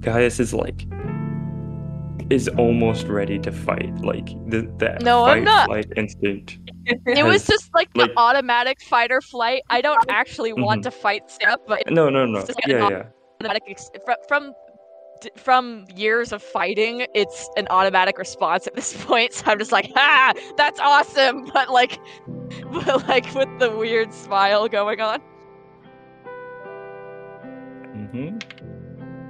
Gaius 0.00 0.40
is 0.40 0.54
like 0.54 0.86
is 2.30 2.48
almost 2.58 3.06
ready 3.06 3.38
to 3.38 3.50
fight 3.50 3.94
like 4.02 4.26
the 4.50 4.70
that 4.78 5.02
No, 5.02 5.24
I'm 5.24 5.44
not. 5.44 5.66
flight 5.66 5.86
instinct 5.96 6.58
It 7.06 7.24
was 7.24 7.46
just 7.46 7.70
like 7.74 7.92
the 7.94 8.00
like- 8.02 8.12
automatic 8.16 8.80
fight 8.82 9.10
or 9.12 9.20
flight. 9.20 9.62
I 9.70 9.80
don't 9.80 10.02
actually 10.08 10.52
want 10.52 10.80
Mhm. 10.80 10.84
to 10.84 10.90
fight 10.90 11.22
Sarah, 11.30 11.56
but 11.66 11.90
no 11.90 12.08
no 12.08 12.26
no 12.26 12.38
It's 12.40 12.48
just 12.48 12.60
yeah 12.66 12.88
yeah 12.90 13.02
automatic 13.40 13.62
ex- 13.68 13.90
from 14.04 14.16
from 14.28 14.52
from 15.36 15.84
years 15.96 16.32
of 16.32 16.40
fighting. 16.42 17.04
It's 17.14 17.50
an 17.56 17.66
automatic 17.70 18.18
response 18.18 18.66
at 18.68 18.74
this 18.76 18.92
point. 19.04 19.32
So 19.32 19.44
I'm 19.46 19.58
just 19.58 19.72
like, 19.72 19.90
ah, 19.96 20.32
that's 20.56 20.78
awesome, 20.80 21.44
but 21.52 21.70
like, 21.70 21.98
but 22.72 23.08
like 23.08 23.34
with 23.34 23.48
the 23.58 23.70
weird 23.70 24.12
smile 24.14 24.68
going 24.68 25.00
on. 25.00 25.20
hmm 28.12 28.38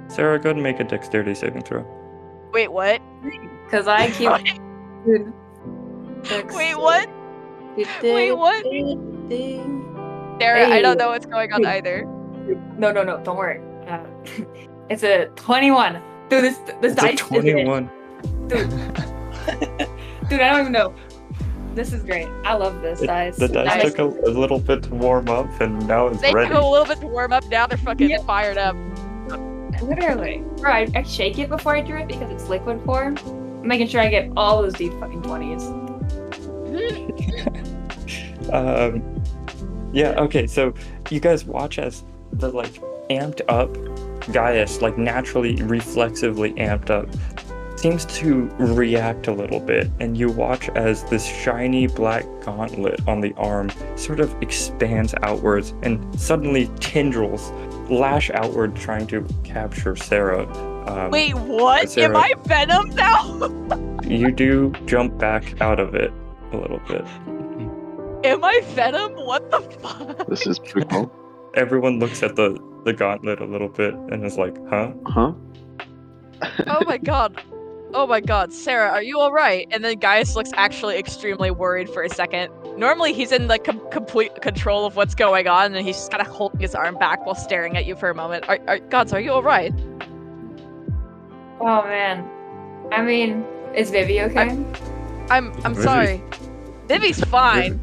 Sarah, 0.09 0.37
go 0.39 0.49
ahead 0.49 0.55
and 0.57 0.63
make 0.63 0.79
a 0.79 0.83
dexterity 0.83 1.33
saving 1.35 1.61
throw. 1.63 1.83
Wait, 2.53 2.71
what? 2.71 3.01
Because 3.65 3.87
I 3.87 4.09
keep. 4.11 4.29
Dude. 5.05 5.33
Wait, 6.53 6.75
what? 6.75 7.09
Wait, 8.03 8.31
what? 8.33 8.63
Sarah, 10.41 10.67
I 10.69 10.81
don't 10.81 10.97
know 10.97 11.09
what's 11.09 11.25
going 11.25 11.51
on 11.53 11.65
either. 11.65 12.05
No, 12.77 12.91
no, 12.91 13.03
no. 13.03 13.21
Don't 13.23 13.37
worry. 13.37 13.61
Uh, 13.87 14.05
it's 14.89 15.03
a 15.03 15.25
21. 15.35 16.01
Dude, 16.29 16.43
this 16.43 16.57
this 16.81 16.93
It's 16.93 16.95
dice 16.95 17.13
is 17.21 17.27
it. 17.45 17.63
21. 17.63 17.89
Dude, 18.47 18.69
Dude, 20.29 20.39
I 20.41 20.49
don't 20.51 20.59
even 20.61 20.71
know. 20.71 20.93
This 21.75 21.93
is 21.93 22.03
great. 22.03 22.27
I 22.43 22.55
love 22.55 22.81
this 22.81 23.01
It- 23.01 23.07
dice. 23.07 23.37
the 23.37 23.47
dice 23.47 23.65
Nice. 23.67 23.93
took 23.93 23.99
a, 23.99 24.05
a 24.05 24.31
little 24.31 24.59
bit 24.59 24.83
to 24.83 24.95
warm 24.95 25.29
up, 25.29 25.47
and 25.61 25.87
now 25.87 26.07
it's 26.07 26.21
They 26.21 26.33
ready. 26.33 26.49
took 26.49 26.61
a 26.61 26.65
little 26.65 26.85
bit 26.85 26.99
to 27.01 27.07
warm 27.07 27.31
up. 27.31 27.45
Now 27.47 27.67
they're 27.67 27.77
fucking 27.77 28.09
Yeah. 28.09 28.21
fired 28.23 28.57
up. 28.57 28.75
Literally. 29.81 30.43
Bro, 30.57 30.71
I, 30.71 30.87
I 30.95 31.03
shake 31.03 31.39
it 31.39 31.49
before 31.49 31.75
I 31.75 31.81
drew 31.81 31.97
it 31.99 32.07
because 32.07 32.29
it's 32.31 32.49
liquid 32.49 32.81
form. 32.85 33.17
I'm 33.25 33.67
making 33.67 33.87
sure 33.87 34.01
I 34.01 34.09
get 34.09 34.31
all 34.37 34.61
those 34.61 34.73
deep 34.73 34.93
fucking 34.99 35.21
20s. 35.21 35.87
Um, 38.51 39.23
yeah, 39.93 40.19
okay, 40.19 40.47
so 40.47 40.73
you 41.09 41.19
guys 41.19 41.45
watch 41.45 41.79
as 41.79 42.03
the 42.33 42.49
like 42.49 42.73
amped 43.09 43.41
up 43.47 43.71
Gaius, 44.31 44.81
like 44.81 44.97
naturally 44.97 45.55
reflexively 45.63 46.53
amped 46.53 46.89
up, 46.89 47.07
seems 47.79 48.05
to 48.05 48.49
react 48.57 49.27
a 49.27 49.33
little 49.33 49.59
bit, 49.59 49.89
and 49.99 50.17
you 50.17 50.29
watch 50.29 50.69
as 50.69 51.03
this 51.05 51.25
shiny 51.25 51.87
black 51.87 52.25
gauntlet 52.43 52.99
on 53.07 53.21
the 53.21 53.33
arm 53.35 53.71
sort 53.95 54.19
of 54.19 54.35
expands 54.41 55.15
outwards, 55.23 55.73
and 55.81 56.19
suddenly 56.19 56.67
tendrils 56.79 57.51
lash 57.89 58.29
outward, 58.31 58.75
trying 58.75 59.07
to 59.07 59.25
capture 59.43 59.95
Sarah. 59.95 60.45
Um, 60.87 61.11
Wait, 61.11 61.35
what? 61.35 61.97
Am 61.97 62.15
I 62.15 62.33
Venom 62.45 62.89
now? 62.91 63.99
you 64.03 64.31
do 64.31 64.71
jump 64.85 65.17
back 65.17 65.59
out 65.61 65.79
of 65.79 65.95
it 65.95 66.11
a 66.51 66.57
little 66.57 66.79
bit. 66.87 67.05
Am 68.25 68.43
I 68.43 68.61
Venom? 68.73 69.13
What 69.13 69.49
the 69.51 69.61
fuck? 69.61 70.27
This 70.27 70.45
is 70.45 70.59
pretty 70.59 70.87
cool. 70.87 71.11
Everyone 71.55 71.99
looks 71.99 72.21
at 72.23 72.35
the 72.35 72.57
the 72.85 72.93
gauntlet 72.93 73.41
a 73.41 73.45
little 73.45 73.69
bit 73.69 73.93
and 73.93 74.23
is 74.25 74.37
like, 74.37 74.55
"Huh?" 74.69 74.91
Huh? 75.05 75.33
Oh 76.67 76.83
my 76.85 76.97
god. 76.97 77.41
Oh 77.93 78.05
my 78.05 78.19
god, 78.19 78.53
Sarah, 78.53 78.91
are 78.91 79.01
you 79.01 79.19
alright? 79.19 79.67
And 79.71 79.83
then 79.83 79.97
Gaius 79.97 80.35
looks 80.35 80.51
actually 80.53 80.97
extremely 80.97 81.49
worried 81.49 81.89
for 81.89 82.03
a 82.03 82.09
second. 82.09 82.51
Normally 82.77 83.13
he's 83.13 83.31
in 83.31 83.47
like 83.47 83.63
com- 83.63 83.81
complete 83.89 84.41
control 84.41 84.85
of 84.85 84.95
what's 84.95 85.15
going 85.15 85.47
on 85.47 85.73
and 85.73 85.85
he's 85.85 85.95
just 85.95 86.11
kind 86.11 86.21
of 86.21 86.27
holding 86.27 86.59
his 86.59 86.75
arm 86.75 86.95
back 86.99 87.25
while 87.25 87.33
staring 87.35 87.75
at 87.77 87.85
you 87.85 87.95
for 87.95 88.09
a 88.09 88.15
moment. 88.15 88.47
Are, 88.47 88.59
are 88.67 88.77
gods, 88.79 89.11
are 89.11 89.19
you 89.19 89.31
alright? 89.31 89.73
Oh 91.61 91.83
man. 91.83 92.27
I 92.91 93.01
mean, 93.01 93.43
is 93.75 93.89
Vivi 93.89 94.21
okay? 94.21 94.49
I'm 95.29 95.51
I'm 95.63 95.73
Vivi- 95.73 95.81
sorry. 95.83 96.23
Vivi's 96.87 97.23
fine. 97.25 97.79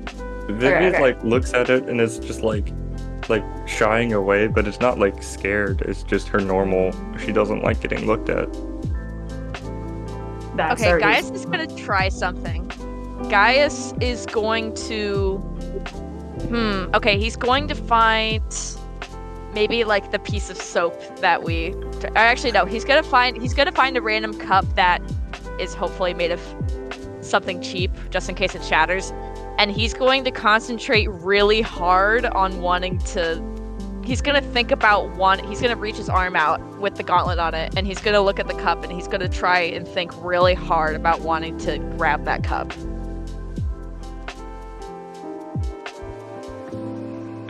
Vivi 0.49 0.67
Okay, 0.67 0.89
okay. 0.89 1.01
like 1.03 1.23
looks 1.25 1.53
at 1.53 1.69
it 1.69 1.89
and 1.89 2.01
is 2.01 2.19
just 2.21 2.43
like 2.43 2.73
like 3.29 3.45
shying 3.67 4.13
away, 4.13 4.47
but 4.47 4.69
it's 4.69 4.79
not 4.81 4.99
like 5.01 5.21
scared. 5.23 5.83
It's 5.83 6.05
just 6.05 6.29
her 6.29 6.39
normal. 6.41 6.93
She 7.19 7.33
doesn't 7.33 7.63
like 7.63 7.81
getting 7.81 8.07
looked 8.07 8.29
at. 8.29 8.49
That's 10.57 10.81
Okay, 10.81 10.99
Gaius 10.99 11.31
is 11.31 11.45
gonna 11.45 11.67
try 11.77 12.09
something. 12.09 12.67
Gaius 13.29 13.93
is 14.01 14.27
going 14.27 14.75
to. 14.75 15.39
Hmm. 16.49 16.95
Okay, 16.95 17.19
he's 17.19 17.37
going 17.37 17.67
to 17.69 17.75
find 17.75 18.43
maybe 19.55 19.85
like 19.85 20.11
the 20.13 20.19
piece 20.19 20.51
of 20.51 20.57
soap 20.57 21.01
that 21.17 21.43
we. 21.43 21.73
or 21.73 22.11
Actually, 22.17 22.53
no. 22.53 22.65
He's 22.65 22.85
gonna 22.85 23.03
find. 23.03 23.41
He's 23.41 23.55
gonna 23.55 23.73
find 23.73 23.97
a 23.97 24.03
random 24.03 24.39
cup 24.39 24.65
that 24.75 25.03
is 25.59 25.75
hopefully 25.75 26.15
made 26.15 26.31
of 26.31 26.41
something 27.21 27.61
cheap, 27.61 27.91
just 28.11 28.29
in 28.29 28.35
case 28.35 28.55
it 28.55 28.63
shatters. 28.63 29.13
And 29.59 29.71
he's 29.71 29.95
going 29.95 30.23
to 30.25 30.31
concentrate 30.31 31.09
really 31.11 31.63
hard 31.63 32.27
on 32.27 32.61
wanting 32.61 32.99
to. 32.99 33.56
He's 34.07 34.23
gonna 34.23 34.41
think 34.41 34.71
about 34.71 35.17
one. 35.17 35.41
He's 35.41 35.61
gonna 35.61 35.75
reach 35.75 35.97
his 35.97 36.09
arm 36.09 36.37
out 36.37 36.61
with 36.79 36.95
the 36.95 37.03
gauntlet 37.03 37.41
on 37.41 37.55
it, 37.55 37.75
and 37.77 37.89
he's 37.89 37.99
gonna 37.99 38.21
look 38.21 38.39
at 38.39 38.47
the 38.47 38.55
cup, 38.55 38.85
and 38.85 38.93
he's 38.93 39.09
gonna 39.09 39.29
try 39.29 39.59
and 39.59 39.87
think 39.87 40.13
really 40.25 40.55
hard 40.55 40.95
about 40.95 41.23
wanting 41.23 41.59
to 41.59 41.79
grab 41.99 42.25
that 42.25 42.45
cup. 42.45 42.73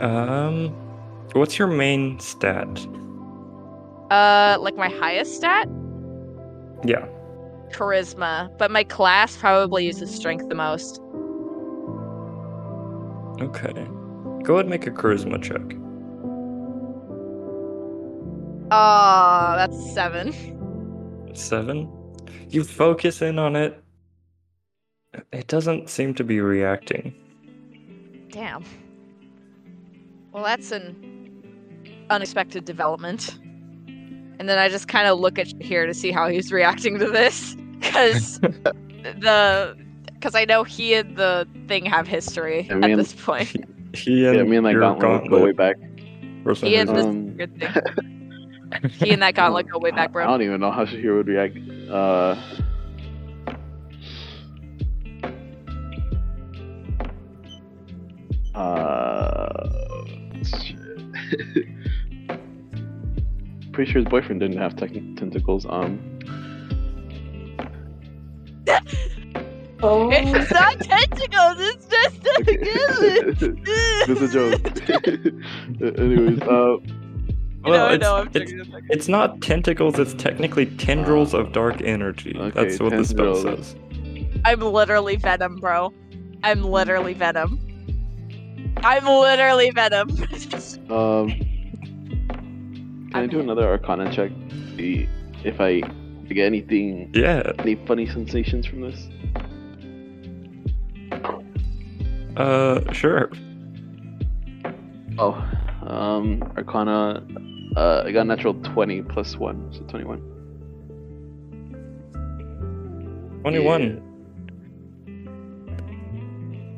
Um, 0.01 0.73
what's 1.33 1.59
your 1.59 1.67
main 1.67 2.19
stat? 2.19 2.67
Uh, 4.09 4.57
like 4.59 4.75
my 4.75 4.89
highest 4.89 5.35
stat, 5.35 5.67
Yeah. 6.83 7.05
charisma, 7.71 8.49
but 8.57 8.71
my 8.71 8.83
class 8.83 9.37
probably 9.37 9.85
uses 9.85 10.13
strength 10.13 10.49
the 10.49 10.55
most. 10.55 11.01
Okay. 13.41 13.87
Go 14.43 14.53
ahead 14.55 14.65
and 14.65 14.69
make 14.69 14.87
a 14.87 14.91
charisma 14.91 15.39
check. 15.39 15.77
Oh, 18.71 19.53
that's 19.57 19.93
seven. 19.93 20.33
Seven. 21.33 21.89
You 22.49 22.63
focus 22.63 23.21
in 23.21 23.39
on 23.39 23.55
it. 23.55 23.81
It 25.31 25.47
doesn't 25.47 25.89
seem 25.89 26.13
to 26.15 26.23
be 26.23 26.41
reacting. 26.41 27.13
Damn. 28.29 28.63
Well, 30.31 30.43
that's 30.43 30.71
an 30.71 32.03
unexpected 32.09 32.65
development. 32.65 33.37
And 34.39 34.47
then 34.47 34.59
I 34.59 34.69
just 34.69 34.87
kind 34.87 35.07
of 35.07 35.19
look 35.19 35.39
at 35.39 35.47
here 35.61 35.85
to 35.87 35.93
see 35.93 36.11
how 36.11 36.27
he's 36.29 36.51
reacting 36.51 36.99
to 36.99 37.09
this, 37.09 37.55
because 37.79 38.39
the 38.39 39.75
because 40.13 40.35
I 40.35 40.45
know 40.45 40.63
he 40.63 40.93
and 40.95 41.15
the 41.15 41.47
thing 41.67 41.85
have 41.85 42.07
history 42.07 42.67
I 42.71 42.91
at 42.91 42.97
this 42.97 43.13
point. 43.13 43.55
He 43.95 44.25
and, 44.27 44.35
Yeah, 44.37 44.43
me 44.43 44.57
and 44.57 44.65
that 44.65 44.71
your 44.73 44.81
gauntlet, 44.81 45.29
go 45.29 45.43
way 45.43 45.51
back. 45.53 45.77
for 46.43 46.53
some 46.53 46.69
He 46.69 46.75
and 46.75 46.89
reason- 46.89 46.95
this 46.95 47.05
Um, 47.05 47.37
good 47.37 47.59
thing. 47.59 48.23
He 48.99 49.11
and 49.11 49.21
that 49.21 49.35
gauntlet 49.35 49.67
go 49.69 49.77
way 49.79 49.91
back, 49.91 50.11
bro. 50.11 50.23
I 50.23 50.27
don't 50.27 50.41
even 50.41 50.59
know 50.59 50.71
how 50.71 50.85
Shahir 50.85 51.15
would 51.17 51.27
react. 51.27 51.57
Uh, 51.89 52.35
uh, 58.55 59.69
shit. 60.43 60.77
Pretty 63.71 63.91
sure 63.91 64.01
his 64.01 64.09
boyfriend 64.09 64.41
didn't 64.41 64.57
have 64.57 64.75
tec- 64.75 64.91
tentacles. 65.15 65.65
Um, 65.69 65.99
Oh, 69.83 70.09
It's 70.11 70.51
not 70.51 70.79
tentacles. 70.79 71.57
It's 71.59 71.85
just 71.85 72.25
a 72.25 72.43
it's 74.09 74.21
a 74.21 74.27
joke. 74.27 74.59
Anyways, 75.99 76.41
uh, 76.41 76.77
You 77.67 77.73
know, 77.73 77.79
Well, 77.79 77.87
I 77.89 77.93
it's- 77.95 78.01
know. 78.09 78.15
I'm 78.15 78.27
it's- 78.27 78.81
It's 78.89 79.07
not 79.09 79.41
tentacles, 79.41 79.99
it's 79.99 80.13
technically 80.13 80.65
tendrils 80.67 81.33
of 81.33 81.51
dark 81.51 81.81
energy. 81.81 82.33
Okay, 82.37 82.51
That's 82.51 82.79
what 82.79 82.91
the 82.91 83.03
spell 83.03 83.35
says. 83.35 83.75
I'm 84.45 84.61
literally 84.61 85.17
Venom, 85.17 85.57
bro. 85.57 85.91
I'm 86.43 86.63
literally 86.63 87.13
Venom. 87.13 87.59
I'm 88.77 89.05
literally 89.05 89.71
Venom. 89.71 90.09
um, 90.89 91.29
can 93.11 93.11
I 93.13 93.25
do 93.27 93.37
Okay. 93.37 93.43
another 93.43 93.67
Arcana 93.67 94.11
check? 94.13 94.31
See 94.77 95.09
if 95.43 95.59
I 95.59 95.81
if 96.23 96.31
I 96.31 96.33
get 96.33 96.45
anything, 96.45 97.09
Yeah. 97.13 97.51
any 97.59 97.75
funny 97.85 98.05
sensations 98.07 98.65
from 98.65 98.81
this. 98.81 99.09
Uh, 102.37 102.91
sure. 102.93 103.29
Oh, 105.17 105.33
um, 105.81 106.43
Arcana. 106.55 107.23
Uh, 107.77 108.03
I 108.07 108.11
got 108.11 108.21
a 108.21 108.23
natural 108.23 108.55
twenty 108.55 109.03
plus 109.03 109.37
one, 109.37 109.71
so 109.71 109.81
twenty-one. 109.81 110.19
21. 113.41 114.01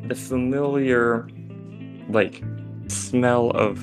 The 0.10 0.16
familiar, 0.16 1.26
like, 2.10 2.44
smell 2.88 3.52
of 3.52 3.80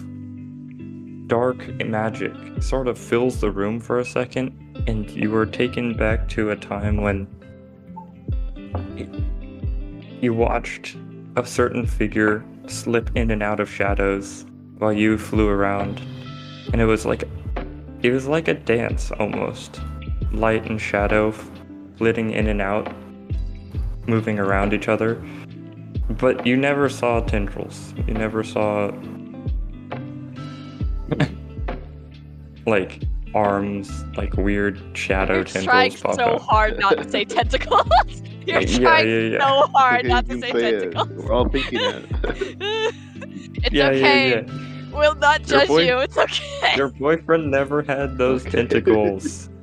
dark 1.27 1.67
magic 1.87 2.35
sort 2.61 2.87
of 2.87 2.99
fills 2.99 3.41
the 3.41 3.51
room 3.51 3.81
for 3.81 3.99
a 3.99 4.05
second, 4.05 4.53
and 4.87 5.09
you 5.11 5.31
were 5.31 5.47
taken 5.47 5.97
back 5.97 6.29
to 6.29 6.51
a 6.51 6.57
time 6.57 6.99
when 6.99 7.27
you 10.21 10.35
watched 10.35 10.99
a 11.37 11.47
certain 11.47 11.87
figure 11.87 12.45
slip 12.67 13.11
in 13.15 13.31
and 13.31 13.43
out 13.43 13.59
of 13.59 13.71
shadows 13.71 14.45
while 14.77 14.93
you 14.93 15.17
flew 15.17 15.49
around, 15.49 16.03
and 16.73 16.81
it 16.81 16.87
was 16.87 17.05
like 17.07 17.25
it 18.03 18.11
was 18.11 18.27
like 18.27 18.49
a 18.49 18.55
dance 18.55 19.11
almost, 19.13 19.81
light 20.33 20.67
and 20.69 20.81
shadow 20.81 21.33
flitting 21.97 22.31
in 22.31 22.47
and 22.47 22.61
out, 22.61 22.93
moving 24.07 24.39
around 24.39 24.73
each 24.73 24.89
other. 24.89 25.15
But 26.11 26.47
you 26.47 26.57
never 26.57 26.89
saw 26.89 27.21
tendrils. 27.21 27.93
You 28.07 28.15
never 28.15 28.45
saw 28.45 28.91
like 32.67 33.03
arms, 33.35 34.05
like 34.17 34.35
weird 34.37 34.81
shadow 34.97 35.37
You're 35.37 35.45
tendrils 35.45 35.65
trying 35.67 35.93
pop 35.97 36.15
so 36.15 36.35
out. 36.35 36.41
hard 36.43 36.79
not 36.79 36.97
to 36.99 37.11
say 37.11 37.25
tentacles. 37.25 37.87
You're 38.47 38.61
Yeah, 38.63 38.79
trying 38.79 39.09
yeah, 39.09 39.19
yeah. 39.19 39.39
so 39.41 39.67
hard 39.73 40.01
Okay, 40.05 40.09
not 40.09 40.25
to 40.27 40.31
can 40.33 40.43
say 40.43 40.53
say 40.53 40.69
it. 40.75 40.81
tentacles. 40.93 41.25
We're 41.25 41.33
all 41.33 41.49
thinking 41.49 41.81
it. 41.81 42.05
it's 43.65 43.73
yeah, 43.73 43.89
okay. 43.89 44.45
Yeah, 44.97 45.03
yeah. 45.03 45.09
We'll 45.11 45.15
not 45.17 45.41
Your 45.49 45.59
judge 45.61 45.69
boy- 45.69 45.83
you. 45.83 45.99
It's 45.99 46.17
okay. 46.17 46.77
Your 46.77 46.89
boyfriend 46.89 47.51
never 47.51 47.83
had 47.83 48.19
those 48.19 48.43
Okay. 48.47 48.67
tentacles. 48.67 49.49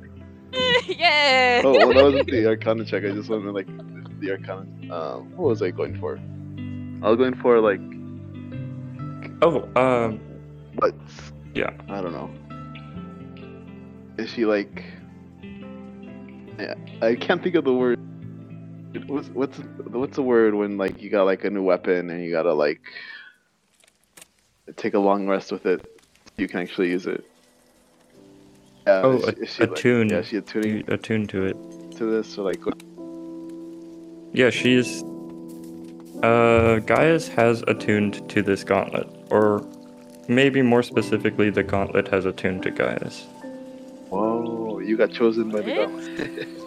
yeah. 0.86 1.62
oh, 1.64 1.72
well, 1.72 1.88
that 1.92 2.02
wasn't 2.04 2.30
the 2.30 2.46
Arcana 2.46 2.84
check. 2.84 3.04
I 3.04 3.10
just 3.10 3.28
wanted 3.28 3.44
to, 3.44 3.50
like 3.52 3.66
the 4.20 4.30
Arcana. 4.30 4.66
Um, 4.94 5.36
what 5.36 5.48
was 5.48 5.62
I 5.62 5.70
going 5.70 5.98
for? 5.98 6.18
I 7.02 7.08
was 7.10 7.16
going 7.18 7.34
for 7.34 7.60
like, 7.60 7.80
Oh, 9.42 9.68
um, 9.76 10.20
what? 10.76 10.94
Yeah. 11.54 11.70
I 11.88 12.00
don't 12.00 12.12
know. 12.12 12.30
Is 14.16 14.30
she 14.30 14.44
like? 14.46 14.84
Yeah, 16.58 16.74
I 17.02 17.16
can't 17.16 17.42
think 17.42 17.56
of 17.56 17.64
the 17.64 17.72
word. 17.74 17.98
What's 19.08 19.28
what's 19.30 19.58
what's 19.90 20.14
the 20.14 20.22
word 20.22 20.54
when 20.54 20.78
like 20.78 21.02
you 21.02 21.10
got 21.10 21.24
like 21.24 21.44
a 21.44 21.50
new 21.50 21.64
weapon 21.64 22.10
and 22.10 22.22
you 22.24 22.30
gotta 22.30 22.54
like 22.54 22.80
take 24.76 24.94
a 24.94 24.98
long 24.98 25.28
rest 25.28 25.52
with 25.52 25.66
it, 25.66 26.00
you 26.36 26.48
can 26.48 26.60
actually 26.60 26.90
use 26.90 27.06
it. 27.06 27.24
Yeah, 28.86 29.00
Oh, 29.04 29.12
is 29.16 29.24
a- 29.24 29.34
she- 29.34 29.40
is 29.42 29.48
she, 29.54 29.62
like- 29.62 29.72
attune. 29.72 30.08
yeah, 30.10 30.22
she 30.22 30.36
attuning 30.36 30.76
you 30.78 30.84
attune 30.88 31.26
to 31.28 31.44
it. 31.46 31.56
to 31.96 32.04
this, 32.06 32.36
or 32.38 32.42
like, 32.44 32.64
what- 32.66 32.82
Yeah, 34.32 34.50
she's. 34.50 35.04
Uh, 36.22 36.80
Gaius 36.86 37.28
has 37.28 37.62
attuned 37.68 38.28
to 38.30 38.42
this 38.42 38.64
gauntlet, 38.64 39.06
or 39.30 39.64
maybe 40.28 40.62
more 40.62 40.82
specifically, 40.82 41.50
the 41.50 41.62
gauntlet 41.62 42.08
has 42.08 42.24
attuned 42.24 42.62
to 42.64 42.70
Gaius. 42.70 43.26
whoa, 44.10 44.78
you 44.80 44.96
got 44.96 45.10
chosen 45.12 45.50
by 45.50 45.60
the 45.60 45.74
gauntlet. 45.74 46.48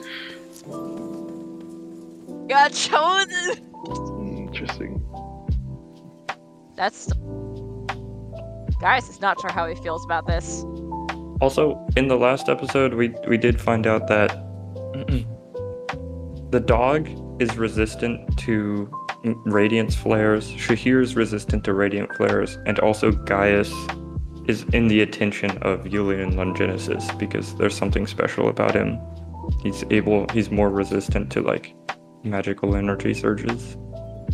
Got 2.49 2.71
chosen. 2.71 3.57
Hmm, 3.63 4.37
Interesting. 4.37 5.03
That's. 6.75 7.11
Gaius 8.79 9.09
is 9.09 9.21
not 9.21 9.39
sure 9.41 9.51
how 9.51 9.67
he 9.67 9.75
feels 9.75 10.05
about 10.05 10.27
this. 10.27 10.63
Also, 11.41 11.85
in 11.95 12.07
the 12.07 12.17
last 12.17 12.49
episode, 12.49 12.93
we 12.93 13.13
we 13.27 13.37
did 13.37 13.59
find 13.59 13.85
out 13.87 14.07
that 14.07 14.29
the 16.51 16.59
dog 16.59 17.09
is 17.39 17.57
resistant 17.57 18.37
to 18.37 18.89
radiance 19.45 19.95
flares. 19.95 20.51
Shahir's 20.51 21.15
resistant 21.15 21.63
to 21.65 21.73
radiant 21.73 22.15
flares, 22.15 22.57
and 22.65 22.79
also 22.79 23.11
Gaius 23.11 23.73
is 24.47 24.63
in 24.73 24.87
the 24.87 25.01
attention 25.01 25.57
of 25.59 25.89
Julian 25.89 26.35
Longinus 26.35 27.11
because 27.13 27.55
there's 27.55 27.75
something 27.75 28.07
special 28.07 28.47
about 28.47 28.75
him. 28.75 28.99
He's 29.61 29.83
able. 29.91 30.27
He's 30.33 30.49
more 30.49 30.69
resistant 30.69 31.31
to 31.31 31.41
like 31.41 31.75
magical 32.23 32.75
energy 32.75 33.13
surges. 33.13 33.77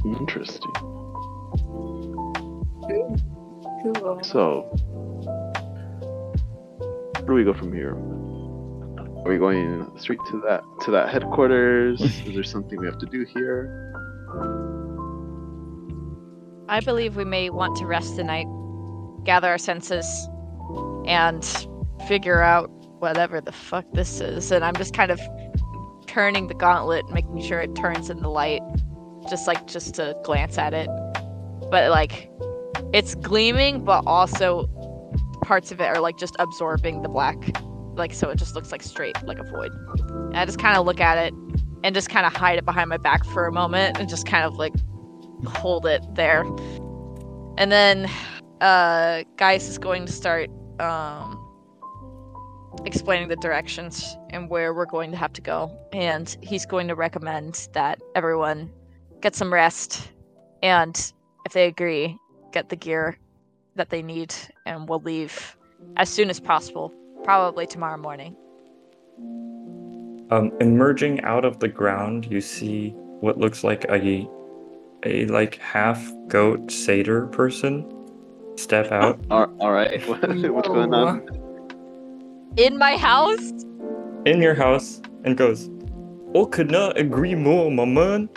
Interesting. 0.06 0.93
Cool. 3.84 4.24
So, 4.24 4.62
where 7.20 7.28
do 7.28 7.34
we 7.34 7.44
go 7.44 7.54
from 7.54 7.74
here? 7.74 7.96
Are 9.26 9.30
we 9.30 9.38
going 9.38 9.92
straight 9.98 10.20
to 10.32 10.42
that 10.42 10.64
to 10.82 10.92
that 10.92 11.10
headquarters? 11.10 12.02
Is 12.02 12.34
there 12.34 12.44
something 12.44 12.80
we 12.80 12.86
have 12.86 12.98
to 13.00 13.06
do 13.06 13.26
here? 13.26 13.94
I 16.70 16.80
believe 16.80 17.18
we 17.18 17.26
may 17.26 17.50
want 17.50 17.76
to 17.78 17.86
rest 17.86 18.16
the 18.16 18.24
night, 18.24 18.48
gather 19.26 19.50
our 19.50 19.58
senses, 19.58 20.06
and 21.06 21.44
figure 22.08 22.42
out 22.42 22.70
whatever 23.00 23.42
the 23.42 23.52
fuck 23.52 23.86
this 23.94 24.22
is. 24.22 24.52
And 24.52 24.64
I'm 24.64 24.76
just 24.76 24.94
kind 24.94 25.12
of 25.12 25.20
turning 26.08 26.48
the 26.48 26.54
gauntlet, 26.54 27.10
making 27.10 27.42
sure 27.42 27.60
it 27.60 27.76
turns 27.76 28.10
in 28.10 28.22
the 28.22 28.30
light, 28.30 28.62
just 29.30 29.46
like 29.46 29.68
just 29.68 29.96
to 29.96 30.18
glance 30.24 30.58
at 30.58 30.74
it. 30.74 30.88
But 31.70 31.92
like, 31.92 32.30
it's 32.94 33.16
gleaming, 33.16 33.84
but 33.84 34.04
also 34.06 34.68
parts 35.42 35.72
of 35.72 35.82
it 35.82 35.86
are 35.86 36.00
like 36.00 36.18
just 36.18 36.36
absorbing 36.40 37.02
the 37.02 37.10
black, 37.10 37.36
like 37.96 38.14
so 38.14 38.30
it 38.30 38.38
just 38.38 38.56
looks 38.56 38.72
like 38.72 38.84
straight, 38.84 39.22
like 39.24 39.40
a 39.40 39.44
void. 39.44 39.72
And 40.10 40.38
I 40.38 40.46
just 40.46 40.60
kind 40.60 40.78
of 40.78 40.86
look 40.86 41.02
at 41.02 41.18
it 41.18 41.34
and 41.84 41.94
just 41.94 42.10
kind 42.10 42.26
of 42.26 42.34
hide 42.34 42.58
it 42.58 42.66
behind 42.66 42.90
my 42.90 42.98
back 42.98 43.26
for 43.26 43.46
a 43.46 43.52
moment 43.52 44.00
and 44.00 44.08
just 44.08 44.26
kind 44.26 44.46
of 44.46 44.56
like 44.56 44.74
hold 45.46 45.86
it 45.86 46.04
there. 46.16 46.44
And 47.58 47.72
then 47.72 48.10
uh 48.62 49.24
Gaius 49.38 49.68
is 49.68 49.78
going 49.78 50.06
to 50.06 50.12
start 50.12 50.50
um 50.80 51.40
explaining 52.86 53.28
the 53.28 53.36
directions 53.36 54.16
and 54.30 54.50
where 54.50 54.74
we're 54.74 54.86
going 54.86 55.12
to 55.12 55.18
have 55.18 55.34
to 55.34 55.42
go. 55.42 55.76
And 55.94 56.36
he's 56.42 56.66
going 56.66 56.88
to 56.88 56.96
recommend 56.96 57.68
that 57.74 58.00
everyone 58.16 58.72
get 59.22 59.36
some 59.36 59.52
rest 59.52 60.12
and 60.62 61.12
if 61.46 61.52
they 61.52 61.68
agree, 61.68 62.18
get 62.54 62.70
the 62.70 62.76
gear 62.76 63.18
that 63.76 63.90
they 63.90 64.02
need 64.02 64.34
and 64.66 64.88
we'll 64.88 65.02
leave 65.02 65.58
as 65.98 66.08
soon 66.10 66.30
as 66.30 66.40
possible, 66.40 66.94
probably 67.24 67.68
tomorrow 67.68 67.98
morning. 67.98 68.36
Um, 70.32 70.52
emerging 70.62 71.22
out 71.24 71.44
of 71.44 71.60
the 71.60 71.68
ground, 71.68 72.26
you 72.32 72.40
see 72.40 72.92
what 73.20 73.38
looks 73.38 73.64
like 73.64 73.84
a 73.90 74.28
a 75.06 75.26
like 75.26 75.56
half 75.58 76.02
goat 76.28 76.72
satyr 76.72 77.28
person 77.28 77.92
step 78.56 78.90
out. 78.92 79.20
All, 79.30 79.54
all 79.60 79.74
right, 79.74 80.08
what's 80.54 80.68
going 80.68 80.94
on? 80.94 81.28
In 82.56 82.78
my 82.78 82.96
house? 82.96 83.52
in 84.26 84.42
your 84.42 84.56
house 84.56 85.02
and 85.24 85.38
goes, 85.38 85.70
"Oh, 86.34 86.46
could 86.46 86.72
not 86.72 86.98
agree 86.98 87.36
more, 87.36 87.70
my 87.72 87.86
man." 87.86 88.30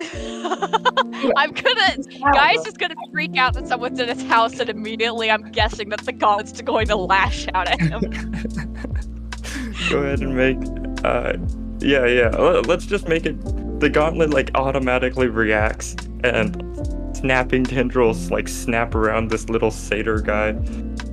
I'm 1.36 1.52
gonna 1.52 1.96
Guy's 2.32 2.64
just 2.64 2.78
gonna 2.78 2.94
freak 3.10 3.36
out 3.36 3.54
that 3.54 3.66
someone's 3.66 3.98
in 3.98 4.08
his 4.08 4.22
house, 4.22 4.58
and 4.60 4.70
immediately 4.70 5.30
I'm 5.30 5.50
guessing 5.50 5.88
that 5.88 6.00
the 6.00 6.12
god's 6.12 6.60
going 6.62 6.86
to 6.88 6.96
lash 6.96 7.48
out 7.54 7.68
at 7.68 7.80
him. 7.80 8.00
Go 9.90 9.98
ahead 10.00 10.20
and 10.20 10.36
make. 10.36 10.58
Uh, 11.04 11.34
yeah, 11.80 12.06
yeah. 12.06 12.28
Let's 12.28 12.86
just 12.86 13.08
make 13.08 13.26
it. 13.26 13.36
The 13.80 13.88
gauntlet 13.88 14.30
like 14.30 14.50
automatically 14.54 15.28
reacts, 15.28 15.96
and 16.24 17.16
snapping 17.16 17.64
tendrils 17.64 18.30
like 18.30 18.48
snap 18.48 18.94
around 18.94 19.30
this 19.30 19.48
little 19.48 19.70
satyr 19.70 20.20
guy. 20.20 20.50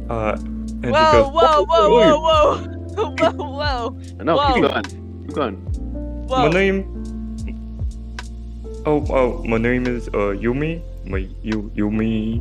Uh, 0.09 0.35
and 0.37 0.85
he 0.85 0.91
whoa, 0.91 1.11
goes, 1.11 1.33
whoa, 1.33 1.63
whoa, 1.63 1.65
"Oh, 1.67 2.19
whoa, 2.19 3.07
whoa, 3.09 3.31
whoa, 3.31 3.89
whoa, 3.89 3.89
No, 4.23 4.53
keep 4.53 4.61
going. 4.63 5.25
Keep 5.25 5.35
going. 5.35 6.25
My 6.27 6.49
name. 6.49 6.94
Oh, 8.87 9.03
oh, 9.09 9.43
my 9.45 9.57
name 9.57 9.87
is 9.87 10.07
uh 10.09 10.37
Yumi. 10.37 10.79
My 11.05 11.27
you 11.41 11.71
Yumi. 11.75 12.39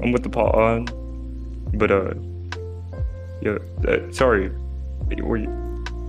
I'm 0.00 0.12
with 0.12 0.22
the 0.22 0.28
pot 0.28 0.54
on, 0.54 0.86
but 1.74 1.90
uh, 1.90 2.14
yeah. 3.42 3.58
Uh, 3.88 4.12
sorry, 4.12 4.52
were 5.22 5.38
you, 5.38 5.48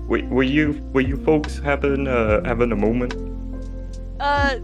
were, 0.08 0.24
were 0.26 0.44
you 0.44 0.80
were 0.94 1.02
you 1.02 1.18
folks 1.26 1.58
having 1.58 2.08
uh 2.08 2.44
having 2.46 2.72
a 2.72 2.76
moment? 2.76 3.16
Uh, 4.20 4.60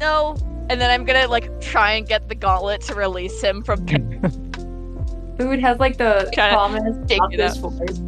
no. 0.00 0.36
And 0.68 0.80
then 0.80 0.90
I'm 0.90 1.04
gonna 1.04 1.28
like 1.28 1.60
try 1.60 1.92
and 1.92 2.08
get 2.08 2.28
the 2.28 2.34
gauntlet 2.34 2.80
to 2.82 2.94
release 2.96 3.40
him 3.40 3.62
from. 3.62 3.86
Food 5.38 5.60
has 5.60 5.78
like 5.78 5.96
the 5.98 6.28
Kinda 6.32 6.56
calmest, 6.56 7.08
softest 7.08 7.60
voice 7.60 8.00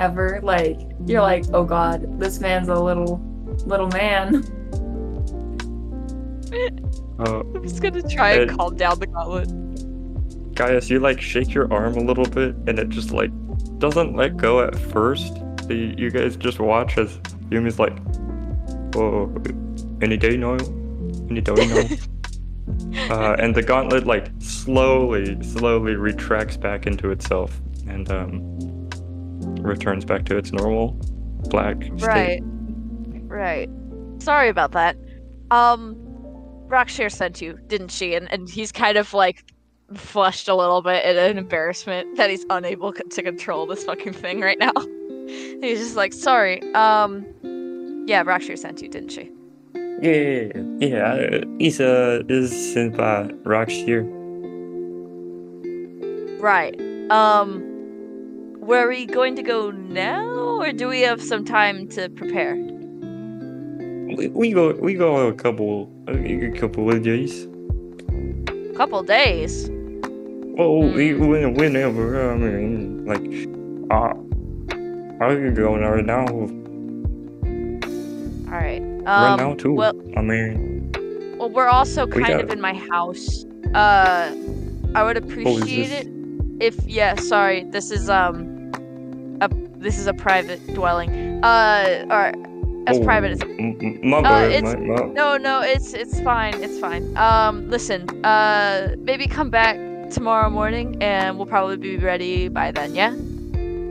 ever. 0.00 0.40
Like 0.42 0.80
you're 1.06 1.22
like, 1.22 1.44
oh 1.52 1.62
god, 1.62 2.18
this 2.18 2.40
man's 2.40 2.68
a 2.68 2.74
little 2.74 3.18
little 3.66 3.88
man. 3.88 4.44
Uh, 7.18 7.40
I'm 7.40 7.62
just 7.64 7.82
gonna 7.82 8.00
try 8.02 8.32
and 8.34 8.50
Uh, 8.50 8.56
calm 8.56 8.76
down 8.76 8.98
the 9.00 9.06
gauntlet. 9.08 10.54
Gaius, 10.54 10.88
you 10.88 11.00
like 11.00 11.20
shake 11.20 11.52
your 11.52 11.70
arm 11.72 11.94
a 11.96 12.00
little 12.00 12.24
bit, 12.24 12.54
and 12.66 12.78
it 12.78 12.88
just 12.90 13.10
like 13.10 13.30
doesn't 13.78 14.14
let 14.14 14.36
go 14.36 14.60
at 14.62 14.76
first. 14.78 15.36
So 15.64 15.72
you, 15.72 15.94
you 15.98 16.10
guys 16.10 16.36
just 16.36 16.60
watch 16.60 16.96
as 16.96 17.18
Yumi's 17.50 17.78
like, 17.80 17.96
"Oh, 18.94 19.32
any 20.00 20.16
day 20.16 20.36
now, 20.36 20.56
any 21.28 21.40
day 21.40 21.54
now." 21.54 23.10
uh, 23.14 23.36
and 23.38 23.54
the 23.54 23.62
gauntlet 23.62 24.06
like 24.06 24.30
slowly, 24.38 25.42
slowly 25.42 25.96
retracts 25.96 26.56
back 26.56 26.86
into 26.86 27.10
itself 27.10 27.60
and 27.88 28.10
um, 28.12 28.40
returns 29.60 30.04
back 30.04 30.24
to 30.26 30.36
its 30.36 30.52
normal 30.52 30.92
black 31.50 31.76
state. 31.98 32.42
Right. 33.38 33.70
Sorry 34.18 34.48
about 34.48 34.72
that. 34.72 34.96
Um, 35.52 35.94
Rakshir 36.66 37.08
sent 37.08 37.40
you, 37.40 37.56
didn't 37.68 37.92
she? 37.92 38.14
And 38.14 38.30
and 38.32 38.48
he's 38.50 38.72
kind 38.72 38.98
of 38.98 39.14
like 39.14 39.44
flushed 39.94 40.48
a 40.48 40.56
little 40.56 40.82
bit 40.82 41.04
in 41.04 41.16
an 41.16 41.38
embarrassment 41.38 42.16
that 42.16 42.30
he's 42.30 42.44
unable 42.50 42.92
c- 42.92 43.04
to 43.08 43.22
control 43.22 43.64
this 43.64 43.84
fucking 43.84 44.12
thing 44.12 44.40
right 44.40 44.58
now. 44.58 44.72
he's 45.60 45.78
just 45.78 45.94
like, 45.94 46.12
sorry. 46.12 46.60
Um, 46.74 47.24
yeah, 48.08 48.24
Rakshir 48.24 48.58
sent 48.58 48.82
you, 48.82 48.88
didn't 48.88 49.10
she? 49.10 49.30
Yeah, 50.02 50.50
yeah. 50.80 51.12
Uh, 51.12 51.44
Isa 51.60 52.24
is 52.28 52.72
sent 52.74 52.96
by 52.96 53.28
Rakshir. 53.44 54.02
Right. 56.40 56.74
Um, 57.08 57.62
were 58.58 58.88
we 58.88 59.06
going 59.06 59.36
to 59.36 59.44
go 59.44 59.70
now, 59.70 60.26
or 60.60 60.72
do 60.72 60.88
we 60.88 61.02
have 61.02 61.22
some 61.22 61.44
time 61.44 61.86
to 61.90 62.08
prepare? 62.08 62.77
We, 64.16 64.28
we 64.28 64.52
go 64.52 64.72
we 64.72 64.94
go 64.94 65.28
a 65.28 65.32
couple 65.34 65.90
a 66.08 66.50
couple 66.58 66.90
of 66.90 67.02
days. 67.02 67.46
couple 68.76 69.02
days. 69.02 69.68
Well, 70.56 70.78
we, 70.80 71.14
when- 71.14 71.54
whenever 71.54 72.32
I 72.32 72.36
mean, 72.36 73.04
like, 73.06 73.28
uh, 73.92 74.14
I 75.24 75.34
could 75.34 75.54
go 75.56 75.76
right 75.76 76.04
now. 76.04 76.26
All 78.50 78.54
right. 78.54 78.80
right 78.80 79.06
Um, 79.06 79.38
now 79.38 79.54
too. 79.54 79.72
well- 79.74 79.94
I 80.16 80.22
mean, 80.22 80.90
Well, 81.38 81.50
we're 81.50 81.68
also 81.68 82.06
We 82.06 82.12
kind 82.22 82.26
got- 82.34 82.44
of 82.44 82.50
in 82.50 82.60
my 82.60 82.74
house. 82.74 83.44
Uh, 83.74 84.32
I 84.94 85.02
would 85.04 85.16
appreciate 85.16 85.92
it 85.92 86.08
if 86.60 86.74
yeah. 86.86 87.14
Sorry, 87.16 87.64
this 87.64 87.90
is 87.90 88.08
um, 88.08 88.72
a 89.40 89.48
this 89.76 89.98
is 89.98 90.06
a 90.06 90.14
private 90.14 90.60
dwelling. 90.74 91.10
Uh, 91.44 92.06
or 92.10 92.32
as 92.88 92.98
Oh, 92.98 93.04
private 93.04 93.32
as 93.32 93.40
my 94.02 94.18
Uh, 94.18 94.22
bad. 94.22 94.64
my, 94.64 94.76
my, 94.76 95.04
no, 95.12 95.36
no. 95.36 95.60
It's 95.60 95.92
it's 95.94 96.20
fine. 96.20 96.54
It's 96.62 96.78
fine. 96.78 97.04
Um, 97.16 97.68
listen. 97.70 98.08
Uh, 98.24 98.94
maybe 98.98 99.26
come 99.26 99.50
back 99.50 99.76
tomorrow 100.10 100.48
morning, 100.50 100.96
and 101.02 101.36
we'll 101.36 101.46
probably 101.46 101.76
be 101.76 101.96
ready 101.98 102.48
by 102.48 102.70
then. 102.72 102.94
Yeah. 102.94 103.12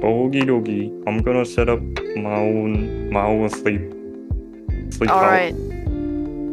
Okie 0.02 0.44
dokie. 0.44 0.90
I'm 1.08 1.22
gonna 1.22 1.46
set 1.46 1.70
up 1.70 1.80
my 2.18 2.36
own 2.36 3.12
my 3.12 3.26
own 3.26 3.50
sleep 3.50 3.82
sleep 4.94 5.10
All 5.12 5.20
out. 5.20 5.32
right. 5.32 5.54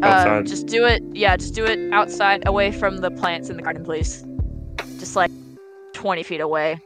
Uh, 0.02 0.06
Outside. 0.06 0.46
just 0.46 0.66
do 0.66 0.84
it. 0.84 1.02
Yeah, 1.12 1.36
just 1.36 1.54
do 1.54 1.64
it 1.64 1.78
outside, 1.92 2.46
away 2.46 2.70
from 2.72 2.98
the 2.98 3.10
plants 3.10 3.48
in 3.48 3.56
the 3.56 3.62
garden, 3.62 3.84
please. 3.84 4.22
Just 4.98 5.16
like 5.16 5.30
twenty 5.94 6.22
feet 6.22 6.40
away, 6.40 6.78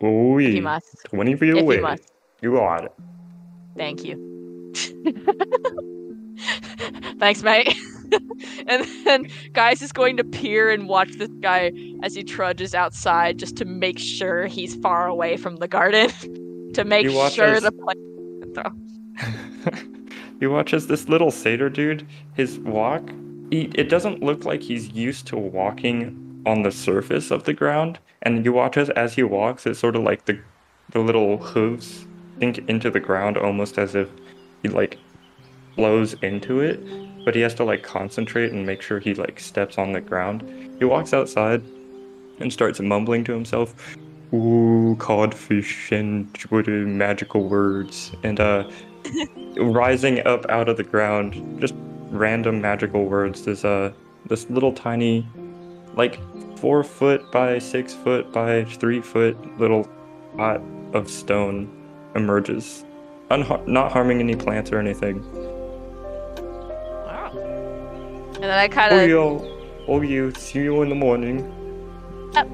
Oh 0.00 0.38
you 0.38 0.48
yeah. 0.48 0.60
must. 0.60 1.04
Twenty 1.04 1.36
feet 1.36 1.54
If 1.56 1.62
away. 1.62 1.76
you. 1.78 1.96
You 2.42 2.52
got 2.56 2.84
it. 2.86 2.92
Thank 3.76 4.04
you. 4.04 4.32
Thanks, 7.18 7.42
mate. 7.42 7.74
and 8.66 8.86
then 9.04 9.28
Gaius 9.52 9.82
is 9.82 9.92
going 9.92 10.16
to 10.16 10.24
peer 10.24 10.70
and 10.70 10.88
watch 10.88 11.12
this 11.12 11.30
guy 11.40 11.72
as 12.02 12.14
he 12.14 12.22
trudges 12.22 12.74
outside 12.74 13.38
just 13.38 13.56
to 13.56 13.64
make 13.64 13.98
sure 13.98 14.46
he's 14.46 14.74
far 14.76 15.06
away 15.06 15.36
from 15.36 15.56
the 15.56 15.68
garden. 15.68 16.10
to 16.74 16.84
make 16.84 17.10
watches- 17.10 17.34
sure 17.34 17.60
the 17.60 17.72
plant. 17.72 17.98
you 20.40 20.50
watch 20.50 20.74
as 20.74 20.86
this 20.88 21.08
little 21.08 21.30
satyr 21.30 21.68
dude, 21.68 22.06
his 22.34 22.58
walk, 22.60 23.08
he, 23.50 23.70
it 23.74 23.88
doesn't 23.88 24.22
look 24.22 24.44
like 24.44 24.62
he's 24.62 24.90
used 24.90 25.26
to 25.28 25.36
walking 25.36 26.42
on 26.44 26.62
the 26.62 26.72
surface 26.72 27.30
of 27.30 27.44
the 27.44 27.52
ground. 27.52 27.98
And 28.22 28.44
you 28.44 28.52
watch 28.52 28.76
as 28.76 28.90
as 28.90 29.14
he 29.14 29.22
walks, 29.22 29.66
it's 29.66 29.78
sort 29.78 29.96
of 29.96 30.02
like 30.02 30.24
the 30.26 30.38
the 30.90 31.00
little 31.00 31.38
hooves 31.38 32.06
sink 32.42 32.58
into 32.68 32.90
the 32.90 32.98
ground 32.98 33.36
almost 33.36 33.78
as 33.78 33.94
if 33.94 34.08
he 34.64 34.68
like 34.68 34.98
flows 35.76 36.14
into 36.22 36.58
it. 36.58 36.80
But 37.24 37.36
he 37.36 37.40
has 37.42 37.54
to 37.54 37.64
like 37.64 37.84
concentrate 37.84 38.50
and 38.50 38.66
make 38.66 38.82
sure 38.82 38.98
he 38.98 39.14
like 39.14 39.38
steps 39.38 39.78
on 39.78 39.92
the 39.92 40.00
ground. 40.00 40.42
He 40.80 40.84
walks 40.84 41.14
outside 41.14 41.62
and 42.40 42.52
starts 42.52 42.80
mumbling 42.80 43.22
to 43.24 43.32
himself, 43.32 43.96
Ooh, 44.34 44.96
codfish 44.98 45.92
and 45.92 46.36
what 46.48 46.66
magical 46.66 47.48
words. 47.48 48.10
And 48.24 48.40
uh 48.40 48.68
rising 49.56 50.26
up 50.26 50.44
out 50.48 50.68
of 50.68 50.76
the 50.76 50.88
ground, 50.94 51.60
just 51.60 51.74
random 52.10 52.60
magical 52.60 53.04
words. 53.04 53.44
There's 53.44 53.62
a 53.62 53.94
this 54.26 54.50
little 54.50 54.72
tiny, 54.72 55.28
like 55.94 56.18
four 56.58 56.82
foot 56.82 57.22
by 57.30 57.60
six 57.60 57.94
foot 57.94 58.32
by 58.32 58.64
three 58.64 59.00
foot 59.00 59.36
little 59.60 59.88
pot 60.36 60.60
of 60.92 61.08
stone 61.08 61.81
emerges, 62.14 62.84
Unha- 63.30 63.66
not 63.66 63.92
harming 63.92 64.20
any 64.20 64.36
plants 64.36 64.70
or 64.72 64.78
anything. 64.78 65.22
Wow. 67.06 67.32
And 68.34 68.44
then 68.44 68.58
I 68.58 68.68
kind 68.68 68.92
Oh 68.92 68.98
of 68.98 69.08
yo, 69.08 69.84
oh 69.88 70.00
you, 70.02 70.32
see 70.32 70.60
you 70.60 70.82
in 70.82 70.88
the 70.88 70.94
morning. 70.94 71.40
Uh, 72.34 72.44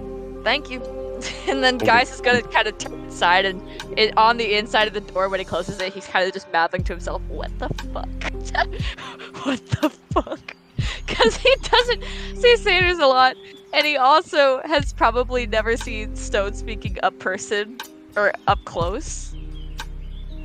thank 0.45 0.71
you. 0.71 0.81
And 1.49 1.65
then 1.65 1.79
oh, 1.83 1.85
Gaius 1.85 2.13
is 2.15 2.21
gonna 2.21 2.43
kind 2.43 2.69
of 2.69 2.79
turn 2.79 2.93
inside, 2.93 3.45
and 3.45 3.61
it, 3.99 4.17
on 4.17 4.37
the 4.37 4.57
inside 4.57 4.87
of 4.87 4.95
the 4.95 5.01
door 5.01 5.29
when 5.29 5.41
he 5.41 5.45
closes 5.45 5.81
it, 5.81 5.93
he's 5.93 6.07
kind 6.07 6.25
of 6.25 6.33
just 6.33 6.53
mouthing 6.53 6.85
to 6.85 6.93
himself, 6.93 7.21
"What 7.23 7.51
the 7.59 7.69
fuck? 7.93 8.09
what 9.45 9.67
the 9.67 9.91
fuck?" 10.13 10.55
Because 11.07 11.37
he 11.37 11.53
doesn't 11.63 12.05
see 12.37 12.57
satyrs 12.59 12.99
a 12.99 13.07
lot, 13.07 13.35
and 13.73 13.85
he 13.85 13.97
also 13.97 14.61
has 14.65 14.93
probably 14.93 15.47
never 15.47 15.77
seen 15.77 16.15
stone 16.15 16.55
speaking 16.55 16.99
up 17.03 17.19
person 17.19 17.79
or 18.15 18.33
up 18.47 18.65
close. 18.65 19.35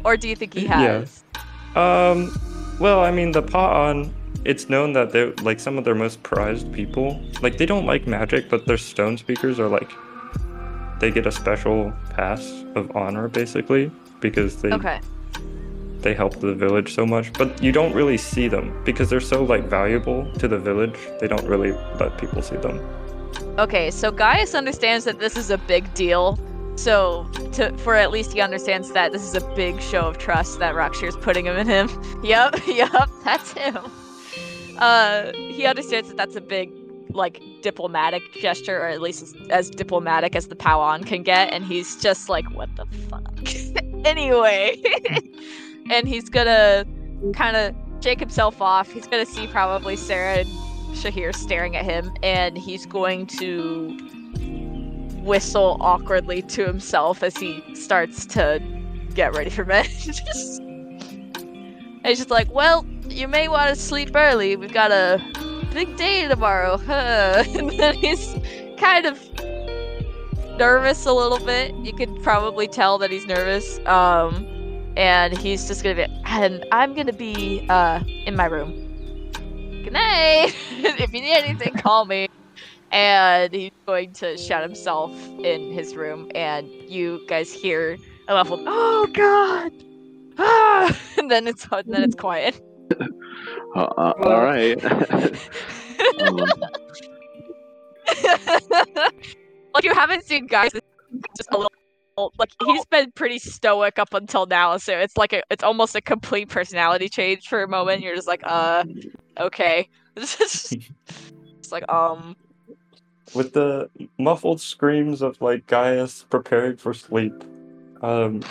Or 0.03 0.17
do 0.17 0.27
you 0.27 0.35
think 0.35 0.53
he 0.53 0.65
Yeah. 0.65 1.03
has? 1.03 1.23
Um, 1.75 2.31
well, 2.79 2.99
I 3.01 3.11
mean, 3.11 3.31
the 3.31 3.41
Pa'an, 3.41 4.11
it's 4.45 4.69
known 4.69 4.93
that 4.93 5.11
they're 5.11 5.33
like 5.41 5.59
some 5.59 5.77
of 5.77 5.83
their 5.85 5.95
most 5.95 6.21
prized 6.23 6.71
people. 6.73 7.19
Like, 7.41 7.57
they 7.57 7.65
don't 7.65 7.85
like 7.85 8.07
magic, 8.07 8.49
but 8.49 8.65
their 8.65 8.77
stone 8.77 9.17
speakers 9.17 9.59
are 9.59 9.67
like, 9.67 9.91
they 10.99 11.11
get 11.11 11.25
a 11.25 11.31
special 11.31 11.91
pass 12.15 12.63
of 12.75 12.95
honor, 12.95 13.27
basically, 13.27 13.91
because 14.19 14.61
they 14.61 14.71
Okay. 14.71 14.99
they 16.01 16.13
help 16.13 16.39
the 16.39 16.53
village 16.53 16.93
so 16.93 17.05
much. 17.05 17.31
But 17.33 17.61
you 17.63 17.71
don't 17.71 17.93
really 17.93 18.17
see 18.17 18.47
them 18.47 18.73
because 18.83 19.09
they're 19.09 19.19
so 19.21 19.43
like 19.43 19.63
valuable 19.65 20.29
to 20.39 20.47
the 20.47 20.57
village. 20.59 20.97
They 21.19 21.27
don't 21.27 21.45
really 21.45 21.71
let 21.99 22.17
people 22.17 22.41
see 22.41 22.57
them. 22.57 22.79
Okay, 23.57 23.91
so 23.91 24.11
Gaius 24.11 24.55
understands 24.55 25.05
that 25.05 25.19
this 25.19 25.37
is 25.37 25.49
a 25.49 25.57
big 25.57 25.93
deal. 25.93 26.37
So, 26.75 27.25
to, 27.53 27.75
for 27.77 27.95
at 27.95 28.11
least 28.11 28.33
he 28.33 28.41
understands 28.41 28.91
that 28.91 29.11
this 29.11 29.23
is 29.23 29.35
a 29.35 29.41
big 29.55 29.79
show 29.81 30.01
of 30.01 30.17
trust 30.17 30.59
that 30.59 30.73
Rakshir's 30.73 31.15
putting 31.17 31.45
him 31.45 31.55
in 31.55 31.67
him. 31.67 31.89
yep, 32.23 32.55
yep, 32.67 33.09
that's 33.23 33.53
him. 33.53 33.77
Uh, 34.77 35.31
he 35.33 35.65
understands 35.65 36.09
that 36.09 36.17
that's 36.17 36.35
a 36.35 36.41
big, 36.41 36.71
like, 37.09 37.41
diplomatic 37.61 38.23
gesture, 38.33 38.81
or 38.81 38.87
at 38.87 39.01
least 39.01 39.21
as, 39.21 39.35
as 39.49 39.69
diplomatic 39.69 40.35
as 40.35 40.47
the 40.47 40.55
Powon 40.55 41.05
can 41.05 41.21
get, 41.21 41.53
and 41.53 41.63
he's 41.63 42.01
just 42.01 42.27
like, 42.27 42.45
what 42.51 42.69
the 42.75 42.85
fuck? 43.09 43.23
anyway. 44.05 44.81
and 45.89 46.07
he's 46.07 46.29
gonna 46.29 46.85
kind 47.33 47.55
of 47.55 47.75
shake 48.01 48.19
himself 48.19 48.61
off. 48.61 48.91
He's 48.91 49.07
gonna 49.07 49.25
see 49.25 49.47
probably 49.47 49.95
Sarah 49.95 50.39
and 50.39 50.49
Shahir 50.95 51.35
staring 51.35 51.75
at 51.75 51.85
him, 51.85 52.13
and 52.23 52.57
he's 52.57 52.85
going 52.85 53.27
to 53.27 53.97
whistle 55.23 55.77
awkwardly 55.79 56.41
to 56.43 56.65
himself 56.65 57.23
as 57.23 57.35
he 57.37 57.63
starts 57.75 58.25
to 58.27 58.61
get 59.13 59.33
ready 59.35 59.49
for 59.49 59.63
bed. 59.73 59.87
Just- 59.99 60.59
and 60.61 62.05
he's 62.05 62.17
just 62.19 62.29
like, 62.29 62.53
"Well, 62.53 62.85
you 63.07 63.27
may 63.27 63.47
want 63.47 63.69
to 63.69 63.75
sleep 63.75 64.11
early. 64.15 64.55
We've 64.55 64.73
got 64.73 64.91
a 64.91 65.21
big 65.73 65.95
day 65.97 66.27
tomorrow." 66.27 66.77
Huh? 66.77 67.43
And 67.55 67.71
then 67.79 67.95
he's 67.95 68.35
kind 68.77 69.05
of 69.05 69.19
nervous 70.57 71.05
a 71.05 71.13
little 71.13 71.39
bit. 71.39 71.73
You 71.75 71.93
could 71.93 72.21
probably 72.21 72.67
tell 72.67 72.97
that 72.99 73.09
he's 73.11 73.25
nervous. 73.25 73.79
Um, 73.87 74.47
and 74.95 75.35
he's 75.35 75.67
just 75.67 75.83
gonna 75.83 75.95
be, 75.95 76.05
and 76.25 76.65
I'm 76.71 76.93
gonna 76.93 77.13
be 77.13 77.65
uh 77.69 78.03
in 78.05 78.35
my 78.35 78.45
room 78.45 78.83
good 79.83 79.93
night. 79.93 80.55
if 80.71 81.13
you 81.13 81.21
need 81.21 81.33
anything, 81.33 81.73
call 81.73 82.05
me. 82.05 82.29
And 82.93 83.51
he's 83.51 83.71
going 83.87 84.13
to 84.13 84.37
shut 84.37 84.61
himself 84.61 85.11
in 85.39 85.73
his 85.73 85.95
room, 85.95 86.29
and 86.35 86.69
you 86.87 87.25
guys 87.27 87.51
hear 87.51 87.97
a 88.27 88.33
muffled, 88.33 88.63
"Oh 88.67 89.07
God!" 89.11 89.71
Ah! 90.37 90.97
and 91.17 91.29
then 91.29 91.47
it's 91.47 91.67
and 91.71 91.91
then 91.93 92.03
it's 92.03 92.15
quiet. 92.15 92.61
Uh, 93.75 93.79
uh, 93.81 94.13
all 94.23 94.43
right. 94.43 94.79
Um, 96.21 96.35
like 99.73 99.83
you 99.83 99.93
haven't 99.93 100.23
seen 100.25 100.47
guys 100.47 100.71
just 101.37 101.49
a 101.51 101.57
little 101.57 101.71
like 102.37 102.51
he's 102.65 102.85
been 102.85 103.11
pretty 103.11 103.39
stoic 103.39 103.97
up 103.97 104.13
until 104.13 104.45
now, 104.45 104.77
so 104.77 104.97
it's 104.97 105.17
like 105.17 105.33
a 105.33 105.41
it's 105.49 105.63
almost 105.63 105.95
a 105.95 106.01
complete 106.01 106.49
personality 106.49 107.09
change 107.09 107.47
for 107.47 107.63
a 107.63 107.67
moment. 107.67 108.01
You're 108.01 108.15
just 108.15 108.27
like, 108.27 108.41
uh, 108.43 108.83
okay. 109.39 109.89
it's 110.15 110.75
like 111.71 111.89
um 111.91 112.35
With 113.33 113.53
the 113.53 113.89
muffled 114.19 114.61
screams 114.61 115.21
of 115.21 115.41
like 115.41 115.65
Gaius 115.67 116.25
preparing 116.29 116.77
for 116.77 116.93
sleep, 116.93 117.33
um, 118.01 118.41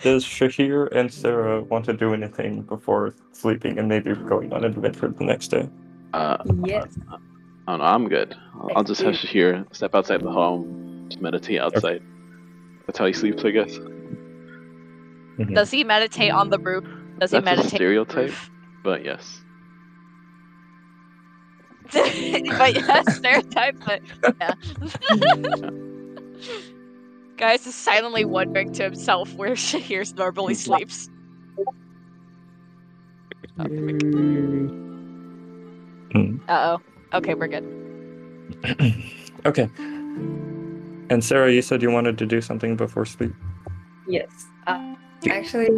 does 0.00 0.24
Shahir 0.24 0.88
and 0.94 1.12
Sarah 1.12 1.62
want 1.62 1.86
to 1.86 1.94
do 1.94 2.12
anything 2.14 2.62
before 2.62 3.14
sleeping 3.32 3.78
and 3.78 3.88
maybe 3.88 4.14
going 4.14 4.52
on 4.52 4.64
an 4.64 4.72
adventure 4.72 5.08
the 5.08 5.24
next 5.24 5.48
day? 5.48 5.68
uh, 6.14 6.36
Yes. 6.64 6.86
I 7.66 7.72
don't 7.72 7.78
know, 7.80 7.84
I'm 7.84 8.08
good. 8.08 8.34
I'll, 8.54 8.70
I'll 8.76 8.84
just 8.84 9.00
have 9.02 9.14
Shahir, 9.14 9.64
step 9.74 9.94
outside 9.94 10.22
the 10.22 10.30
home, 10.30 11.06
just 11.10 11.20
meditate 11.20 11.60
outside. 11.60 12.02
That's 12.86 12.98
how 12.98 13.06
he 13.06 13.12
sleeps, 13.12 13.44
I 13.44 13.50
guess. 13.50 13.78
does 15.52 15.70
he 15.70 15.84
meditate 15.84 16.30
on 16.32 16.50
the 16.50 16.58
roof? 16.58 16.84
Does 17.18 17.30
he 17.30 17.40
That's 17.40 17.42
a 17.42 17.56
meditate? 17.56 17.58
on 17.58 17.70
the 17.70 17.76
stereotype. 17.76 18.16
roof? 18.28 18.50
But 18.84 19.04
yes. 19.04 19.42
but 21.92 22.74
yeah, 22.74 23.02
stereotype, 23.02 23.76
but 23.84 24.02
yeah. 24.40 24.52
Gaius 27.38 27.66
is 27.66 27.74
silently 27.74 28.24
wondering 28.24 28.72
to 28.74 28.82
himself 28.82 29.32
where 29.34 29.50
Shahir's 29.54 30.14
normally 30.14 30.54
sleeps. 30.54 31.08
Uh 33.58 33.66
oh. 36.48 36.80
Okay, 37.14 37.34
we're 37.34 37.48
good. 37.48 37.64
okay. 39.46 39.68
And 41.10 41.24
Sarah, 41.24 41.50
you 41.50 41.62
said 41.62 41.80
you 41.80 41.90
wanted 41.90 42.18
to 42.18 42.26
do 42.26 42.42
something 42.42 42.76
before 42.76 43.06
sleep. 43.06 43.32
Yes. 44.06 44.46
Uh, 44.66 44.94
actually, 45.30 45.70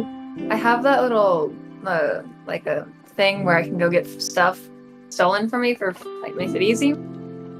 I 0.49 0.55
have 0.55 0.83
that 0.83 1.01
little, 1.01 1.55
uh, 1.85 2.21
like 2.47 2.65
a 2.65 2.87
thing 3.15 3.45
where 3.45 3.55
I 3.55 3.63
can 3.63 3.77
go 3.77 3.89
get 3.89 4.07
stuff 4.21 4.59
stolen 5.11 5.49
from 5.49 5.61
me 5.61 5.75
for 5.75 5.95
like 6.21 6.35
makes 6.35 6.53
it 6.53 6.61
easy. 6.61 6.95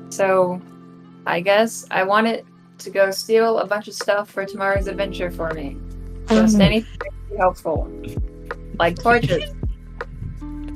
So, 0.09 0.61
I 1.25 1.39
guess 1.39 1.85
I 1.91 2.03
want 2.03 2.27
it 2.27 2.45
to 2.79 2.89
go 2.89 3.11
steal 3.11 3.59
a 3.59 3.67
bunch 3.67 3.87
of 3.87 3.93
stuff 3.93 4.29
for 4.29 4.45
tomorrow's 4.45 4.87
adventure 4.87 5.31
for 5.31 5.51
me. 5.51 5.77
Just 6.27 6.53
mm-hmm. 6.53 6.61
anything 6.61 6.97
that 6.99 7.29
be 7.29 7.37
helpful, 7.37 7.91
like 8.79 8.97
torches, 9.01 9.53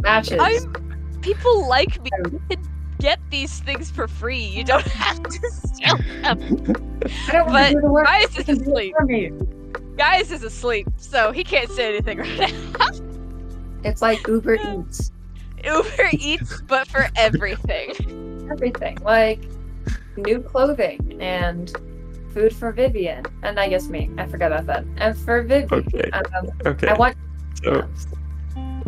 matches. 0.02 0.40
I'm 0.42 0.74
people 1.22 1.68
like 1.68 2.02
me 2.04 2.12
oh. 2.26 2.30
can 2.50 2.64
get 3.00 3.20
these 3.32 3.60
things 3.62 3.90
for 3.90 4.08
free. 4.08 4.44
You 4.44 4.64
don't 4.64 4.84
have 4.88 5.24
to 5.24 5.52
steal 5.52 5.98
them. 5.98 7.02
I 7.28 7.32
don't 7.32 7.48
but 7.48 7.72
do 7.72 7.88
work. 7.88 8.06
Gaius 8.06 8.38
is 8.38 8.46
can 8.46 8.58
do 8.58 8.78
it 8.78 8.94
asleep. 8.94 9.34
Gaius 9.98 10.32
is 10.32 10.44
asleep, 10.44 10.88
so 10.98 11.32
he 11.32 11.44
can't 11.44 11.70
say 11.70 11.90
anything 11.90 12.20
right 12.20 12.38
now. 12.40 12.90
It's 13.84 14.02
like 14.02 14.28
Uber 14.28 14.56
Eats. 14.90 15.12
Uber 15.66 16.10
Eats, 16.14 16.62
but 16.62 16.88
for 16.88 17.08
everything. 17.16 18.48
everything 18.52 18.98
like 19.04 19.44
new 20.18 20.40
clothing 20.40 21.18
and 21.22 21.72
food 22.34 22.54
for 22.56 22.72
Vivian 22.72 23.24
and 23.44 23.60
I 23.60 23.68
guess 23.70 23.88
me. 23.88 24.10
I 24.18 24.28
forgot 24.28 24.52
about 24.52 24.66
that. 24.68 24.86
And 24.98 25.18
for 25.18 25.42
Vivian, 25.42 25.74
Okay. 25.74 26.10
um, 26.12 26.50
Okay. 26.66 26.88
I 26.88 26.94
want. 26.94 27.18
So 27.64 27.88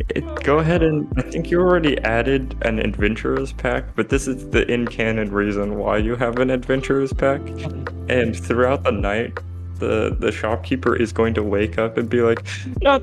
it, 0.10 0.44
go 0.44 0.60
ahead 0.60 0.84
and 0.84 1.12
I 1.18 1.24
think 1.24 1.50
you 1.50 1.60
already 1.60 1.98
added 2.00 2.56
an 2.62 2.80
adventurers 2.80 3.52
pack, 3.54 3.96
but 3.96 4.10
this 4.10 4.28
is 4.28 4.50
the 4.50 4.70
in 4.72 4.86
canon 4.88 5.32
reason 5.32 5.76
why 5.78 5.98
you 5.98 6.16
have 6.16 6.38
an 6.40 6.50
adventurers 6.52 7.12
pack. 7.14 7.42
And 8.10 8.36
throughout 8.38 8.84
the 8.84 8.92
night, 8.92 9.40
the 9.80 10.16
the 10.20 10.32
shopkeeper 10.32 10.96
is 10.96 11.12
going 11.12 11.34
to 11.36 11.44
wake 11.44 11.78
up 11.78 11.98
and 11.98 12.08
be 12.10 12.22
like, 12.22 12.46
"Not, 12.82 13.02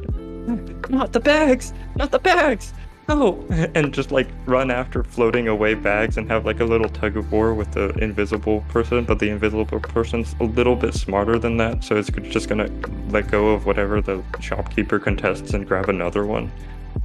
not 0.91 1.13
the 1.13 1.21
bags, 1.21 1.73
not 1.97 2.11
the 2.11 2.19
bags." 2.21 2.73
No, 3.09 3.45
and 3.75 3.93
just 3.93 4.11
like 4.11 4.29
run 4.47 4.71
after 4.71 5.05
floating 5.05 5.49
away 5.49 5.75
bags 5.75 6.17
and 6.17 6.31
have 6.31 6.45
like 6.45 6.61
a 6.61 6.65
little 6.65 6.89
tug 6.89 7.17
of 7.17 7.31
war 7.33 7.55
with 7.55 7.73
the 7.73 7.91
invisible 7.99 8.63
person, 8.69 9.05
but 9.05 9.19
the 9.19 9.29
invisible 9.29 9.67
person's 9.81 10.35
a 10.41 10.45
little 10.45 10.77
bit 10.77 10.95
smarter 10.95 11.39
than 11.39 11.57
that, 11.59 11.85
so 11.85 11.97
it's 11.97 12.11
just 12.11 12.49
gonna 12.49 12.71
let 13.11 13.31
go 13.31 13.51
of 13.51 13.67
whatever 13.67 14.01
the 14.01 14.23
shopkeeper 14.41 14.99
contests 14.99 15.53
and 15.53 15.67
grab 15.67 15.89
another 15.89 16.25
one, 16.25 16.51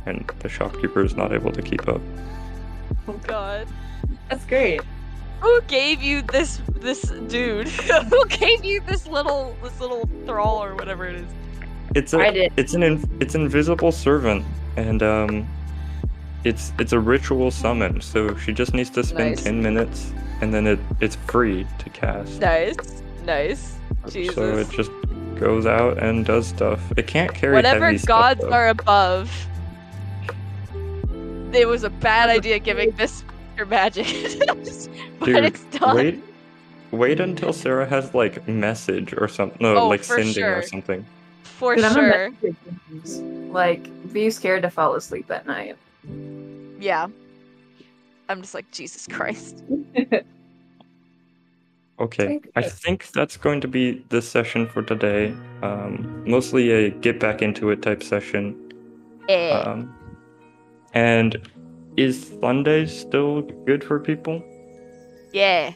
and 0.05 0.30
the 0.39 0.49
shopkeeper 0.49 1.03
is 1.03 1.15
not 1.15 1.34
able 1.34 1.51
to 1.51 1.61
keep 1.61 1.88
up. 1.88 2.01
Oh 3.07 3.13
god. 3.27 3.67
That's 4.30 4.45
great. 4.45 4.81
Who 5.41 5.61
gave 5.61 6.01
you 6.01 6.21
this 6.21 6.61
this 6.76 7.01
dude? 7.27 7.67
Who 8.09 8.26
gave 8.27 8.63
you 8.63 8.81
this 8.81 9.07
little 9.07 9.55
this 9.63 9.80
little 9.80 10.07
thrall 10.26 10.63
or 10.63 10.76
whatever 10.76 11.05
it 11.05 11.15
is? 11.15 11.27
It's 11.95 12.13
a 12.13 12.19
I 12.19 12.31
did. 12.31 12.53
it's 12.55 12.73
an 12.73 12.84
in, 12.84 13.17
it's 13.19 13.35
an 13.35 13.41
invisible 13.41 13.91
servant, 13.91 14.45
and 14.76 15.01
um, 15.01 15.47
it's 16.44 16.72
it's 16.80 16.94
a 16.94 16.99
ritual 16.99 17.52
summon. 17.52 18.02
So 18.02 18.36
she 18.38 18.53
just 18.53 18.74
needs 18.74 18.90
to 18.91 19.03
spend 19.03 19.32
Nice. 19.36 19.44
ten 19.44 19.61
minutes, 19.61 20.11
and 20.41 20.53
then 20.53 20.68
it 20.68 20.80
it's 21.02 21.16
free 21.28 21.66
to 21.80 21.90
cast. 21.90 22.40
Nice. 22.40 22.76
Nice. 23.26 23.76
Jesus. 24.10 24.36
So 24.36 24.57
it 24.57 24.70
just 24.70 24.91
goes 25.36 25.66
out 25.66 26.02
and 26.02 26.26
does 26.26 26.48
stuff. 26.48 26.80
It 26.98 27.07
can't 27.07 27.34
carry 27.34 27.53
Whatever 27.53 27.86
heavy 27.86 27.98
stuff, 27.98 28.07
gods 28.07 28.41
though. 28.41 28.52
are 28.52 28.70
above. 28.70 29.32
It 31.52 31.68
was 31.68 31.84
a 31.84 31.90
bad 31.90 32.30
idea 32.30 32.60
giving 32.60 32.91
this 32.91 33.24
your 33.57 33.66
magic. 33.66 34.06
but 35.20 35.26
Dude, 35.26 35.44
it's 35.44 35.64
done. 35.78 35.95
Wait, 35.95 36.24
wait 36.91 37.20
until 37.20 37.52
Sarah 37.53 37.88
has 37.88 38.14
like 38.14 38.48
message 38.48 39.14
or 39.18 39.28
something. 39.28 39.57
No, 39.60 39.76
Oh, 39.76 39.88
like 39.88 40.03
sending 40.03 40.34
sure. 40.34 40.57
or 40.60 40.61
something. 40.61 41.06
For 41.44 41.76
Dude, 41.76 41.91
sure. 41.91 42.32
Like, 43.52 43.90
be 44.14 44.30
scared 44.30 44.61
to 44.61 44.70
fall 44.70 44.94
asleep 44.95 45.30
at 45.32 45.45
night. 45.48 45.76
Yeah. 46.80 47.07
I'm 48.27 48.41
just 48.41 48.53
like, 48.53 48.69
Jesus 48.71 49.07
Christ. 49.07 49.63
Okay, 51.99 52.39
I 52.55 52.61
think 52.61 53.11
that's 53.11 53.35
going 53.35 53.59
to 53.59 53.67
be 53.67 54.05
this 54.07 54.30
session 54.30 54.67
for 54.67 54.81
today. 54.81 55.35
Um, 55.61 56.23
mostly 56.26 56.71
a 56.71 56.91
get 56.91 57.19
back 57.19 57.41
into 57.41 57.71
it 57.71 57.81
type 57.81 58.03
session. 58.03 58.55
Eh. 59.27 59.51
Um, 59.51 59.93
and 60.93 61.35
is 61.97 62.31
Sunday 62.39 62.85
still 62.85 63.41
good 63.65 63.84
for 63.84 63.99
people? 63.99 64.41
yeah. 65.34 65.73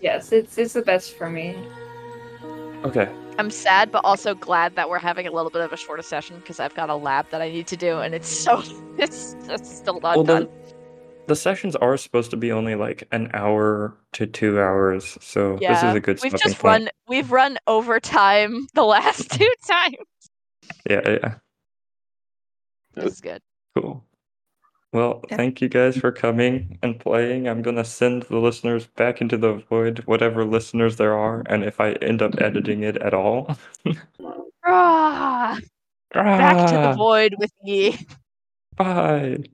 yes, 0.00 0.32
it's 0.32 0.56
it's 0.56 0.72
the 0.72 0.82
best 0.82 1.14
for 1.18 1.28
me. 1.28 1.54
Okay. 2.82 3.08
I'm 3.38 3.50
sad, 3.50 3.92
but 3.92 4.02
also 4.04 4.34
glad 4.34 4.76
that 4.76 4.88
we're 4.88 4.98
having 4.98 5.26
a 5.26 5.30
little 5.30 5.50
bit 5.50 5.60
of 5.60 5.72
a 5.72 5.76
shorter 5.76 6.02
session 6.02 6.38
because 6.38 6.58
I've 6.58 6.74
got 6.74 6.88
a 6.88 6.96
lab 6.96 7.28
that 7.30 7.42
I 7.42 7.50
need 7.50 7.66
to 7.66 7.76
do, 7.76 7.98
and 7.98 8.14
it's 8.14 8.28
so 8.28 8.62
it's, 8.98 9.36
it's 9.48 9.76
still 9.76 10.00
not 10.00 10.16
Well, 10.16 10.24
done. 10.24 10.42
the, 10.44 10.50
the 11.28 11.36
sessions 11.36 11.76
are 11.76 11.96
supposed 11.98 12.30
to 12.30 12.36
be 12.38 12.50
only 12.50 12.76
like 12.76 13.06
an 13.12 13.30
hour 13.34 13.94
to 14.14 14.26
two 14.26 14.58
hours, 14.58 15.18
so 15.20 15.56
this 15.56 15.82
is 15.82 15.94
a 15.94 16.00
good 16.00 16.18
We've 16.22 16.32
just 16.34 16.58
point. 16.60 16.84
run 16.84 16.88
we've 17.08 17.30
run 17.30 17.58
overtime 17.66 18.68
the 18.74 18.84
last 18.84 19.30
two 19.38 19.50
times. 19.68 19.96
Yeah, 20.88 21.00
yeah, 21.06 21.34
This 22.94 23.14
is 23.14 23.20
good. 23.20 23.42
cool. 23.76 24.05
Well, 24.96 25.22
Yeah. 25.30 25.36
thank 25.36 25.60
you 25.60 25.68
guys 25.68 25.98
for 25.98 26.10
coming 26.10 26.78
and 26.82 26.98
playing. 26.98 27.48
I'm 27.48 27.60
gonna 27.60 27.84
send 27.84 28.22
the 28.24 28.38
listeners 28.38 28.86
back 28.86 29.20
into 29.20 29.36
the 29.36 29.52
void, 29.52 29.98
whatever 30.06 30.42
listeners 30.42 30.96
there 30.96 31.12
are, 31.12 31.42
and 31.46 31.64
if 31.64 31.80
I 31.82 31.92
end 32.00 32.22
up 32.22 32.40
editing 32.40 32.82
it 32.82 32.96
at 32.96 33.12
all, 33.12 33.58
Ah, 34.64 35.58
back 36.38 36.64
to 36.66 36.78
the 36.78 36.88
Ah, 36.88 36.94
void 36.96 37.34
with 37.38 37.52
me. 37.62 38.06
Bye. 38.76 39.44